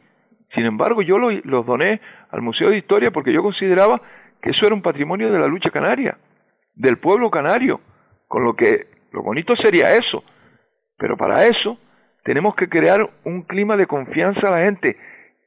Sin 0.54 0.66
embargo, 0.66 1.02
yo 1.02 1.18
los, 1.18 1.46
los 1.46 1.66
doné 1.66 2.02
al 2.32 2.42
Museo 2.42 2.70
de 2.70 2.78
Historia 2.78 3.12
porque 3.12 3.34
yo 3.34 3.42
consideraba 3.42 4.02
que 4.42 4.52
eso 4.52 4.66
era 4.66 4.76
un 4.76 4.82
patrimonio 4.82 5.32
de 5.32 5.40
la 5.40 5.48
lucha 5.48 5.70
canaria, 5.70 6.18
del 6.76 6.98
pueblo 6.98 7.30
canario, 7.30 7.82
con 8.28 8.44
lo 8.44 8.56
que 8.56 8.88
lo 9.12 9.22
bonito 9.22 9.56
sería 9.56 9.92
eso, 9.92 10.24
pero 10.98 11.18
para 11.18 11.46
eso 11.46 11.78
tenemos 12.24 12.56
que 12.56 12.70
crear 12.70 13.10
un 13.24 13.44
clima 13.44 13.76
de 13.76 13.88
confianza 13.88 14.48
a 14.48 14.52
la 14.52 14.66
gente 14.66 14.98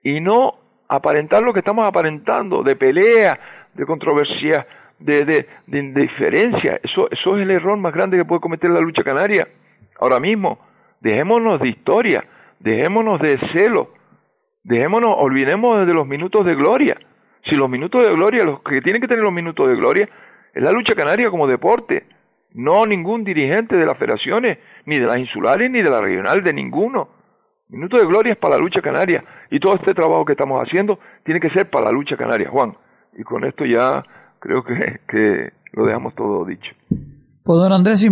y 0.03 0.21
no 0.21 0.55
aparentar 0.89 1.43
lo 1.43 1.53
que 1.53 1.61
estamos 1.61 1.87
aparentando, 1.87 2.63
de 2.63 2.77
pelea, 2.77 3.39
de 3.73 3.87
controversia, 3.87 4.67
de, 4.99 5.25
de, 5.25 5.47
de 5.67 5.79
indiferencia. 5.79 6.81
Eso, 6.83 7.11
eso 7.11 7.37
es 7.37 7.43
el 7.43 7.51
error 7.51 7.77
más 7.79 7.95
grande 7.95 8.17
que 8.17 8.25
puede 8.25 8.41
cometer 8.41 8.71
la 8.71 8.81
lucha 8.81 9.03
canaria. 9.03 9.49
Ahora 10.01 10.21
mismo, 10.21 10.59
dejémonos 11.01 11.61
de 11.61 11.69
historia, 11.69 12.25
dejémonos 12.59 13.21
de 13.21 13.39
celo, 13.55 13.91
dejémonos, 14.65 15.15
olvidemos 15.19 15.87
de 15.87 15.95
los 15.95 16.07
minutos 16.07 16.45
de 16.47 16.55
gloria. 16.55 16.97
Si 17.49 17.57
los 17.57 17.69
minutos 17.69 18.07
de 18.07 18.15
gloria, 18.15 18.45
los 18.45 18.63
que 18.63 18.81
tienen 18.81 19.03
que 19.03 19.09
tener 19.09 19.25
los 19.25 19.33
minutos 19.33 19.69
de 19.69 19.75
gloria, 19.75 20.09
es 20.55 20.63
la 20.63 20.73
lucha 20.73 20.95
canaria 20.95 21.31
como 21.31 21.47
deporte 21.47 22.05
no 22.55 22.87
ningún 22.87 23.25
dirigente 23.25 23.77
de 23.77 23.87
las 23.87 23.99
federaciones, 23.99 24.59
ni 24.87 24.99
de 24.99 25.07
las 25.07 25.19
insulares, 25.19 25.71
ni 25.71 25.83
de 25.83 25.91
la 25.91 26.01
regional, 26.01 26.43
de 26.43 26.53
ninguno. 26.53 27.09
Minuto 27.69 27.97
de 27.97 28.07
gloria 28.07 28.33
es 28.33 28.39
para 28.39 28.57
la 28.57 28.61
lucha 28.61 28.81
canaria. 28.83 29.25
Y 29.51 29.59
todo 29.59 29.75
este 29.75 29.95
trabajo 29.95 30.25
que 30.25 30.33
estamos 30.33 30.61
haciendo 30.61 30.99
tiene 31.25 31.41
que 31.41 31.51
ser 31.51 31.71
para 31.71 31.87
la 31.87 31.93
lucha 31.93 32.17
canaria, 32.17 32.51
Juan. 32.51 32.75
Y 33.17 33.23
con 33.23 33.45
esto 33.45 33.65
ya 33.65 34.03
creo 34.39 34.63
que, 34.63 35.01
que 35.09 35.53
lo 35.73 35.87
dejamos 35.87 36.15
todo 36.15 36.45
dicho. 36.45 36.71
Pues 37.45 37.59
don 37.59 37.73
Andrés 37.73 38.07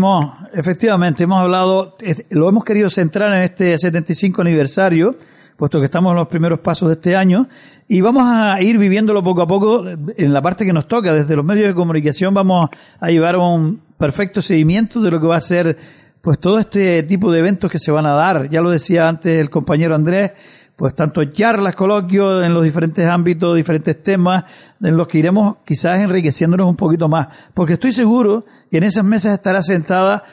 efectivamente 0.55 1.25
hemos 1.25 1.41
hablado, 1.41 1.97
lo 2.31 2.49
hemos 2.49 2.65
querido 2.65 2.91
centrar 2.91 3.33
en 3.37 3.43
este 3.43 3.77
75 3.77 4.43
aniversario, 4.43 5.15
puesto 5.61 5.79
que 5.79 5.85
estamos 5.85 6.13
en 6.13 6.17
los 6.17 6.29
primeros 6.29 6.61
pasos 6.61 6.89
de 6.89 6.95
este 6.95 7.15
año, 7.15 7.47
y 7.87 8.01
vamos 8.01 8.23
a 8.27 8.63
ir 8.63 8.79
viviéndolo 8.79 9.23
poco 9.23 9.43
a 9.43 9.47
poco 9.47 9.85
en 9.87 10.33
la 10.33 10.41
parte 10.41 10.65
que 10.65 10.73
nos 10.73 10.89
toca. 10.89 11.13
Desde 11.13 11.37
los 11.37 11.45
medios 11.45 11.69
de 11.69 11.75
comunicación 11.75 12.33
vamos 12.33 12.71
a 12.99 13.11
llevar 13.11 13.37
un 13.37 13.79
perfecto 13.99 14.41
seguimiento 14.41 15.03
de 15.03 15.11
lo 15.11 15.21
que 15.21 15.27
va 15.27 15.37
a 15.37 15.41
ser 15.43 15.77
pues 16.23 16.39
todo 16.39 16.59
este 16.59 17.03
tipo 17.03 17.31
de 17.31 17.41
eventos 17.41 17.71
que 17.71 17.79
se 17.79 17.91
van 17.91 18.07
a 18.07 18.13
dar. 18.13 18.49
Ya 18.49 18.63
lo 18.63 18.71
decía 18.71 19.07
antes 19.07 19.39
el 19.39 19.51
compañero 19.51 19.95
Andrés, 19.95 20.33
pues 20.77 20.95
tanto 20.95 21.23
charlas, 21.25 21.77
coloquios 21.77 22.43
en 22.43 22.55
los 22.55 22.65
diferentes 22.65 23.07
ámbitos, 23.07 23.55
diferentes 23.55 24.03
temas, 24.03 24.45
en 24.83 24.97
los 24.97 25.07
que 25.09 25.19
iremos 25.19 25.57
quizás 25.67 26.01
enriqueciéndonos 26.01 26.69
un 26.69 26.77
poquito 26.77 27.07
más. 27.07 27.29
Porque 27.53 27.75
estoy 27.75 27.93
seguro 27.93 28.47
que 28.71 28.79
en 28.79 28.85
esas 28.85 29.05
mesas 29.05 29.35
estará 29.35 29.61
sentada 29.61 30.25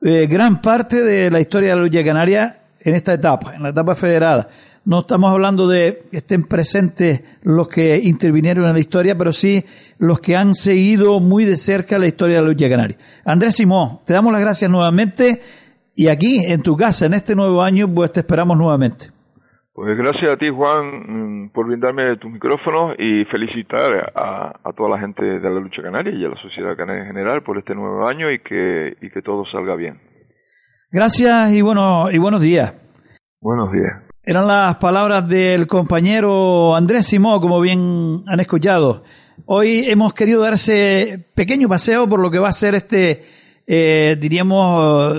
eh, 0.00 0.26
gran 0.26 0.62
parte 0.62 1.02
de 1.02 1.30
la 1.30 1.38
historia 1.38 1.68
de 1.68 1.76
la 1.76 1.82
lucha 1.82 2.02
canaria 2.02 2.60
en 2.82 2.94
esta 2.94 3.14
etapa, 3.14 3.54
en 3.54 3.62
la 3.62 3.68
etapa 3.70 3.94
federada. 3.94 4.48
No 4.90 5.02
estamos 5.02 5.30
hablando 5.30 5.68
de 5.68 6.02
que 6.10 6.16
estén 6.16 6.48
presentes 6.48 7.22
los 7.44 7.68
que 7.68 7.96
intervinieron 8.02 8.66
en 8.66 8.72
la 8.72 8.80
historia, 8.80 9.16
pero 9.16 9.32
sí 9.32 9.62
los 10.00 10.18
que 10.18 10.34
han 10.34 10.52
seguido 10.52 11.20
muy 11.20 11.44
de 11.44 11.56
cerca 11.56 11.96
la 11.96 12.08
historia 12.08 12.38
de 12.38 12.42
la 12.42 12.48
lucha 12.48 12.68
canaria. 12.68 12.96
Andrés 13.24 13.54
Simón, 13.54 14.00
te 14.04 14.12
damos 14.14 14.32
las 14.32 14.40
gracias 14.42 14.68
nuevamente 14.68 15.38
y 15.94 16.08
aquí, 16.08 16.44
en 16.44 16.64
tu 16.64 16.76
casa, 16.76 17.06
en 17.06 17.14
este 17.14 17.36
nuevo 17.36 17.62
año, 17.62 17.86
pues 17.86 18.10
te 18.10 18.18
esperamos 18.18 18.58
nuevamente. 18.58 19.10
Pues 19.72 19.96
gracias 19.96 20.28
a 20.28 20.36
ti, 20.36 20.50
Juan, 20.50 21.44
mm, 21.44 21.50
por 21.50 21.68
brindarme 21.68 22.16
tu 22.16 22.28
micrófono 22.28 22.92
y 22.98 23.24
felicitar 23.26 24.10
a, 24.12 24.72
toda 24.76 24.90
la 24.90 24.98
gente 24.98 25.24
de 25.24 25.38
la 25.38 25.60
lucha 25.60 25.82
canaria 25.82 26.12
y 26.12 26.24
a 26.24 26.30
la 26.30 26.42
sociedad 26.42 26.76
canaria 26.76 27.02
en 27.02 27.06
general 27.06 27.44
por 27.44 27.58
este 27.58 27.76
nuevo 27.76 28.08
año 28.08 28.28
y 28.28 28.40
que, 28.40 28.96
y 29.00 29.08
que 29.10 29.22
todo 29.22 29.44
salga 29.52 29.76
bien. 29.76 30.00
Gracias 30.90 31.52
y, 31.52 31.62
bueno, 31.62 32.10
y 32.10 32.18
buenos 32.18 32.40
días. 32.40 32.74
Buenos 33.40 33.70
días. 33.70 34.09
Eran 34.30 34.46
las 34.46 34.76
palabras 34.76 35.26
del 35.26 35.66
compañero 35.66 36.76
Andrés 36.76 37.08
Simó, 37.08 37.40
como 37.40 37.60
bien 37.60 38.22
han 38.28 38.38
escuchado. 38.38 39.02
Hoy 39.46 39.86
hemos 39.88 40.14
querido 40.14 40.42
dar 40.42 40.52
ese 40.52 41.26
pequeño 41.34 41.68
paseo 41.68 42.08
por 42.08 42.20
lo 42.20 42.30
que 42.30 42.38
va 42.38 42.48
a 42.48 42.52
ser 42.52 42.76
este, 42.76 43.24
eh, 43.66 44.16
diríamos, 44.20 45.16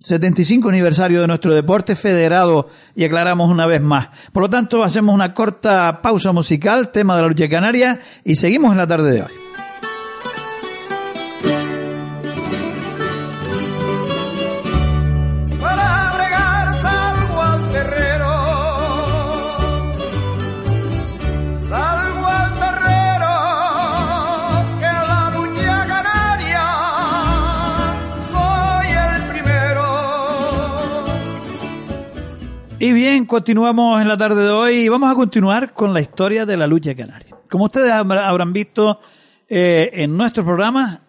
75 0.00 0.70
aniversario 0.70 1.20
de 1.20 1.26
nuestro 1.26 1.52
deporte 1.52 1.94
federado 1.94 2.68
y 2.94 3.04
aclaramos 3.04 3.50
una 3.50 3.66
vez 3.66 3.82
más. 3.82 4.08
Por 4.32 4.44
lo 4.44 4.48
tanto, 4.48 4.82
hacemos 4.82 5.14
una 5.14 5.34
corta 5.34 6.00
pausa 6.00 6.32
musical, 6.32 6.90
tema 6.90 7.16
de 7.16 7.20
la 7.20 7.28
lucha 7.28 7.50
canaria, 7.50 8.00
y 8.24 8.36
seguimos 8.36 8.72
en 8.72 8.78
la 8.78 8.86
tarde 8.86 9.12
de 9.12 9.22
hoy. 9.24 9.43
Bien, 32.92 33.24
continuamos 33.24 34.02
en 34.02 34.08
la 34.08 34.16
tarde 34.16 34.42
de 34.42 34.50
hoy 34.50 34.74
y 34.80 34.88
vamos 34.88 35.10
a 35.10 35.14
continuar 35.14 35.72
con 35.72 35.94
la 35.94 36.00
historia 36.00 36.44
de 36.44 36.56
la 36.56 36.66
lucha 36.66 36.94
canaria. 36.94 37.36
Como 37.48 37.64
ustedes 37.64 37.90
habrán 37.90 38.52
visto 38.52 39.00
eh, 39.48 39.90
en 39.92 40.16
nuestro 40.16 40.44
programa, 40.44 41.00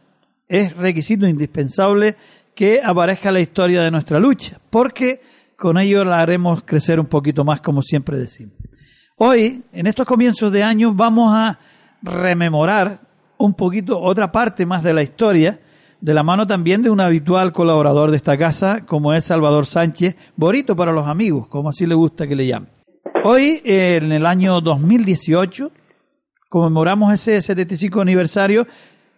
es 0.48 0.76
requisito 0.78 1.28
indispensable 1.28 2.16
que 2.54 2.82
aparezca 2.84 3.32
la 3.32 3.40
historia 3.40 3.82
de 3.82 3.92
nuestra 3.92 4.20
lucha, 4.20 4.60
porque 4.70 5.22
con 5.58 5.78
ello 5.78 6.06
la 6.06 6.20
haremos 6.20 6.64
crecer 6.64 7.00
un 7.00 7.08
poquito 7.08 7.44
más, 7.44 7.62
como 7.62 7.82
siempre 7.82 8.18
decimos. 8.18 8.54
Hoy, 9.18 9.64
en 9.74 9.88
estos 9.88 10.06
comienzos 10.06 10.52
de 10.52 10.64
año, 10.64 10.94
vamos 10.94 11.34
a 11.34 11.60
rememorar 12.02 13.02
un 13.38 13.54
poquito 13.54 14.00
otra 14.00 14.32
parte 14.32 14.66
más 14.66 14.84
de 14.84 14.94
la 14.94 15.04
historia, 15.04 15.60
de 16.02 16.14
la 16.14 16.24
mano 16.24 16.46
también 16.46 16.82
de 16.82 16.90
un 16.90 17.02
habitual 17.02 17.52
colaborador 17.52 18.12
de 18.12 18.18
esta 18.18 18.38
casa, 18.38 18.86
como 18.86 19.14
es 19.14 19.26
Salvador 19.26 19.66
Sánchez, 19.66 20.16
Borito 20.36 20.76
para 20.76 20.92
los 20.92 21.08
amigos, 21.08 21.48
como 21.48 21.70
así 21.70 21.86
le 21.86 21.96
gusta 21.96 22.28
que 22.28 22.36
le 22.36 22.48
llamen. 22.48 22.70
Hoy, 23.24 23.62
en 23.64 24.12
el 24.12 24.26
año 24.26 24.62
2018, 24.62 25.72
conmemoramos 26.50 27.14
ese 27.14 27.42
75 27.42 28.02
aniversario, 28.02 28.68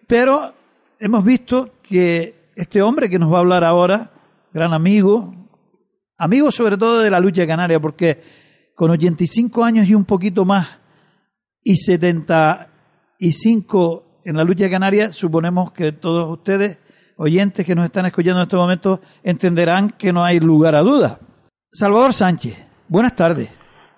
pero 0.07 0.53
hemos 0.99 1.25
visto 1.25 1.71
que 1.83 2.51
este 2.55 2.81
hombre 2.81 3.09
que 3.09 3.19
nos 3.19 3.31
va 3.31 3.37
a 3.37 3.41
hablar 3.41 3.63
ahora, 3.63 4.11
gran 4.53 4.73
amigo, 4.73 5.33
amigo 6.17 6.51
sobre 6.51 6.77
todo 6.77 6.99
de 6.99 7.11
la 7.11 7.19
lucha 7.19 7.45
canaria, 7.45 7.79
porque 7.79 8.21
con 8.75 8.91
85 8.91 9.63
años 9.63 9.87
y 9.87 9.95
un 9.95 10.05
poquito 10.05 10.45
más 10.45 10.79
y 11.63 11.75
75 11.75 14.06
en 14.27 14.35
la 14.35 14.43
lucha 14.43 14.69
canaria, 14.69 15.13
suponemos 15.13 15.71
que 15.71 15.93
todos 15.93 16.29
ustedes, 16.29 16.77
oyentes 17.15 17.65
que 17.65 17.75
nos 17.75 17.85
están 17.85 18.05
escuchando 18.07 18.41
en 18.41 18.43
estos 18.43 18.59
momentos, 18.59 18.99
entenderán 19.23 19.91
que 19.91 20.11
no 20.11 20.21
hay 20.21 20.41
lugar 20.41 20.75
a 20.75 20.81
dudas. 20.81 21.17
Salvador 21.71 22.11
Sánchez, 22.11 22.57
buenas 22.89 23.15
tardes. 23.15 23.49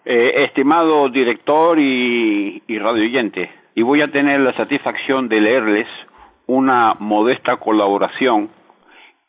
Eh, 0.06 0.44
estimado 0.44 1.10
director 1.10 1.80
y 1.80 2.62
radio 2.68 3.04
oyente, 3.04 3.50
y 3.74 3.82
voy 3.82 4.04
a 4.04 4.12
tener 4.12 4.40
la 4.40 4.56
satisfacción 4.56 5.30
de 5.30 5.42
leerles 5.42 5.88
una 6.46 6.96
modesta 7.00 7.58
colaboración 7.58 8.52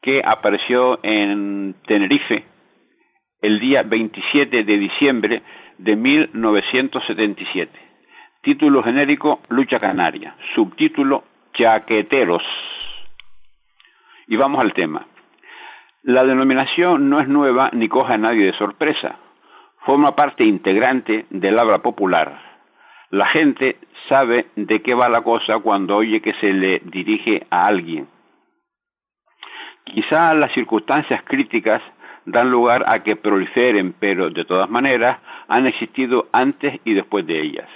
que 0.03 0.21
apareció 0.23 0.99
en 1.03 1.77
Tenerife 1.87 2.45
el 3.41 3.59
día 3.59 3.83
27 3.85 4.65
de 4.65 4.79
diciembre 4.79 5.43
de 5.79 5.97
1977 5.97 7.90
Título 8.43 8.83
genérico 8.83 9.41
Lucha 9.51 9.79
Canaria. 9.79 10.35
Subtítulo 10.55 11.25
Chaqueteros. 11.53 12.43
Y 14.29 14.37
vamos 14.37 14.63
al 14.63 14.73
tema. 14.73 15.05
La 16.05 16.25
denominación 16.25 17.11
no 17.11 17.21
es 17.21 17.29
nueva 17.29 17.69
ni 17.75 17.87
coja 17.91 18.15
a 18.15 18.19
nadie 18.19 18.47
de 18.47 18.57
sorpresa. 18.57 19.17
Forma 19.85 20.17
parte 20.17 20.43
integrante 20.43 21.27
del 21.29 21.59
habla 21.59 21.81
popular. 21.83 22.41
La 23.11 23.27
gente 23.27 23.77
sabe 24.09 24.47
de 24.57 24.81
qué 24.81 24.95
va 24.95 25.11
la 25.11 25.21
cosa 25.21 25.59
cuando 25.59 25.97
oye 25.97 26.23
que 26.23 26.33
se 26.41 26.51
le 26.51 26.81
dirige 26.85 27.47
a 27.51 27.67
alguien. 27.67 28.09
Quizá 29.85 30.33
las 30.33 30.51
circunstancias 30.53 31.23
críticas 31.25 31.83
dan 32.25 32.51
lugar 32.51 32.85
a 32.87 33.03
que 33.03 33.17
proliferen, 33.17 33.93
pero 34.01 34.31
de 34.31 34.47
todas 34.47 34.71
maneras 34.71 35.19
han 35.47 35.67
existido 35.67 36.29
antes 36.33 36.81
y 36.87 36.95
después 36.95 37.27
de 37.27 37.39
ellas. 37.39 37.69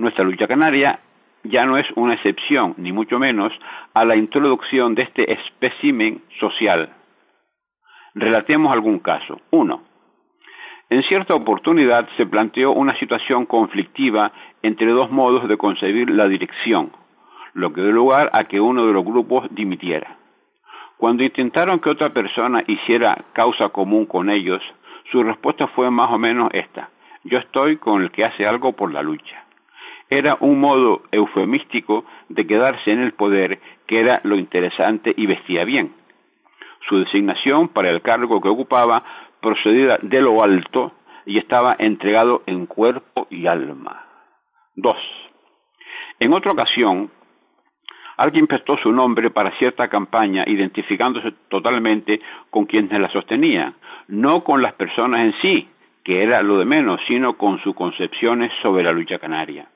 Nuestra 0.00 0.24
lucha 0.24 0.48
canaria 0.48 0.98
ya 1.44 1.66
no 1.66 1.76
es 1.76 1.86
una 1.94 2.14
excepción, 2.14 2.72
ni 2.78 2.90
mucho 2.90 3.18
menos, 3.18 3.52
a 3.92 4.06
la 4.06 4.16
introducción 4.16 4.94
de 4.94 5.02
este 5.02 5.30
espécimen 5.30 6.22
social. 6.38 6.88
Relatemos 8.14 8.72
algún 8.72 9.00
caso. 9.00 9.42
Uno. 9.50 9.82
En 10.88 11.02
cierta 11.02 11.34
oportunidad 11.34 12.08
se 12.16 12.24
planteó 12.24 12.72
una 12.72 12.98
situación 12.98 13.44
conflictiva 13.44 14.32
entre 14.62 14.86
dos 14.86 15.10
modos 15.10 15.46
de 15.46 15.58
concebir 15.58 16.08
la 16.08 16.28
dirección, 16.28 16.92
lo 17.52 17.74
que 17.74 17.82
dio 17.82 17.92
lugar 17.92 18.30
a 18.32 18.44
que 18.44 18.58
uno 18.58 18.86
de 18.86 18.94
los 18.94 19.04
grupos 19.04 19.48
dimitiera. 19.50 20.16
Cuando 20.96 21.24
intentaron 21.24 21.78
que 21.78 21.90
otra 21.90 22.08
persona 22.08 22.64
hiciera 22.66 23.18
causa 23.34 23.68
común 23.68 24.06
con 24.06 24.30
ellos, 24.30 24.62
su 25.12 25.22
respuesta 25.22 25.66
fue 25.66 25.90
más 25.90 26.10
o 26.10 26.16
menos 26.16 26.48
esta. 26.54 26.88
Yo 27.24 27.36
estoy 27.36 27.76
con 27.76 28.00
el 28.00 28.10
que 28.10 28.24
hace 28.24 28.46
algo 28.46 28.72
por 28.72 28.90
la 28.90 29.02
lucha 29.02 29.44
era 30.10 30.36
un 30.40 30.60
modo 30.60 31.02
eufemístico 31.12 32.04
de 32.28 32.46
quedarse 32.46 32.90
en 32.90 33.00
el 33.00 33.12
poder 33.12 33.60
que 33.86 34.00
era 34.00 34.20
lo 34.24 34.36
interesante 34.36 35.14
y 35.16 35.26
vestía 35.26 35.64
bien. 35.64 35.94
Su 36.88 36.98
designación 36.98 37.68
para 37.68 37.90
el 37.90 38.02
cargo 38.02 38.40
que 38.40 38.48
ocupaba 38.48 39.04
procedía 39.40 39.98
de 40.02 40.20
lo 40.20 40.42
alto 40.42 40.92
y 41.24 41.38
estaba 41.38 41.76
entregado 41.78 42.42
en 42.46 42.66
cuerpo 42.66 43.28
y 43.30 43.46
alma. 43.46 44.04
Dos. 44.74 44.98
En 46.18 46.32
otra 46.32 46.52
ocasión, 46.52 47.10
alguien 48.16 48.46
prestó 48.46 48.76
su 48.78 48.92
nombre 48.92 49.30
para 49.30 49.56
cierta 49.58 49.88
campaña 49.88 50.44
identificándose 50.46 51.32
totalmente 51.48 52.20
con 52.50 52.66
quienes 52.66 52.98
la 53.00 53.10
sostenían, 53.10 53.74
no 54.08 54.42
con 54.42 54.60
las 54.60 54.74
personas 54.74 55.20
en 55.20 55.34
sí, 55.40 55.68
que 56.02 56.22
era 56.22 56.42
lo 56.42 56.58
de 56.58 56.64
menos, 56.64 57.00
sino 57.06 57.34
con 57.36 57.60
sus 57.60 57.74
concepciones 57.74 58.50
sobre 58.62 58.82
la 58.82 58.92
lucha 58.92 59.18
canaria. 59.18 59.68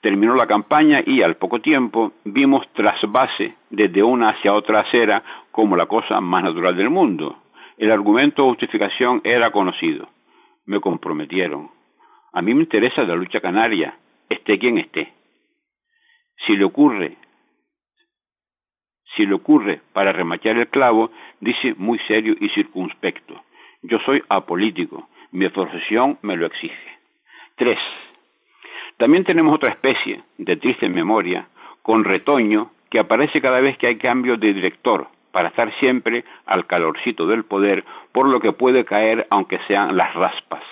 Terminó 0.00 0.34
la 0.34 0.46
campaña 0.46 1.02
y 1.04 1.22
al 1.22 1.36
poco 1.36 1.60
tiempo 1.60 2.12
vimos 2.24 2.66
trasvase 2.72 3.54
desde 3.68 4.02
una 4.02 4.30
hacia 4.30 4.54
otra 4.54 4.80
acera 4.80 5.22
como 5.50 5.76
la 5.76 5.86
cosa 5.86 6.20
más 6.20 6.42
natural 6.42 6.76
del 6.76 6.88
mundo. 6.88 7.36
El 7.76 7.90
argumento 7.90 8.42
de 8.42 8.48
justificación 8.50 9.20
era 9.24 9.50
conocido. 9.50 10.08
Me 10.64 10.80
comprometieron. 10.80 11.70
A 12.32 12.40
mí 12.40 12.54
me 12.54 12.62
interesa 12.62 13.02
la 13.02 13.14
lucha 13.14 13.40
canaria, 13.40 13.94
esté 14.28 14.58
quien 14.58 14.78
esté. 14.78 15.12
Si 16.46 16.56
le 16.56 16.64
ocurre, 16.64 17.16
si 19.16 19.26
le 19.26 19.34
ocurre 19.34 19.80
para 19.92 20.12
remachar 20.12 20.56
el 20.56 20.68
clavo, 20.68 21.10
dice 21.40 21.74
muy 21.76 21.98
serio 22.06 22.34
y 22.40 22.48
circunspecto. 22.50 23.42
Yo 23.82 23.98
soy 24.06 24.22
apolítico, 24.28 25.08
mi 25.32 25.48
profesión 25.48 26.18
me 26.22 26.36
lo 26.36 26.46
exige. 26.46 26.98
Tres. 27.56 27.78
También 29.00 29.24
tenemos 29.24 29.54
otra 29.54 29.70
especie 29.70 30.24
de 30.36 30.56
triste 30.58 30.86
memoria, 30.90 31.48
con 31.80 32.04
retoño, 32.04 32.70
que 32.90 32.98
aparece 32.98 33.40
cada 33.40 33.58
vez 33.58 33.78
que 33.78 33.86
hay 33.86 33.96
cambio 33.96 34.36
de 34.36 34.52
director, 34.52 35.08
para 35.32 35.48
estar 35.48 35.72
siempre 35.78 36.26
al 36.44 36.66
calorcito 36.66 37.26
del 37.26 37.44
poder, 37.44 37.82
por 38.12 38.28
lo 38.28 38.40
que 38.40 38.52
puede 38.52 38.84
caer 38.84 39.26
aunque 39.30 39.58
sean 39.66 39.96
las 39.96 40.12
raspas. 40.12 40.62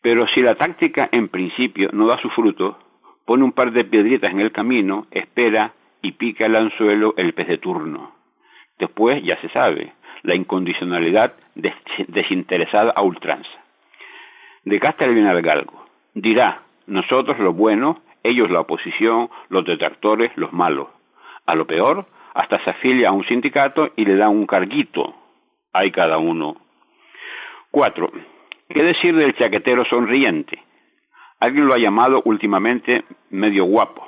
Pero 0.00 0.26
si 0.28 0.40
la 0.40 0.54
táctica 0.54 1.10
en 1.12 1.28
principio 1.28 1.90
no 1.92 2.06
da 2.06 2.16
su 2.16 2.30
fruto, 2.30 2.78
pone 3.26 3.44
un 3.44 3.52
par 3.52 3.72
de 3.72 3.84
piedritas 3.84 4.32
en 4.32 4.40
el 4.40 4.50
camino, 4.50 5.06
espera 5.10 5.74
y 6.00 6.12
pica 6.12 6.46
el 6.46 6.56
anzuelo 6.56 7.12
el 7.18 7.34
pez 7.34 7.48
de 7.48 7.58
turno. 7.58 8.14
Después 8.78 9.22
ya 9.22 9.38
se 9.42 9.50
sabe, 9.50 9.92
la 10.22 10.34
incondicionalidad 10.34 11.34
desinteresada 12.08 12.92
a 12.96 13.02
ultranza. 13.02 13.50
De 14.64 14.80
Castro 14.80 15.12
viene 15.12 15.28
al 15.28 15.42
galgo. 15.42 15.84
Dirá, 16.14 16.62
nosotros 16.90 17.38
los 17.38 17.56
buenos, 17.56 17.98
ellos 18.22 18.50
la 18.50 18.60
oposición, 18.60 19.30
los 19.48 19.64
detractores, 19.64 20.30
los 20.36 20.52
malos. 20.52 20.88
A 21.46 21.54
lo 21.54 21.66
peor, 21.66 22.06
hasta 22.34 22.62
se 22.64 22.70
afilia 22.70 23.08
a 23.08 23.12
un 23.12 23.24
sindicato 23.26 23.90
y 23.96 24.04
le 24.04 24.16
da 24.16 24.28
un 24.28 24.46
carguito. 24.46 25.14
Hay 25.72 25.92
cada 25.92 26.18
uno. 26.18 26.56
Cuatro. 27.70 28.10
¿Qué 28.68 28.82
decir 28.82 29.14
del 29.14 29.36
chaquetero 29.36 29.84
sonriente? 29.84 30.58
Alguien 31.38 31.66
lo 31.66 31.74
ha 31.74 31.78
llamado 31.78 32.22
últimamente 32.24 33.04
medio 33.30 33.64
guapo. 33.64 34.06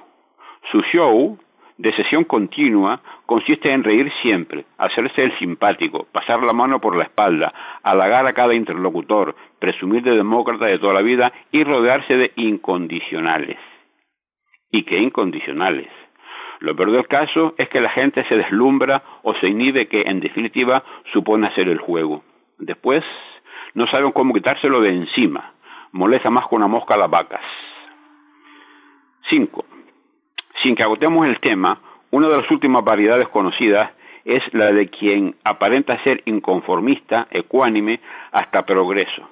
Su 0.71 0.83
show 0.93 1.39
de 1.83 1.93
sesión 1.95 2.23
continua 2.23 3.01
consiste 3.27 3.73
en 3.73 3.83
reír 3.83 4.13
siempre, 4.23 4.67
hacerse 4.79 5.25
el 5.25 5.37
simpático, 5.41 6.07
pasar 6.13 6.41
la 6.45 6.53
mano 6.53 6.81
por 6.81 6.95
la 6.95 7.03
espalda, 7.03 7.53
halagar 7.83 8.25
a 8.25 8.33
cada 8.35 8.55
interlocutor, 8.55 9.35
presumir 9.59 10.05
de 10.05 10.13
demócrata 10.13 10.67
de 10.67 10.79
toda 10.79 10.95
la 10.95 11.03
vida 11.03 11.33
y 11.51 11.65
rodearse 11.65 12.17
de 12.17 12.31
incondicionales. 12.37 13.59
¿Y 14.71 14.85
qué 14.85 14.99
incondicionales? 14.99 15.89
Lo 16.61 16.77
peor 16.77 16.93
del 16.93 17.09
caso 17.09 17.57
es 17.59 17.69
que 17.69 17.81
la 17.81 17.91
gente 17.91 18.25
se 18.29 18.37
deslumbra 18.37 19.03
o 19.25 19.35
se 19.35 19.49
inhibe 19.49 19.89
que, 19.89 20.03
en 20.03 20.21
definitiva, 20.21 20.85
supone 21.13 21.49
hacer 21.49 21.69
el 21.69 21.79
juego. 21.79 22.23
Después, 22.59 23.03
no 23.75 23.89
saben 23.89 24.13
cómo 24.13 24.33
quitárselo 24.33 24.81
de 24.81 24.91
encima. 24.91 25.55
Molesta 25.91 26.31
más 26.31 26.47
con 26.47 26.59
una 26.59 26.69
mosca 26.69 26.95
a 26.95 26.99
las 26.99 27.11
vacas. 27.11 27.43
5. 29.31 29.65
Sin 30.63 30.77
que 30.77 30.85
agotemos 30.85 31.27
el 31.27 31.41
tema, 31.41 31.81
una 32.13 32.29
de 32.29 32.37
las 32.37 32.51
últimas 32.51 32.85
variedades 32.85 33.27
conocidas 33.29 33.91
es 34.25 34.43
la 34.55 34.73
de 34.73 34.89
quien 34.89 35.35
aparenta 35.43 36.01
ser 36.05 36.23
inconformista, 36.27 37.27
ecuánime, 37.31 37.99
hasta 38.31 38.65
progreso. 38.65 39.29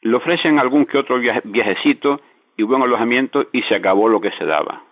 Le 0.00 0.16
ofrecen 0.16 0.58
algún 0.58 0.86
que 0.86 0.98
otro 0.98 1.20
viajecito 1.44 2.20
y 2.56 2.64
buen 2.64 2.82
alojamiento 2.82 3.46
y 3.52 3.62
se 3.62 3.76
acabó 3.76 4.08
lo 4.08 4.20
que 4.20 4.32
se 4.32 4.44
daba. 4.44 4.82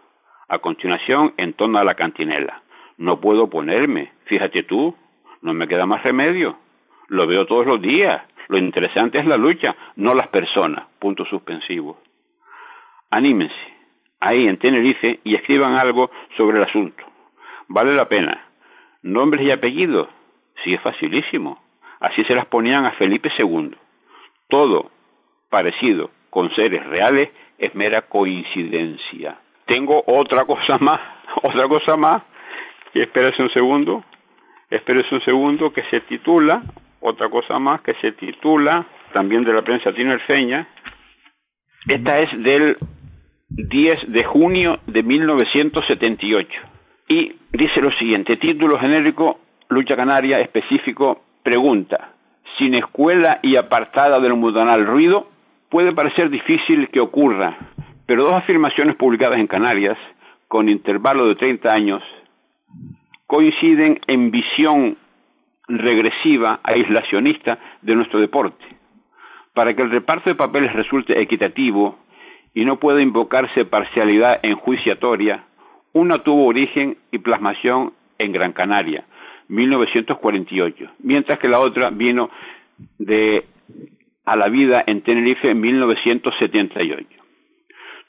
A 0.48 0.58
continuación 0.58 1.34
entona 1.36 1.82
la 1.82 1.94
cantinela. 1.94 2.62
No 2.98 3.20
puedo 3.20 3.50
ponerme, 3.50 4.12
fíjate 4.26 4.62
tú, 4.62 4.94
no 5.40 5.54
me 5.54 5.66
queda 5.66 5.86
más 5.86 6.02
remedio. 6.04 6.56
lo 7.08 7.26
veo 7.26 7.46
todos 7.46 7.66
los 7.66 7.82
días. 7.82 8.22
Lo 8.48 8.58
interesante 8.58 9.18
es 9.18 9.26
la 9.26 9.36
lucha, 9.36 9.74
no 9.96 10.14
las 10.14 10.28
personas. 10.28 10.86
Punto 10.98 11.24
suspensivo. 11.24 11.98
Anímense 13.10 13.71
ahí 14.22 14.46
en 14.46 14.56
Tenerife 14.56 15.18
y 15.24 15.34
escriban 15.34 15.76
algo 15.76 16.10
sobre 16.36 16.58
el 16.58 16.64
asunto. 16.64 17.04
Vale 17.68 17.92
la 17.92 18.08
pena. 18.08 18.46
Nombres 19.02 19.44
y 19.44 19.50
apellidos. 19.50 20.08
Sí, 20.62 20.74
es 20.74 20.80
facilísimo. 20.80 21.60
Así 22.00 22.22
se 22.24 22.34
las 22.34 22.46
ponían 22.46 22.84
a 22.84 22.92
Felipe 22.92 23.30
II. 23.36 23.74
Todo 24.48 24.90
parecido 25.50 26.10
con 26.30 26.54
seres 26.54 26.86
reales 26.86 27.30
es 27.58 27.74
mera 27.74 28.02
coincidencia. 28.02 29.36
Tengo 29.66 30.02
otra 30.06 30.44
cosa 30.44 30.78
más, 30.78 31.00
otra 31.42 31.66
cosa 31.66 31.96
más, 31.96 32.22
espérese 32.94 33.42
un 33.42 33.50
segundo, 33.50 34.04
espérese 34.70 35.14
un 35.14 35.22
segundo, 35.22 35.72
que 35.72 35.82
se 35.84 36.00
titula, 36.02 36.62
otra 37.00 37.28
cosa 37.28 37.58
más, 37.58 37.80
que 37.82 37.94
se 37.94 38.12
titula, 38.12 38.86
también 39.12 39.44
de 39.44 39.52
la 39.52 39.62
prensa 39.62 39.92
tinerfeña, 39.92 40.68
esta 41.88 42.20
es 42.20 42.42
del 42.42 42.76
10 43.56 44.12
de 44.12 44.24
junio 44.24 44.78
de 44.86 45.02
1978. 45.02 46.50
Y 47.08 47.34
dice 47.52 47.80
lo 47.82 47.92
siguiente, 47.92 48.36
título 48.38 48.78
genérico, 48.78 49.40
lucha 49.68 49.94
canaria 49.94 50.40
específico, 50.40 51.22
pregunta, 51.42 52.12
sin 52.58 52.74
escuela 52.74 53.40
y 53.42 53.56
apartada 53.56 54.20
del 54.20 54.34
mundanal 54.34 54.86
ruido, 54.86 55.28
puede 55.68 55.92
parecer 55.92 56.30
difícil 56.30 56.88
que 56.88 57.00
ocurra, 57.00 57.56
pero 58.06 58.24
dos 58.24 58.34
afirmaciones 58.34 58.96
publicadas 58.96 59.38
en 59.38 59.46
Canarias, 59.46 59.98
con 60.48 60.68
intervalo 60.68 61.26
de 61.28 61.34
30 61.34 61.72
años, 61.72 62.02
coinciden 63.26 64.00
en 64.06 64.30
visión 64.30 64.96
regresiva, 65.68 66.60
aislacionista 66.62 67.58
de 67.82 67.94
nuestro 67.94 68.20
deporte. 68.20 68.64
Para 69.54 69.74
que 69.74 69.82
el 69.82 69.90
reparto 69.90 70.30
de 70.30 70.36
papeles 70.36 70.72
resulte 70.72 71.20
equitativo 71.20 71.98
y 72.54 72.64
no 72.64 72.78
pueda 72.78 73.00
invocarse 73.00 73.64
parcialidad 73.64 74.40
enjuiciatoria, 74.42 75.44
una 75.92 76.22
tuvo 76.22 76.46
origen 76.46 76.96
y 77.10 77.18
plasmación 77.18 77.92
en 78.18 78.32
Gran 78.32 78.52
Canaria, 78.52 79.04
1948, 79.48 80.90
mientras 81.00 81.38
que 81.38 81.48
la 81.48 81.60
otra 81.60 81.90
vino 81.90 82.30
de 82.98 83.44
a 84.24 84.36
la 84.36 84.48
vida 84.48 84.84
en 84.86 85.02
Tenerife 85.02 85.50
en 85.50 85.60
1978. 85.60 87.08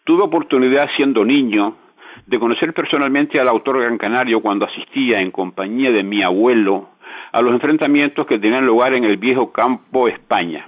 Tuve 0.04 0.24
oportunidad 0.24 0.90
siendo 0.96 1.26
niño 1.26 1.76
de 2.28 2.40
conocer 2.40 2.74
personalmente 2.74 3.40
al 3.40 3.48
autor 3.48 3.80
gran 3.82 3.98
canario 3.98 4.42
cuando 4.42 4.66
asistía 4.66 5.22
en 5.22 5.32
compañía 5.32 5.92
de 5.92 6.04
mi 6.04 6.22
abuelo 6.22 6.90
a 7.32 7.42
los 7.42 7.54
enfrentamientos 7.54 8.28
que 8.28 8.38
tenían 8.38 8.66
lugar 8.66 8.94
en 8.94 9.04
el 9.04 9.18
viejo 9.18 9.52
campo 9.52 10.08
España. 10.08 10.68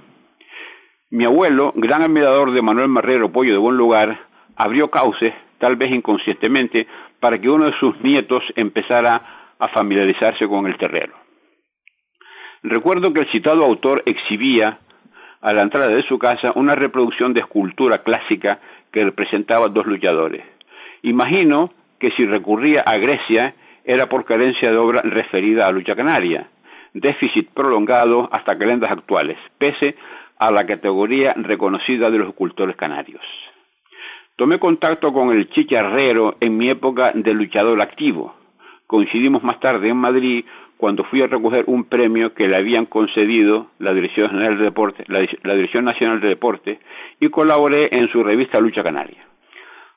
Mi 1.10 1.24
abuelo, 1.24 1.72
gran 1.76 2.02
admirador 2.02 2.50
de 2.50 2.62
Manuel 2.62 2.88
Marrero 2.88 3.30
Pollo 3.30 3.52
de 3.52 3.58
Buen 3.58 3.76
Lugar, 3.76 4.18
abrió 4.56 4.90
cauces, 4.90 5.32
tal 5.58 5.76
vez 5.76 5.92
inconscientemente, 5.92 6.88
para 7.20 7.38
que 7.40 7.48
uno 7.48 7.66
de 7.66 7.78
sus 7.78 8.00
nietos 8.00 8.42
empezara 8.56 9.22
a 9.56 9.68
familiarizarse 9.68 10.48
con 10.48 10.66
el 10.66 10.76
terreno. 10.76 11.14
Recuerdo 12.64 13.12
que 13.12 13.20
el 13.20 13.30
citado 13.30 13.64
autor 13.64 14.02
exhibía 14.04 14.80
a 15.40 15.52
la 15.52 15.62
entrada 15.62 15.90
de 15.90 16.02
su 16.02 16.18
casa 16.18 16.50
una 16.56 16.74
reproducción 16.74 17.32
de 17.32 17.40
escultura 17.40 18.02
clásica 18.02 18.58
que 18.90 19.04
representaba 19.04 19.68
dos 19.68 19.86
luchadores. 19.86 20.42
Imagino 21.02 21.70
que 22.00 22.10
si 22.12 22.26
recurría 22.26 22.80
a 22.80 22.96
Grecia 22.98 23.54
era 23.84 24.08
por 24.08 24.24
carencia 24.24 24.72
de 24.72 24.76
obra 24.76 25.02
referida 25.02 25.66
a 25.66 25.70
lucha 25.70 25.94
canaria, 25.94 26.48
déficit 26.94 27.50
prolongado 27.50 28.28
hasta 28.32 28.58
calendas 28.58 28.90
actuales, 28.90 29.38
pese 29.58 29.96
a 30.38 30.50
la 30.50 30.66
categoría 30.66 31.34
reconocida 31.36 32.10
de 32.10 32.18
los 32.18 32.28
escultores 32.28 32.76
canarios. 32.76 33.22
Tomé 34.36 34.58
contacto 34.58 35.12
con 35.12 35.30
el 35.30 35.48
chicharrero 35.48 36.36
en 36.40 36.58
mi 36.58 36.68
época 36.68 37.12
de 37.14 37.32
luchador 37.32 37.80
activo. 37.80 38.34
Coincidimos 38.86 39.42
más 39.42 39.58
tarde 39.60 39.88
en 39.88 39.96
Madrid 39.96 40.44
cuando 40.76 41.04
fui 41.04 41.22
a 41.22 41.26
recoger 41.26 41.64
un 41.68 41.84
premio 41.84 42.34
que 42.34 42.46
le 42.46 42.56
habían 42.56 42.84
concedido 42.84 43.68
la 43.78 43.94
Dirección 43.94 44.28
General 44.28 44.58
de 44.58 44.64
Deporte, 44.64 45.04
la, 45.08 45.54
Dirección 45.54 45.86
Nacional 45.86 46.20
de 46.20 46.28
Deporte, 46.28 46.80
y 47.18 47.30
colaboré 47.30 47.88
en 47.96 48.08
su 48.10 48.22
revista 48.22 48.60
Lucha 48.60 48.82
Canaria. 48.82 49.24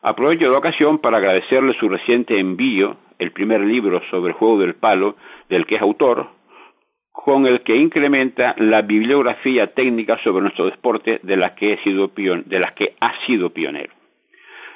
Aprovecho 0.01 0.49
la 0.49 0.57
ocasión 0.57 0.99
para 0.99 1.17
agradecerle 1.17 1.73
su 1.73 1.89
reciente 1.89 2.39
envío, 2.39 2.95
el 3.19 3.31
primer 3.31 3.59
libro 3.59 4.01
sobre 4.09 4.31
el 4.31 4.37
juego 4.37 4.59
del 4.59 4.75
palo, 4.75 5.17
del 5.49 5.65
que 5.65 5.75
es 5.75 5.81
autor, 5.81 6.29
con 7.25 7.45
el 7.45 7.61
que 7.61 7.75
incrementa 7.75 8.55
la 8.57 8.81
bibliografía 8.81 9.67
técnica 9.67 10.17
sobre 10.23 10.41
nuestro 10.41 10.65
deporte 10.65 11.19
de 11.21 11.35
las 11.35 11.51
que, 11.51 11.73
he 11.73 11.83
sido 11.83 12.07
de 12.15 12.59
las 12.59 12.71
que 12.73 12.95
ha 12.99 13.13
sido 13.25 13.49
pionero. 13.49 13.93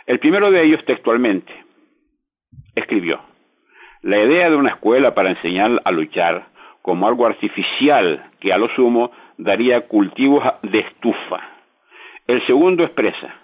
El 0.06 0.20
primero 0.20 0.52
de 0.52 0.64
ellos 0.64 0.84
textualmente 0.86 1.54
escribió, 2.76 3.22
la 4.02 4.20
idea 4.20 4.50
de 4.50 4.58
una 4.58 4.72
escuela 4.72 5.16
para 5.16 5.30
enseñar 5.30 5.82
a 5.86 5.92
luchar 5.92 6.48
como 6.82 7.08
algo 7.08 7.26
artificial 7.26 8.30
que 8.42 8.52
a 8.52 8.58
lo 8.58 8.68
sumo 8.76 9.12
daría 9.38 9.88
cultivos 9.88 10.44
de 10.64 10.80
estufa. 10.80 11.40
El 12.28 12.46
segundo 12.46 12.84
expresa 12.84 13.36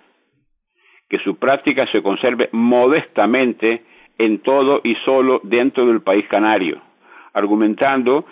que 1.07 1.19
su 1.19 1.37
práctica 1.37 1.87
se 1.91 2.03
conserve 2.03 2.49
modestamente 2.51 3.83
en 4.17 4.39
todo 4.39 4.81
y 4.83 4.95
solo 5.05 5.39
dentro 5.43 5.87
del 5.87 6.01
país 6.01 6.27
canario, 6.27 6.81
argumentando 7.33 8.25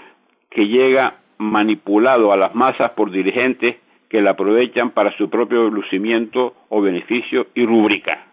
que 0.49 0.67
llega 0.67 1.15
manipulado 1.37 2.31
a 2.31 2.37
las 2.37 2.55
masas 2.55 2.91
por 2.91 3.11
dirigentes 3.11 3.77
que 4.09 4.21
la 4.21 4.31
aprovechan 4.31 4.91
para 4.91 5.15
su 5.17 5.29
propio 5.29 5.69
lucimiento 5.69 6.55
o 6.69 6.81
beneficio 6.81 7.47
y 7.53 7.65
rubrica 7.65 8.27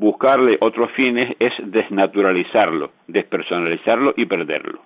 buscarle 0.00 0.56
otros 0.60 0.90
fines 0.92 1.36
es 1.38 1.52
desnaturalizarlo, 1.58 2.92
despersonalizarlo 3.06 4.14
y 4.16 4.24
perderlo. 4.24 4.80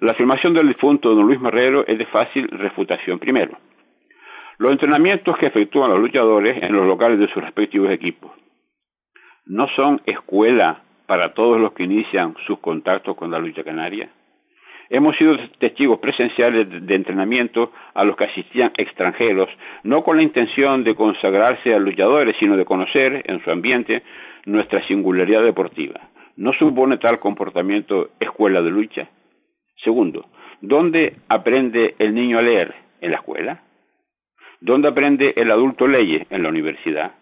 La 0.00 0.12
afirmación 0.12 0.52
del 0.52 0.68
difunto 0.68 1.14
don 1.14 1.26
Luis 1.26 1.40
Marrero 1.40 1.86
es 1.86 1.96
de 1.96 2.04
fácil 2.06 2.46
refutación. 2.48 3.18
Primero, 3.18 3.56
los 4.58 4.70
entrenamientos 4.70 5.38
que 5.38 5.46
efectúan 5.46 5.90
los 5.90 5.98
luchadores 5.98 6.62
en 6.62 6.74
los 6.74 6.86
locales 6.86 7.18
de 7.18 7.28
sus 7.28 7.42
respectivos 7.42 7.90
equipos 7.90 8.32
no 9.46 9.66
son 9.76 10.02
escuela 10.04 10.82
para 11.06 11.32
todos 11.32 11.58
los 11.58 11.72
que 11.72 11.84
inician 11.84 12.34
sus 12.46 12.58
contactos 12.58 13.16
con 13.16 13.30
la 13.30 13.38
lucha 13.38 13.64
canaria. 13.64 14.10
Hemos 14.90 15.16
sido 15.16 15.36
testigos 15.58 15.98
presenciales 15.98 16.86
de 16.86 16.94
entrenamiento 16.94 17.72
a 17.94 18.04
los 18.04 18.16
que 18.16 18.24
asistían 18.24 18.72
extranjeros, 18.76 19.48
no 19.82 20.02
con 20.02 20.16
la 20.16 20.22
intención 20.22 20.84
de 20.84 20.94
consagrarse 20.94 21.74
a 21.74 21.78
luchadores, 21.78 22.36
sino 22.38 22.56
de 22.56 22.64
conocer 22.64 23.22
en 23.26 23.42
su 23.42 23.50
ambiente 23.50 24.02
nuestra 24.44 24.86
singularidad 24.86 25.42
deportiva. 25.42 26.00
¿No 26.36 26.52
supone 26.52 26.98
tal 26.98 27.18
comportamiento 27.18 28.10
escuela 28.20 28.60
de 28.60 28.70
lucha? 28.70 29.08
Segundo, 29.82 30.26
¿dónde 30.60 31.16
aprende 31.28 31.94
el 31.98 32.14
niño 32.14 32.38
a 32.38 32.42
leer? 32.42 32.74
¿En 33.00 33.10
la 33.12 33.18
escuela? 33.18 33.62
¿Dónde 34.60 34.88
aprende 34.88 35.32
el 35.36 35.50
adulto 35.50 35.86
leyes? 35.86 36.26
En 36.30 36.42
la 36.42 36.48
universidad. 36.48 37.12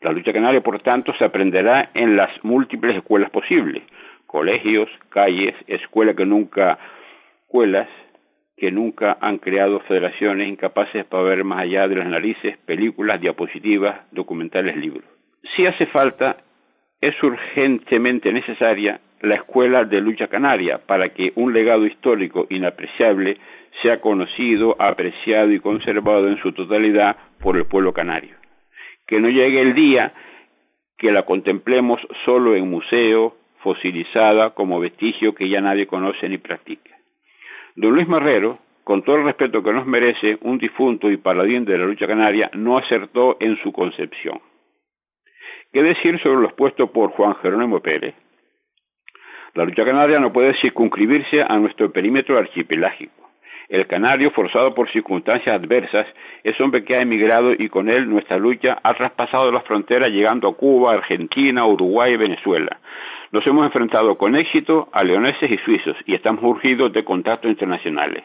La 0.00 0.12
lucha 0.12 0.32
canaria, 0.32 0.60
por 0.60 0.80
tanto, 0.80 1.12
se 1.14 1.24
aprenderá 1.24 1.90
en 1.94 2.16
las 2.16 2.30
múltiples 2.44 2.96
escuelas 2.96 3.30
posibles, 3.30 3.82
colegios, 4.28 4.88
calles, 5.08 5.54
escuelas 5.66 6.14
que 6.14 6.26
nunca, 6.26 6.78
escuelas 7.42 7.88
que 8.56 8.70
nunca 8.70 9.16
han 9.20 9.38
creado 9.38 9.80
federaciones 9.80 10.48
incapaces 10.48 11.04
para 11.06 11.22
ver 11.24 11.44
más 11.44 11.60
allá 11.60 11.88
de 11.88 11.96
las 11.96 12.06
narices, 12.06 12.58
películas, 12.58 13.20
diapositivas, 13.20 14.00
documentales, 14.12 14.76
libros. 14.76 15.04
Si 15.56 15.64
hace 15.64 15.86
falta, 15.86 16.36
es 17.00 17.20
urgentemente 17.22 18.32
necesaria 18.32 19.00
la 19.20 19.36
Escuela 19.36 19.84
de 19.84 20.00
Lucha 20.00 20.28
Canaria 20.28 20.78
para 20.78 21.08
que 21.10 21.32
un 21.36 21.52
legado 21.52 21.86
histórico 21.86 22.46
inapreciable 22.50 23.38
sea 23.82 24.00
conocido, 24.00 24.76
apreciado 24.78 25.52
y 25.52 25.60
conservado 25.60 26.28
en 26.28 26.38
su 26.38 26.52
totalidad 26.52 27.16
por 27.40 27.56
el 27.56 27.66
pueblo 27.66 27.92
canario. 27.92 28.36
Que 29.06 29.20
no 29.20 29.28
llegue 29.28 29.60
el 29.60 29.74
día 29.74 30.12
que 30.98 31.12
la 31.12 31.22
contemplemos 31.22 32.00
solo 32.24 32.56
en 32.56 32.68
museo, 32.68 33.36
fosilizada 33.62 34.50
como 34.50 34.80
vestigio 34.80 35.34
que 35.34 35.48
ya 35.48 35.60
nadie 35.60 35.86
conoce 35.86 36.28
ni 36.28 36.38
practica. 36.38 36.96
Don 37.76 37.92
Luis 37.92 38.08
Marrero, 38.08 38.58
con 38.84 39.02
todo 39.02 39.16
el 39.16 39.24
respeto 39.24 39.62
que 39.62 39.72
nos 39.72 39.86
merece 39.86 40.38
un 40.42 40.58
difunto 40.58 41.10
y 41.10 41.16
paladín 41.16 41.64
de 41.64 41.78
la 41.78 41.84
lucha 41.84 42.06
canaria, 42.06 42.50
no 42.54 42.78
acertó 42.78 43.36
en 43.40 43.56
su 43.62 43.72
concepción. 43.72 44.40
¿Qué 45.72 45.82
decir 45.82 46.18
sobre 46.22 46.40
los 46.40 46.54
puestos 46.54 46.90
por 46.90 47.10
Juan 47.10 47.36
Jerónimo 47.36 47.80
Pérez? 47.80 48.14
La 49.54 49.64
lucha 49.64 49.84
canaria 49.84 50.18
no 50.18 50.32
puede 50.32 50.54
circunscribirse 50.60 51.42
a 51.42 51.58
nuestro 51.58 51.92
perímetro 51.92 52.38
archipelágico. 52.38 53.28
El 53.68 53.86
canario, 53.86 54.30
forzado 54.30 54.74
por 54.74 54.90
circunstancias 54.90 55.54
adversas, 55.54 56.06
es 56.42 56.58
hombre 56.58 56.84
que 56.84 56.96
ha 56.96 57.02
emigrado 57.02 57.52
y 57.52 57.68
con 57.68 57.90
él 57.90 58.08
nuestra 58.08 58.38
lucha 58.38 58.78
ha 58.82 58.94
traspasado 58.94 59.52
las 59.52 59.64
fronteras 59.64 60.08
llegando 60.08 60.48
a 60.48 60.54
Cuba, 60.56 60.94
Argentina, 60.94 61.66
Uruguay 61.66 62.14
y 62.14 62.16
Venezuela. 62.16 62.80
Nos 63.30 63.46
hemos 63.46 63.66
enfrentado 63.66 64.16
con 64.16 64.36
éxito 64.36 64.88
a 64.90 65.04
leoneses 65.04 65.50
y 65.50 65.58
suizos 65.58 65.96
y 66.06 66.14
estamos 66.14 66.42
urgidos 66.42 66.92
de 66.94 67.04
contactos 67.04 67.50
internacionales. 67.50 68.24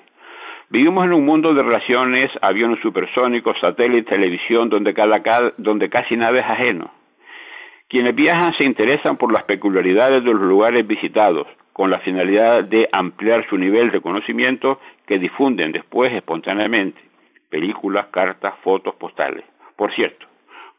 Vivimos 0.70 1.06
en 1.06 1.14
un 1.14 1.26
mundo 1.26 1.54
de 1.54 1.62
relaciones, 1.62 2.32
aviones 2.42 2.80
supersónicos, 2.82 3.60
satélites, 3.60 4.06
televisión, 4.06 4.70
donde, 4.70 4.94
cada, 4.94 5.22
donde 5.58 5.90
casi 5.90 6.16
nada 6.16 6.40
es 6.40 6.46
ajeno. 6.46 6.90
Quienes 7.90 8.16
viajan 8.16 8.54
se 8.54 8.64
interesan 8.64 9.18
por 9.18 9.34
las 9.34 9.44
peculiaridades 9.44 10.24
de 10.24 10.32
los 10.32 10.42
lugares 10.42 10.88
visitados, 10.88 11.48
con 11.74 11.92
la 11.92 12.00
finalidad 12.00 12.64
de 12.64 12.88
ampliar 12.92 13.46
su 13.50 13.58
nivel 13.58 13.92
de 13.92 14.00
conocimiento 14.00 14.80
que 15.06 15.20
difunden 15.20 15.74
después 15.74 16.14
espontáneamente 16.14 17.02
películas, 17.50 18.08
cartas, 18.08 18.56
fotos, 18.64 18.96
postales. 18.96 19.44
Por 19.76 19.94
cierto, 19.94 20.26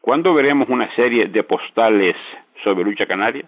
¿cuándo 0.01 0.33
veremos 0.33 0.67
una 0.67 0.93
serie 0.95 1.27
de 1.27 1.43
postales 1.43 2.15
sobre 2.63 2.83
lucha 2.83 3.05
canaria? 3.05 3.45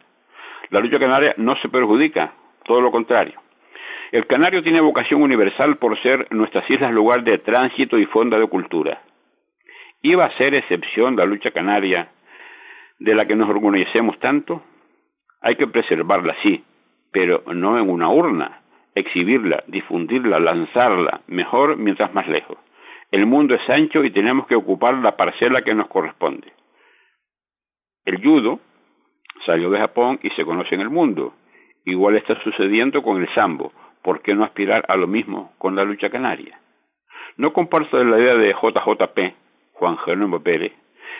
La 0.69 0.79
lucha 0.79 0.99
canaria 0.99 1.33
no 1.37 1.55
se 1.57 1.69
perjudica, 1.69 2.33
todo 2.65 2.81
lo 2.81 2.91
contrario. 2.91 3.39
El 4.11 4.25
Canario 4.25 4.63
tiene 4.63 4.79
vocación 4.79 5.21
universal 5.21 5.77
por 5.77 6.01
ser 6.01 6.27
nuestras 6.31 6.69
islas 6.69 6.93
lugar 6.93 7.23
de 7.23 7.39
tránsito 7.39 7.97
y 7.97 8.05
fonda 8.05 8.39
de 8.39 8.47
cultura. 8.47 9.01
¿Iba 10.01 10.25
a 10.25 10.37
ser 10.37 10.55
excepción 10.55 11.17
la 11.17 11.25
lucha 11.25 11.51
canaria 11.51 12.09
de 12.99 13.15
la 13.15 13.25
que 13.25 13.35
nos 13.35 13.49
orgullecemos 13.49 14.17
tanto? 14.19 14.63
Hay 15.41 15.55
que 15.55 15.67
preservarla, 15.67 16.35
sí, 16.41 16.63
pero 17.11 17.43
no 17.53 17.77
en 17.77 17.89
una 17.89 18.09
urna, 18.09 18.61
exhibirla, 18.95 19.63
difundirla, 19.67 20.39
lanzarla, 20.39 21.21
mejor 21.27 21.75
mientras 21.75 22.13
más 22.13 22.27
lejos. 22.27 22.57
El 23.11 23.25
mundo 23.25 23.55
es 23.55 23.69
ancho 23.69 24.03
y 24.03 24.11
tenemos 24.11 24.47
que 24.47 24.55
ocupar 24.55 24.95
la 24.95 25.17
parcela 25.17 25.61
que 25.61 25.73
nos 25.73 25.87
corresponde. 25.87 26.51
El 28.05 28.23
judo 28.23 28.59
salió 29.45 29.69
de 29.69 29.79
Japón 29.79 30.19
y 30.23 30.29
se 30.31 30.45
conoce 30.45 30.75
en 30.75 30.81
el 30.81 30.89
mundo. 30.89 31.33
Igual 31.85 32.17
está 32.17 32.41
sucediendo 32.43 33.01
con 33.01 33.21
el 33.21 33.33
sambo, 33.33 33.71
¿por 34.01 34.21
qué 34.21 34.35
no 34.35 34.43
aspirar 34.43 34.85
a 34.87 34.95
lo 34.95 35.07
mismo 35.07 35.53
con 35.57 35.75
la 35.75 35.83
lucha 35.83 36.09
canaria? 36.09 36.59
No 37.37 37.53
comparto 37.53 38.03
la 38.03 38.19
idea 38.19 38.35
de 38.35 38.53
JJP, 38.53 39.35
Juan 39.73 39.97
Jerónimo 39.99 40.41
Pérez, 40.41 40.73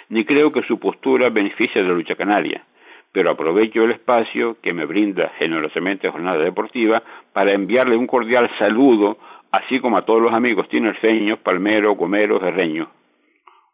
ni 0.09 0.25
creo 0.25 0.51
que 0.51 0.63
su 0.63 0.79
postura 0.79 1.29
beneficie 1.29 1.81
a 1.81 1.85
la 1.85 1.93
lucha 1.93 2.15
canaria, 2.15 2.63
pero 3.11 3.31
aprovecho 3.31 3.83
el 3.83 3.91
espacio 3.91 4.57
que 4.61 4.73
me 4.73 4.85
brinda 4.85 5.31
generosamente 5.37 6.09
Jornada 6.09 6.43
Deportiva 6.43 7.03
para 7.33 7.53
enviarle 7.53 7.95
un 7.95 8.07
cordial 8.07 8.49
saludo, 8.57 9.17
así 9.51 9.79
como 9.79 9.97
a 9.97 10.05
todos 10.05 10.21
los 10.21 10.33
amigos 10.33 10.67
tinerfeños, 10.69 11.39
palmeros, 11.39 11.97
gomeros, 11.97 12.41
herreños, 12.43 12.89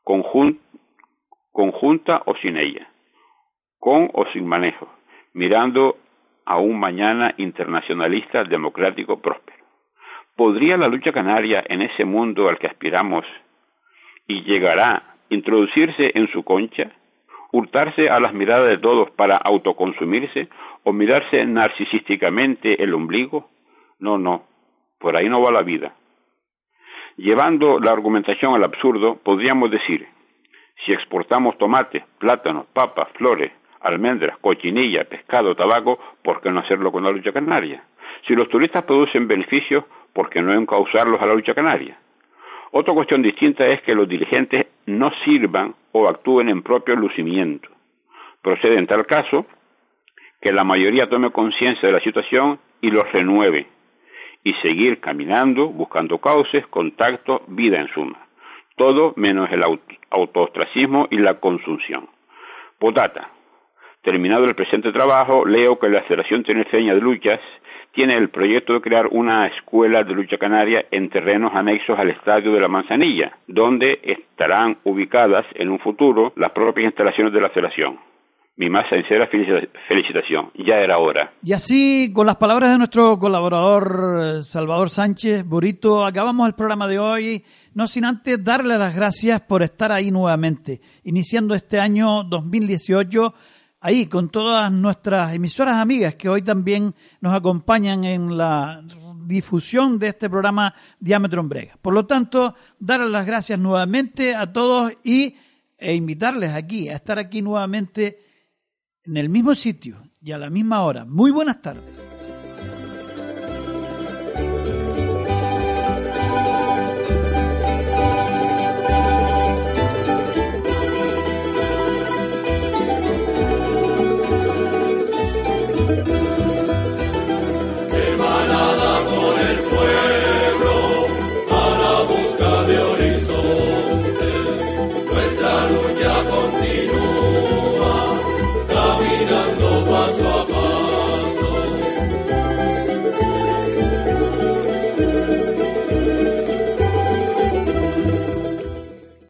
conjunta 0.03 0.61
o 2.25 2.35
sin 2.35 2.57
ella, 2.57 2.87
con 3.83 4.09
o 4.13 4.25
sin 4.31 4.47
manejo, 4.47 4.87
mirando 5.33 5.97
a 6.45 6.57
un 6.57 6.79
mañana 6.79 7.33
internacionalista, 7.35 8.45
democrático, 8.45 9.19
próspero. 9.19 9.57
¿Podría 10.37 10.77
la 10.77 10.87
lucha 10.87 11.11
canaria 11.11 11.61
en 11.67 11.81
ese 11.81 12.05
mundo 12.05 12.47
al 12.47 12.57
que 12.59 12.67
aspiramos 12.67 13.25
y 14.25 14.41
llegará 14.43 15.17
introducirse 15.27 16.11
en 16.15 16.31
su 16.31 16.45
concha, 16.45 16.93
hurtarse 17.51 18.09
a 18.09 18.21
las 18.21 18.33
miradas 18.33 18.69
de 18.69 18.77
todos 18.77 19.11
para 19.11 19.35
autoconsumirse 19.35 20.47
o 20.85 20.93
mirarse 20.93 21.45
narcisísticamente 21.45 22.81
el 22.81 22.93
ombligo? 22.93 23.49
No, 23.99 24.17
no, 24.17 24.43
por 24.97 25.17
ahí 25.17 25.27
no 25.27 25.41
va 25.41 25.51
la 25.51 25.61
vida. 25.61 25.93
Llevando 27.17 27.81
la 27.81 27.91
argumentación 27.91 28.55
al 28.55 28.63
absurdo, 28.63 29.17
podríamos 29.21 29.69
decir, 29.69 30.07
si 30.85 30.93
exportamos 30.93 31.57
tomates, 31.57 32.01
plátanos, 32.17 32.65
papas, 32.67 33.09
flores, 33.17 33.51
almendras, 33.83 34.37
cochinilla, 34.39 35.03
pescado, 35.03 35.55
tabaco, 35.55 35.99
¿por 36.23 36.41
qué 36.41 36.49
no 36.49 36.61
hacerlo 36.61 36.91
con 36.91 37.03
la 37.03 37.11
lucha 37.11 37.31
canaria? 37.31 37.83
Si 38.27 38.33
los 38.33 38.49
turistas 38.49 38.83
producen 38.83 39.27
beneficios, 39.27 39.83
¿por 40.13 40.29
qué 40.29 40.41
no 40.41 40.53
encauzarlos 40.53 41.21
a 41.21 41.25
la 41.25 41.35
lucha 41.35 41.53
canaria? 41.53 41.97
Otra 42.71 42.93
cuestión 42.93 43.21
distinta 43.21 43.67
es 43.67 43.81
que 43.83 43.93
los 43.93 44.07
dirigentes 44.07 44.65
no 44.87 45.11
sirvan 45.23 45.75
o 45.91 46.07
actúen 46.07 46.49
en 46.49 46.63
propio 46.63 46.95
lucimiento. 46.95 47.69
Procede 48.41 48.77
en 48.77 48.87
tal 48.87 49.05
caso 49.05 49.45
que 50.41 50.51
la 50.51 50.63
mayoría 50.63 51.07
tome 51.07 51.31
conciencia 51.31 51.87
de 51.87 51.93
la 51.93 52.01
situación 52.01 52.59
y 52.81 52.89
los 52.89 53.09
renueve, 53.11 53.67
y 54.43 54.53
seguir 54.55 54.99
caminando, 54.99 55.67
buscando 55.67 56.17
cauces, 56.17 56.67
contactos, 56.67 57.41
vida 57.47 57.79
en 57.79 57.87
suma. 57.89 58.27
Todo 58.75 59.13
menos 59.15 59.49
el 59.51 59.63
autoostracismo 60.09 61.07
y 61.11 61.17
la 61.17 61.39
consunción. 61.39 62.09
Potata, 62.79 63.29
Terminado 64.03 64.43
el 64.43 64.53
presente 64.53 64.91
trabajo, 64.91 65.45
leo 65.45 65.79
que 65.79 65.87
la 65.87 66.03
Federación 66.03 66.43
Tinerfeña 66.43 66.93
de 66.93 66.99
Luchas 66.99 67.39
tiene 67.93 68.17
el 68.17 68.29
proyecto 68.29 68.73
de 68.73 68.81
crear 68.81 69.07
una 69.07 69.47
escuela 69.47 70.03
de 70.03 70.13
lucha 70.13 70.37
canaria 70.37 70.83
en 70.91 71.09
terrenos 71.09 71.53
anexos 71.55 71.97
al 71.97 72.09
Estadio 72.09 72.51
de 72.51 72.59
la 72.59 72.67
Manzanilla, 72.67 73.37
donde 73.47 74.01
estarán 74.03 74.77
ubicadas 74.83 75.45
en 75.55 75.69
un 75.69 75.79
futuro 75.79 76.33
las 76.35 76.51
propias 76.51 76.87
instalaciones 76.87 77.31
de 77.31 77.39
la 77.39 77.49
Federación. 77.51 77.97
Mi 78.57 78.69
más 78.69 78.87
sincera 78.89 79.29
felicitación, 79.87 80.51
ya 80.53 80.75
era 80.75 80.97
hora. 80.97 81.31
Y 81.41 81.53
así, 81.53 82.11
con 82.13 82.27
las 82.27 82.35
palabras 82.35 82.71
de 82.71 82.77
nuestro 82.77 83.17
colaborador 83.17 84.19
eh, 84.21 84.43
Salvador 84.43 84.89
Sánchez 84.89 85.45
Burito, 85.45 86.05
acabamos 86.05 86.45
el 86.47 86.55
programa 86.55 86.87
de 86.87 86.99
hoy, 86.99 87.43
no 87.73 87.87
sin 87.87 88.03
antes 88.03 88.43
darle 88.43 88.77
las 88.77 88.95
gracias 88.95 89.39
por 89.41 89.63
estar 89.63 89.91
ahí 89.93 90.11
nuevamente, 90.11 90.81
iniciando 91.03 91.55
este 91.55 91.79
año 91.79 92.23
2018 92.25 93.33
ahí 93.83 94.07
con 94.07 94.29
todas 94.29 94.71
nuestras 94.71 95.35
emisoras 95.35 95.75
amigas 95.75 96.15
que 96.15 96.29
hoy 96.29 96.41
también 96.41 96.95
nos 97.19 97.33
acompañan 97.33 98.05
en 98.05 98.37
la 98.37 98.81
difusión 99.25 99.99
de 99.99 100.07
este 100.07 100.29
programa 100.29 100.73
Diámetro 100.99 101.41
en. 101.41 101.77
Por 101.81 101.93
lo 101.93 102.05
tanto, 102.05 102.55
darles 102.79 103.09
las 103.09 103.25
gracias 103.25 103.59
nuevamente 103.59 104.35
a 104.35 104.51
todos 104.51 104.93
y 105.03 105.35
e 105.77 105.93
invitarles 105.95 106.55
aquí 106.55 106.87
a 106.87 106.95
estar 106.95 107.19
aquí 107.19 107.41
nuevamente 107.41 108.19
en 109.03 109.17
el 109.17 109.27
mismo 109.27 109.53
sitio 109.53 110.01
y 110.21 110.31
a 110.31 110.37
la 110.37 110.49
misma 110.49 110.81
hora. 110.83 111.03
Muy 111.03 111.31
buenas 111.31 111.61
tardes. 111.61 112.12